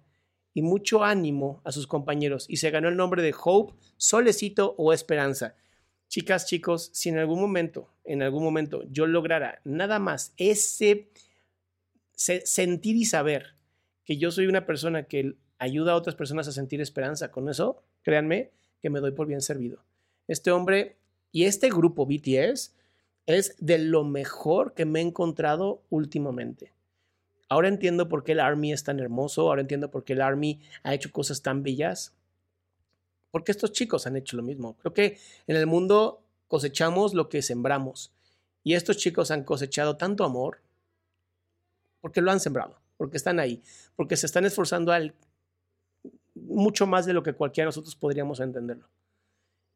y 0.53 0.61
mucho 0.61 1.05
ánimo 1.05 1.63
a 1.65 1.73
sus 1.73 1.87
compañeros 1.87 2.45
y 2.51 2.59
se 2.59 2.71
ganó 2.71 2.91
el 2.91 2.99
nombre 2.99 3.23
de 3.23 3.35
Hope, 3.43 3.73
Solecito 3.97 4.75
o 4.77 4.93
Esperanza. 4.93 5.57
Chicas, 6.07 6.45
chicos, 6.45 6.91
si 6.93 7.09
en 7.09 7.17
algún 7.17 7.41
momento, 7.41 7.89
en 8.05 8.21
algún 8.21 8.45
momento 8.45 8.83
yo 8.91 9.07
lograra 9.07 9.63
nada 9.65 9.99
más 9.99 10.35
ese 10.37 11.09
sentir 12.13 12.97
y 12.97 13.07
saber 13.07 13.57
que 14.05 14.19
yo 14.19 14.33
soy 14.33 14.49
una 14.49 14.67
persona 14.67 15.05
que 15.05 15.37
ayuda 15.57 15.93
a 15.93 15.97
otras 15.97 16.15
personas 16.15 16.47
a 16.47 16.53
sentir 16.53 16.83
esperanza, 16.83 17.31
con 17.31 17.49
eso, 17.49 17.83
créanme 18.03 18.51
que 18.83 18.91
me 18.91 19.01
doy 19.01 19.13
por 19.13 19.27
bien 19.27 19.41
servido. 19.41 19.79
Este 20.29 20.51
hombre 20.51 20.97
y 21.31 21.45
este 21.45 21.71
grupo 21.71 22.05
BTS 22.05 22.75
es 23.27 23.55
de 23.59 23.79
lo 23.79 24.05
mejor 24.05 24.75
que 24.75 24.85
me 24.85 25.01
he 25.01 25.03
encontrado 25.03 25.83
últimamente. 25.89 26.73
Ahora 27.49 27.69
entiendo 27.69 28.09
por 28.09 28.25
qué 28.25 28.33
el 28.33 28.41
Army 28.41 28.73
es 28.73 28.83
tan 28.83 28.99
hermoso, 28.99 29.43
ahora 29.43 29.61
entiendo 29.61 29.91
por 29.91 30.05
qué 30.05 30.15
el 30.15 30.23
Army 30.23 30.61
ha 30.83 30.95
hecho 30.95 31.13
cosas 31.13 31.43
tan 31.43 31.63
bellas, 31.63 32.13
porque 33.31 33.53
estos 33.53 33.73
chicos 33.73 34.07
han 34.07 34.17
hecho 34.17 34.37
lo 34.37 34.43
mismo. 34.43 34.77
Creo 34.79 34.93
que 34.93 35.19
en 35.47 35.57
el 35.57 35.67
mundo 35.67 36.23
cosechamos 36.49 37.15
lo 37.15 37.29
que 37.29 37.43
sembramos 37.43 38.13
y 38.65 38.75
estos 38.75 38.97
chicos 38.97 39.31
han 39.31 39.45
cosechado 39.45 39.97
tanto 39.97 40.25
amor 40.25 40.61
porque 42.01 42.21
lo 42.21 42.31
han 42.31 42.41
sembrado, 42.41 42.81
porque 42.97 43.17
están 43.17 43.39
ahí, 43.39 43.63
porque 43.97 44.17
se 44.17 44.27
están 44.27 44.45
esforzando 44.45 44.93
al, 44.93 45.15
mucho 46.53 46.87
más 46.87 47.07
de 47.07 47.13
lo 47.13 47.23
que 47.23 47.33
cualquiera 47.33 47.67
de 47.67 47.69
nosotros 47.69 47.97
podríamos 47.97 48.41
entenderlo. 48.41 48.89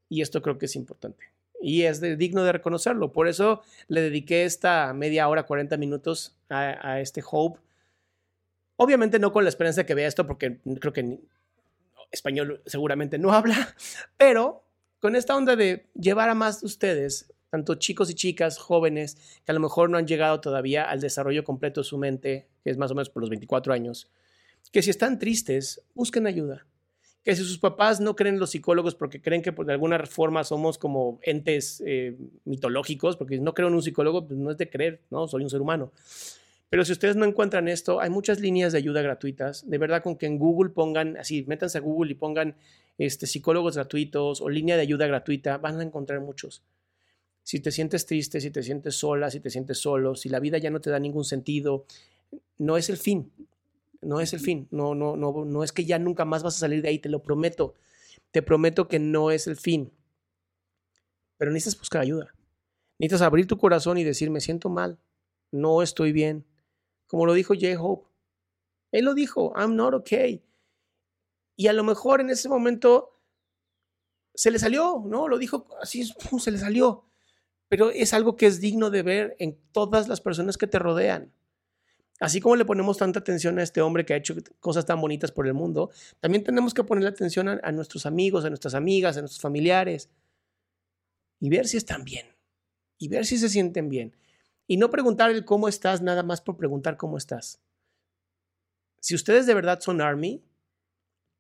Y 0.09 0.23
esto 0.23 0.43
creo 0.43 0.59
que 0.59 0.67
es 0.67 0.77
importante. 0.77 1.25
Y 1.61 1.83
es 1.83 2.01
digno 2.01 2.45
de 2.45 2.53
reconocerlo. 2.53 3.13
Por 3.13 3.29
eso 3.29 3.63
le 3.89 4.03
dediqué 4.03 4.45
esta 4.45 4.93
media 4.93 5.29
hora, 5.29 5.45
40 5.45 5.77
minutos 5.77 6.37
a, 6.49 7.01
este 7.01 7.23
Hope 7.29 7.61
Obviamente 8.77 9.19
no 9.19 9.33
con 9.33 9.45
la 9.45 9.49
esperanza 9.49 9.81
de 9.81 9.87
que 9.87 9.95
vea 9.95 10.07
esto, 10.07 10.27
porque 10.27 10.59
creo 10.81 10.93
que 10.93 11.19
español 12.11 12.63
seguramente 12.67 13.19
no 13.19 13.33
habla, 13.33 13.75
pero 14.17 14.65
con 15.01 15.17
esta 15.17 15.37
onda 15.37 15.57
de 15.57 15.87
llevar 15.95 16.29
a 16.29 16.35
más 16.35 16.61
de 16.61 16.67
ustedes, 16.67 17.33
tanto 17.51 17.77
chicos 17.77 18.11
y 18.11 18.15
chicas, 18.15 18.59
jóvenes, 18.59 19.41
que 19.45 19.53
a 19.53 19.55
lo 19.55 19.61
mejor 19.61 19.89
no 19.89 19.99
han 19.99 20.07
llegado 20.07 20.41
todavía 20.41 20.85
al 20.85 21.01
desarrollo 21.01 21.45
completo 21.45 21.81
de 21.81 21.85
su 21.85 21.97
mente, 21.97 22.49
que 22.63 22.71
es 22.71 22.77
más 22.77 22.91
o 22.91 22.95
menos 22.95 23.09
por 23.09 23.23
los 23.23 23.31
24 23.31 23.73
años, 23.73 24.11
que 24.73 24.83
si 24.83 24.91
están 24.91 25.19
tristes, 25.19 25.83
busquen 25.95 26.27
ayuda. 26.27 26.67
Que 27.25 27.35
si 27.35 27.43
sus 27.43 27.59
papás 27.59 28.01
no 28.01 28.15
creen 28.15 28.37
en 28.37 28.41
los 28.41 28.51
psicólogos 28.51 28.95
porque 28.95 29.21
creen 29.21 29.43
que 29.43 29.51
de 29.51 29.73
alguna 29.73 29.99
forma 30.07 30.45
somos 30.45 30.79
como 30.79 31.19
entes 31.23 31.83
eh, 31.85 32.17
mitológicos, 32.45 33.17
porque 33.17 33.39
no 33.39 33.53
creo 33.53 33.69
en 33.69 33.75
un 33.75 33.83
psicólogo, 33.83 34.27
pues 34.27 34.39
no 34.39 34.51
es 34.51 34.59
de 34.59 34.71
creer, 34.71 35.01
¿no? 35.11 35.27
Soy 35.27 35.43
un 35.43 35.51
ser 35.51 35.61
humano. 35.61 35.93
Pero 36.69 36.85
si 36.85 36.93
ustedes 36.93 37.17
no 37.17 37.25
encuentran 37.25 37.69
esto, 37.69 38.01
hay 38.01 38.11
muchas 38.11 38.41
líneas 38.41 38.73
de 38.73 38.79
ayuda 38.79 39.03
gratuitas. 39.03 39.69
De 39.69 39.79
verdad, 39.79 40.03
con 40.03 40.17
que 40.17 40.27
en 40.27 40.39
Google 40.39 40.71
pongan, 40.71 41.17
así, 41.17 41.45
métanse 41.47 41.79
a 41.79 41.81
Google 41.81 42.13
y 42.13 42.15
pongan 42.15 42.57
este, 42.99 43.27
psicólogos 43.27 43.77
gratuitos 43.77 44.41
o 44.41 44.49
línea 44.49 44.77
de 44.77 44.83
ayuda 44.83 45.07
gratuita, 45.07 45.59
van 45.59 45.81
a 45.81 45.83
encontrar 45.83 46.21
muchos. 46.21 46.63
Si 47.43 47.61
te 47.61 47.71
sientes 47.71 48.07
triste, 48.07 48.41
si 48.41 48.51
te 48.51 48.63
sientes 48.63 48.97
sola, 48.97 49.31
si 49.31 49.39
te 49.39 49.51
sientes 49.51 49.79
solo, 49.79 50.17
si 50.17 50.29
la 50.29 50.41
vida 50.41 50.59
ya 50.59 50.71
no 50.71 50.81
te 50.81 50.91
da 50.91 50.99
ningún 50.99 51.25
sentido, 51.25 51.87
no 52.59 52.77
es 52.77 52.91
el 52.91 52.97
fin. 52.97 53.31
No 54.07 54.21
es 54.21 54.33
el 54.33 54.39
fin. 54.39 54.69
No, 54.71 54.95
no, 54.95 55.17
no, 55.17 55.45
no 55.45 55.65
es 55.65 55.73
que 55.73 55.85
ya 55.85 55.99
nunca 55.99 56.25
más 56.25 56.45
vas 56.45 56.55
a 56.57 56.61
salir 56.61 56.81
de 56.81 56.91
ahí, 56.91 57.01
te 57.01 57.09
lo 57.09 57.25
prometo. 57.25 57.75
Te 58.31 58.41
prometo 58.41 58.87
que 58.87 59.01
no 59.01 59.33
es 59.33 59.49
el 59.49 59.57
fin. 59.57 59.93
Pero 61.37 61.51
necesitas 61.51 61.81
buscar 61.81 62.03
ayuda. 62.03 62.33
Necesitas 63.01 63.23
abrir 63.23 63.49
tu 63.49 63.59
corazón 63.59 63.99
y 63.99 64.05
decir, 64.05 64.31
me 64.31 64.41
siento 64.41 64.69
mal, 64.69 65.01
no 65.51 65.83
estoy 65.83 66.13
bien, 66.13 66.47
como 67.09 67.27
lo 67.27 67.35
dijo 67.35 67.55
J-Hope. 67.55 68.09
Él 68.93 69.07
lo 69.07 69.13
dijo, 69.13 69.53
I'm 69.57 69.75
not 69.75 69.93
okay. 69.93 70.41
Y 71.57 71.67
a 71.67 71.73
lo 71.73 71.83
mejor 71.83 72.21
en 72.21 72.31
ese 72.31 72.49
momento 72.49 73.21
se 74.37 74.53
le 74.53 74.61
salió, 74.61 75.03
¿no? 75.05 75.27
Lo 75.27 75.37
dijo 75.37 75.67
así, 75.83 76.05
se 76.39 76.51
le 76.53 76.59
salió. 76.59 77.05
Pero 77.69 77.91
es 77.91 78.15
algo 78.15 78.37
que 78.37 78.47
es 78.47 78.61
digno 78.61 78.91
de 78.91 79.03
ver 79.03 79.37
en 79.41 79.59
todas 79.73 80.07
las 80.07 80.21
personas 80.21 80.57
que 80.57 80.69
te 80.69 80.79
rodean. 80.79 81.33
Así 82.19 82.41
como 82.41 82.57
le 82.57 82.65
ponemos 82.65 82.97
tanta 82.97 83.19
atención 83.19 83.59
a 83.59 83.63
este 83.63 83.83
hombre 83.83 84.07
que 84.07 84.15
ha 84.15 84.17
hecho 84.17 84.35
cosas 84.61 84.87
tan 84.87 85.01
bonitas 85.01 85.33
por 85.33 85.47
el 85.47 85.53
mundo, 85.53 85.91
también 86.21 86.45
tenemos 86.45 86.73
que 86.73 86.83
ponerle 86.83 87.11
atención 87.11 87.49
a, 87.49 87.73
nuestros 87.73 88.07
amigos, 88.07 88.45
a 88.45 88.49
nuestras 88.49 88.75
amigas, 88.75 89.17
a 89.17 89.21
nuestros 89.21 89.41
familiares 89.43 90.09
y 91.41 91.51
ver 91.51 91.67
si 91.67 91.77
están 91.77 92.05
bien. 92.05 92.27
y 92.99 93.09
ver 93.09 93.27
si 93.27 93.37
se 93.37 93.51
sienten 93.51 93.91
bien. 93.91 94.17
Y 94.67 94.79
no 94.79 94.91
preguntar 94.91 95.31
el 95.31 95.45
cómo 95.45 95.69
estás 95.69 96.01
nada 96.01 96.23
más 96.23 96.41
por 96.41 96.57
preguntar 96.57 96.97
cómo 96.97 97.19
estás. 97.19 97.61
Si 99.01 99.15
ustedes 99.15 99.45
de 99.45 99.53
verdad 99.53 99.81
son 99.81 100.01
Army, 100.01 100.43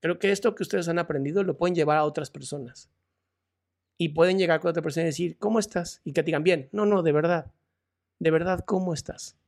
creo 0.01 0.18
que 0.18 0.33
esto 0.33 0.55
que 0.55 0.62
ustedes 0.62 0.89
han 0.89 0.99
aprendido 0.99 1.43
lo 1.43 1.57
pueden 1.57 1.74
llevar 1.74 1.97
a 1.97 2.05
otras 2.05 2.31
personas. 2.31 2.91
Y 3.97 4.11
pueden 4.11 4.39
llegar 4.39 4.61
con 4.61 4.70
otra 4.70 4.83
persona 4.83 5.05
y 5.05 5.07
decir, 5.07 5.39
¿cómo 5.39 5.59
estás? 5.59 6.03
Y 6.05 6.12
que 6.12 6.22
digan, 6.22 6.45
bien, 6.45 6.68
no, 6.72 6.85
no, 6.85 7.03
de 7.03 7.12
verdad, 7.12 7.55
de 8.18 8.31
verdad, 8.31 8.61
¿cómo 8.66 8.93
estás? 8.93 9.39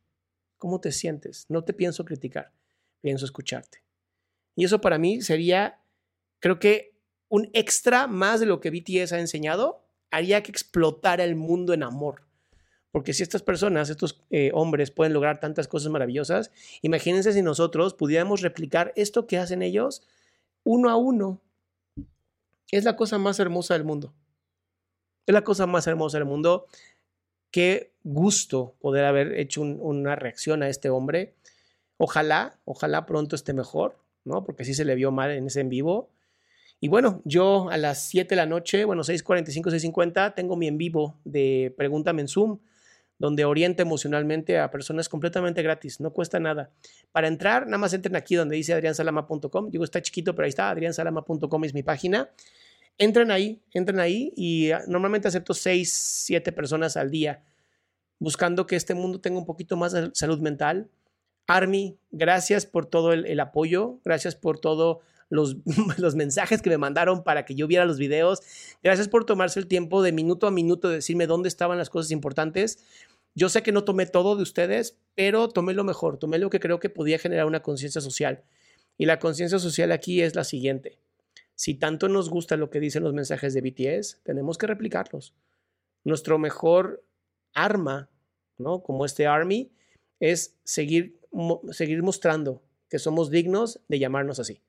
¿Cómo 0.59 0.81
te 0.81 0.93
sientes? 0.93 1.47
No 1.49 1.65
te 1.65 1.73
pienso 1.73 2.05
criticar, 2.05 2.53
pienso 3.01 3.25
escucharte. 3.25 3.83
Y 4.57 4.65
eso 4.65 4.81
para 4.81 4.99
mí 4.99 5.23
sería, 5.23 5.81
creo 6.41 6.59
que 6.59 6.99
un 7.29 7.49
extra 7.53 8.07
más 8.07 8.41
de 8.41 8.47
lo 8.47 8.61
que 8.61 8.71
BTS 8.71 9.13
ha 9.13 9.21
enseñado, 9.21 9.85
haría 10.11 10.43
que 10.43 10.51
explotara 10.51 11.25
el 11.25 11.37
mundo 11.37 11.73
en 11.75 11.83
amor. 11.83 12.27
Porque 12.91 13.13
si 13.13 13.23
estas 13.23 13.43
personas, 13.43 13.91
estos 13.91 14.21
eh, 14.31 14.51
hombres 14.55 14.91
pueden 14.91 15.13
lograr 15.13 15.41
tantas 15.41 15.69
cosas 15.69 15.93
maravillosas, 15.93 16.51
imagínense 16.83 17.33
si 17.33 17.43
nosotros 17.43 17.95
pudiéramos 17.95 18.41
replicar 18.41 18.93
esto 18.97 19.27
que 19.27 19.39
hacen 19.39 19.63
ellos 19.63 20.03
uno 20.65 20.91
a 20.91 20.97
uno. 20.97 21.41
Es 22.71 22.85
la 22.85 22.97
cosa 22.97 23.19
más 23.19 23.39
hermosa 23.39 23.75
del 23.75 23.85
mundo. 23.85 24.15
Es 25.27 25.33
la 25.35 25.45
cosa 25.45 25.67
más 25.67 25.87
hermosa 25.87 26.19
del 26.19 26.27
mundo. 26.27 26.67
Qué 27.51 27.95
gusto 28.09 28.75
poder 28.81 29.05
haber 29.05 29.39
hecho 29.39 29.63
una 29.63 30.17
reacción 30.17 30.63
a 30.63 30.69
este 30.69 30.91
hombre. 30.91 31.35
Ojalá, 31.97 32.59
ojalá 32.65 33.07
pronto 33.07 33.37
esté 33.37 33.53
mejor, 33.53 33.99
¿no? 34.25 34.45
Porque 34.45 34.65
sí 34.65 34.75
se 34.75 34.85
le 34.85 34.95
vio 34.95 35.11
mal 35.11 35.31
en 35.31 35.47
ese 35.47 35.61
en 35.61 35.69
vivo. 35.69 36.11
Y 36.81 36.89
bueno, 36.89 37.23
yo 37.25 37.71
a 37.71 37.77
las 37.77 38.09
7 38.09 38.31
de 38.31 38.37
la 38.37 38.47
noche, 38.47 38.85
bueno, 38.85 39.03
6.45, 39.03 39.71
6.50, 39.71 40.35
tengo 40.35 40.57
mi 40.57 40.69
en 40.69 40.79
vivo 40.79 41.19
de 41.25 41.75
Pregúntame 41.77 42.23
en 42.23 42.29
Zoom 42.29 42.59
donde 43.19 43.45
orienta 43.45 43.83
emocionalmente 43.83 44.59
a 44.59 44.71
personas 44.71 45.09
completamente 45.09 45.63
gratis, 45.63 46.01
no 46.01 46.13
cuesta 46.13 46.39
nada. 46.39 46.71
Para 47.11 47.27
entrar, 47.27 47.67
nada 47.67 47.79
más 47.79 47.93
entren 47.93 48.15
aquí 48.17 48.37
donde 48.37 48.57
dice 48.57 48.73
adriansalama.com. 48.73 49.71
Digo, 49.71 49.85
está 49.85 50.01
chiquito, 50.01 50.35
pero 50.35 50.45
ahí 50.45 50.51
está, 50.51 50.71
adriansalama.com 50.71 51.65
es 51.65 51.75
mi 51.75 51.83
página. 51.83 52.31
Entren 52.97 53.31
ahí, 53.31 53.61
entren 53.73 54.01
ahí 54.01 54.33
y 54.37 54.71
ah, 54.71 54.83
normalmente 54.87 55.29
acepto 55.29 55.53
6, 55.53 55.93
7 56.27 56.53
personas 56.53 56.97
al 56.97 57.11
día, 57.11 57.43
buscando 58.19 58.67
que 58.67 58.77
este 58.77 58.95
mundo 58.95 59.21
tenga 59.21 59.39
un 59.39 59.47
poquito 59.47 59.77
más 59.77 59.93
de 59.93 60.11
salud 60.15 60.41
mental. 60.41 60.89
Army, 61.47 61.99
gracias 62.11 62.67
por 62.67 62.87
todo 62.87 63.13
el, 63.13 63.41
apoyo, 63.41 64.01
gracias 64.05 64.35
por 64.35 64.59
todos 64.61 64.99
los, 65.31 65.57
los, 65.99 66.15
mensajes 66.15 66.61
que 66.61 66.71
me 66.71 66.79
mandaron 66.79 67.25
para 67.25 67.45
que 67.45 67.55
yo 67.55 67.67
viera 67.67 67.87
los 67.87 67.99
videos. 67.99 68.41
Gracias 68.83 69.09
por 69.09 69.25
tomarse 69.25 69.59
el 69.59 69.67
tiempo 69.67 70.03
de 70.03 70.13
minuto 70.13 70.47
a 70.47 70.51
minuto 70.51 70.89
de 70.89 70.97
decirme 70.97 71.27
dónde 71.27 71.49
estaban 71.49 71.79
las 71.79 71.91
cosas 71.91 72.11
importantes. 72.11 72.85
Yo 73.35 73.49
sé 73.49 73.63
que 73.63 73.73
no 73.73 73.85
tomé 73.85 74.07
todo 74.07 74.37
de 74.37 74.43
ustedes, 74.43 74.99
pero 75.15 75.49
tomé 75.49 75.73
lo 75.73 75.85
mejor, 75.85 76.19
tomé 76.19 76.39
lo 76.39 76.51
que 76.51 76.61
creo 76.61 76.81
que 76.81 76.91
podía 76.91 77.19
generar 77.19 77.47
una 77.47 77.63
conciencia 77.63 78.01
social. 78.01 78.43
Y 78.99 79.07
la 79.07 79.19
conciencia 79.19 79.59
social 79.59 79.93
aquí 79.93 80.21
es 80.23 80.35
la 80.35 80.45
siguiente. 80.45 80.99
Si 81.55 81.75
tanto 81.75 82.09
nos 82.09 82.31
gusta 82.31 82.57
lo 82.57 82.69
que 82.69 82.81
dicen 82.81 83.05
los 83.05 83.15
mensajes 83.15 83.55
de 83.55 83.61
BTS, 83.61 84.21
tenemos 84.23 84.59
que 84.59 84.67
replicarlos. 84.67 85.35
Nuestro 86.05 86.39
mejor 86.39 87.05
arma, 87.65 88.09
¿no? 88.57 88.83
Como 88.83 89.05
este 89.05 89.27
Army, 89.27 89.71
es 90.21 90.57
seguir, 90.65 91.21
seguir 91.71 92.03
mostrando 92.03 92.63
que 92.89 92.99
somos 92.99 93.31
dignos 93.31 93.81
de 93.89 93.99
llamarnos 93.99 94.39
así. 94.39 94.63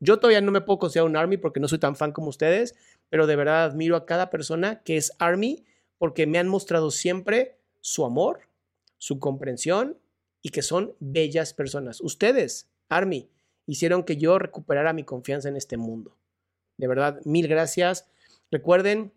Yo 0.00 0.18
todavía 0.18 0.40
no 0.40 0.52
me 0.52 0.60
puedo 0.60 0.80
considerar 0.80 1.08
un 1.08 1.16
Army 1.16 1.36
porque 1.36 1.60
no 1.60 1.68
soy 1.68 1.78
tan 1.78 1.96
fan 1.96 2.12
como 2.12 2.28
ustedes, 2.28 2.74
pero 3.08 3.26
de 3.26 3.36
verdad 3.36 3.64
admiro 3.64 3.96
a 3.96 4.06
cada 4.06 4.30
persona 4.30 4.82
que 4.82 4.96
es 4.96 5.12
Army 5.18 5.64
porque 5.98 6.26
me 6.26 6.38
han 6.38 6.48
mostrado 6.48 6.90
siempre 6.90 7.56
su 7.80 8.04
amor, 8.04 8.48
su 8.98 9.20
comprensión 9.20 9.98
y 10.42 10.50
que 10.50 10.62
son 10.62 10.94
bellas 10.98 11.54
personas. 11.54 12.00
Ustedes, 12.00 12.68
Army, 12.88 13.30
hicieron 13.66 14.02
que 14.02 14.16
yo 14.16 14.38
recuperara 14.38 14.92
mi 14.92 15.04
confianza 15.04 15.48
en 15.48 15.56
este 15.56 15.76
mundo. 15.76 16.16
De 16.76 16.88
verdad, 16.88 17.20
mil 17.24 17.46
gracias. 17.46 18.08
Recuerden, 18.50 19.12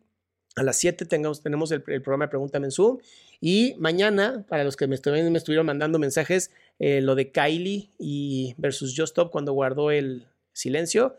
a 0.55 0.63
las 0.63 0.77
7 0.77 1.05
tenemos 1.05 1.71
el, 1.71 1.81
programa 1.81 2.29
Pregúntame 2.29 2.67
en 2.67 2.71
Zoom. 2.71 2.99
Y 3.41 3.75
mañana, 3.77 4.45
para 4.47 4.63
los 4.63 4.77
que 4.77 4.87
me, 4.87 4.97
me 5.05 5.37
estuvieron 5.37 5.65
mandando 5.65 5.99
mensajes, 5.99 6.51
eh, 6.79 7.01
lo 7.01 7.15
de 7.15 7.31
Kylie 7.31 7.89
y 7.99 8.55
versus 8.57 8.93
Just 8.95 9.11
Stop 9.11 9.31
cuando 9.31 9.51
guardó 9.53 9.91
el 9.91 10.27
silencio. 10.53 11.17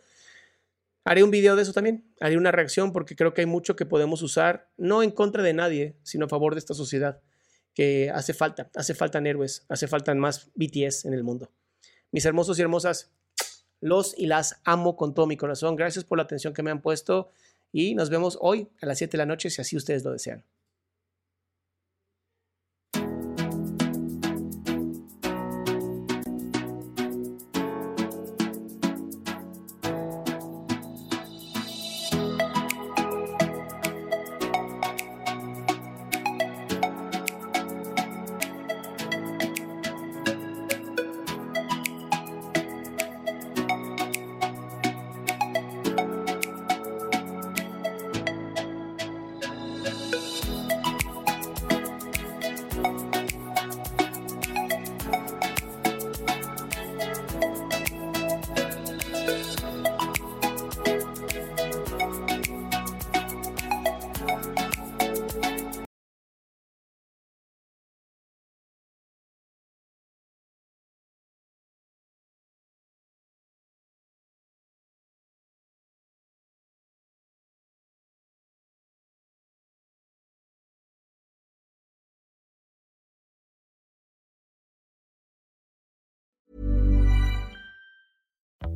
Haré 1.04 1.22
un 1.22 1.30
video 1.30 1.54
de 1.54 1.62
eso 1.62 1.72
también. 1.72 2.04
Haré 2.18 2.36
una 2.36 2.50
reacción 2.50 2.92
porque 2.92 3.14
creo 3.14 3.34
que 3.34 3.42
hay 3.42 3.46
mucho 3.46 3.76
que 3.76 3.84
podemos 3.84 4.22
usar, 4.22 4.70
no 4.76 5.02
en 5.02 5.10
contra 5.10 5.42
de 5.42 5.52
nadie, 5.52 5.96
sino 6.02 6.24
a 6.24 6.28
favor 6.28 6.54
de 6.54 6.58
esta 6.58 6.74
sociedad 6.74 7.20
que 7.74 8.10
hace 8.10 8.32
falta, 8.32 8.70
hace 8.74 8.94
falta 8.94 9.18
héroes, 9.18 9.66
hace 9.68 9.86
falta 9.86 10.14
más 10.14 10.50
BTS 10.54 11.04
en 11.04 11.12
el 11.12 11.22
mundo. 11.22 11.50
Mis 12.10 12.24
hermosos 12.24 12.58
y 12.58 12.62
hermosas, 12.62 13.12
los 13.80 14.18
y 14.18 14.26
las 14.26 14.60
amo 14.64 14.96
con 14.96 15.12
todo 15.12 15.26
mi 15.26 15.36
corazón. 15.36 15.76
Gracias 15.76 16.04
por 16.04 16.16
la 16.16 16.24
atención 16.24 16.54
que 16.54 16.62
me 16.62 16.70
han 16.70 16.80
puesto 16.80 17.30
y 17.72 17.94
nos 17.94 18.10
vemos 18.10 18.38
hoy 18.40 18.68
a 18.80 18.86
las 18.86 18.98
7 18.98 19.12
de 19.12 19.18
la 19.18 19.26
noche 19.26 19.50
si 19.50 19.60
así 19.60 19.76
ustedes 19.76 20.04
lo 20.04 20.12
desean. 20.12 20.44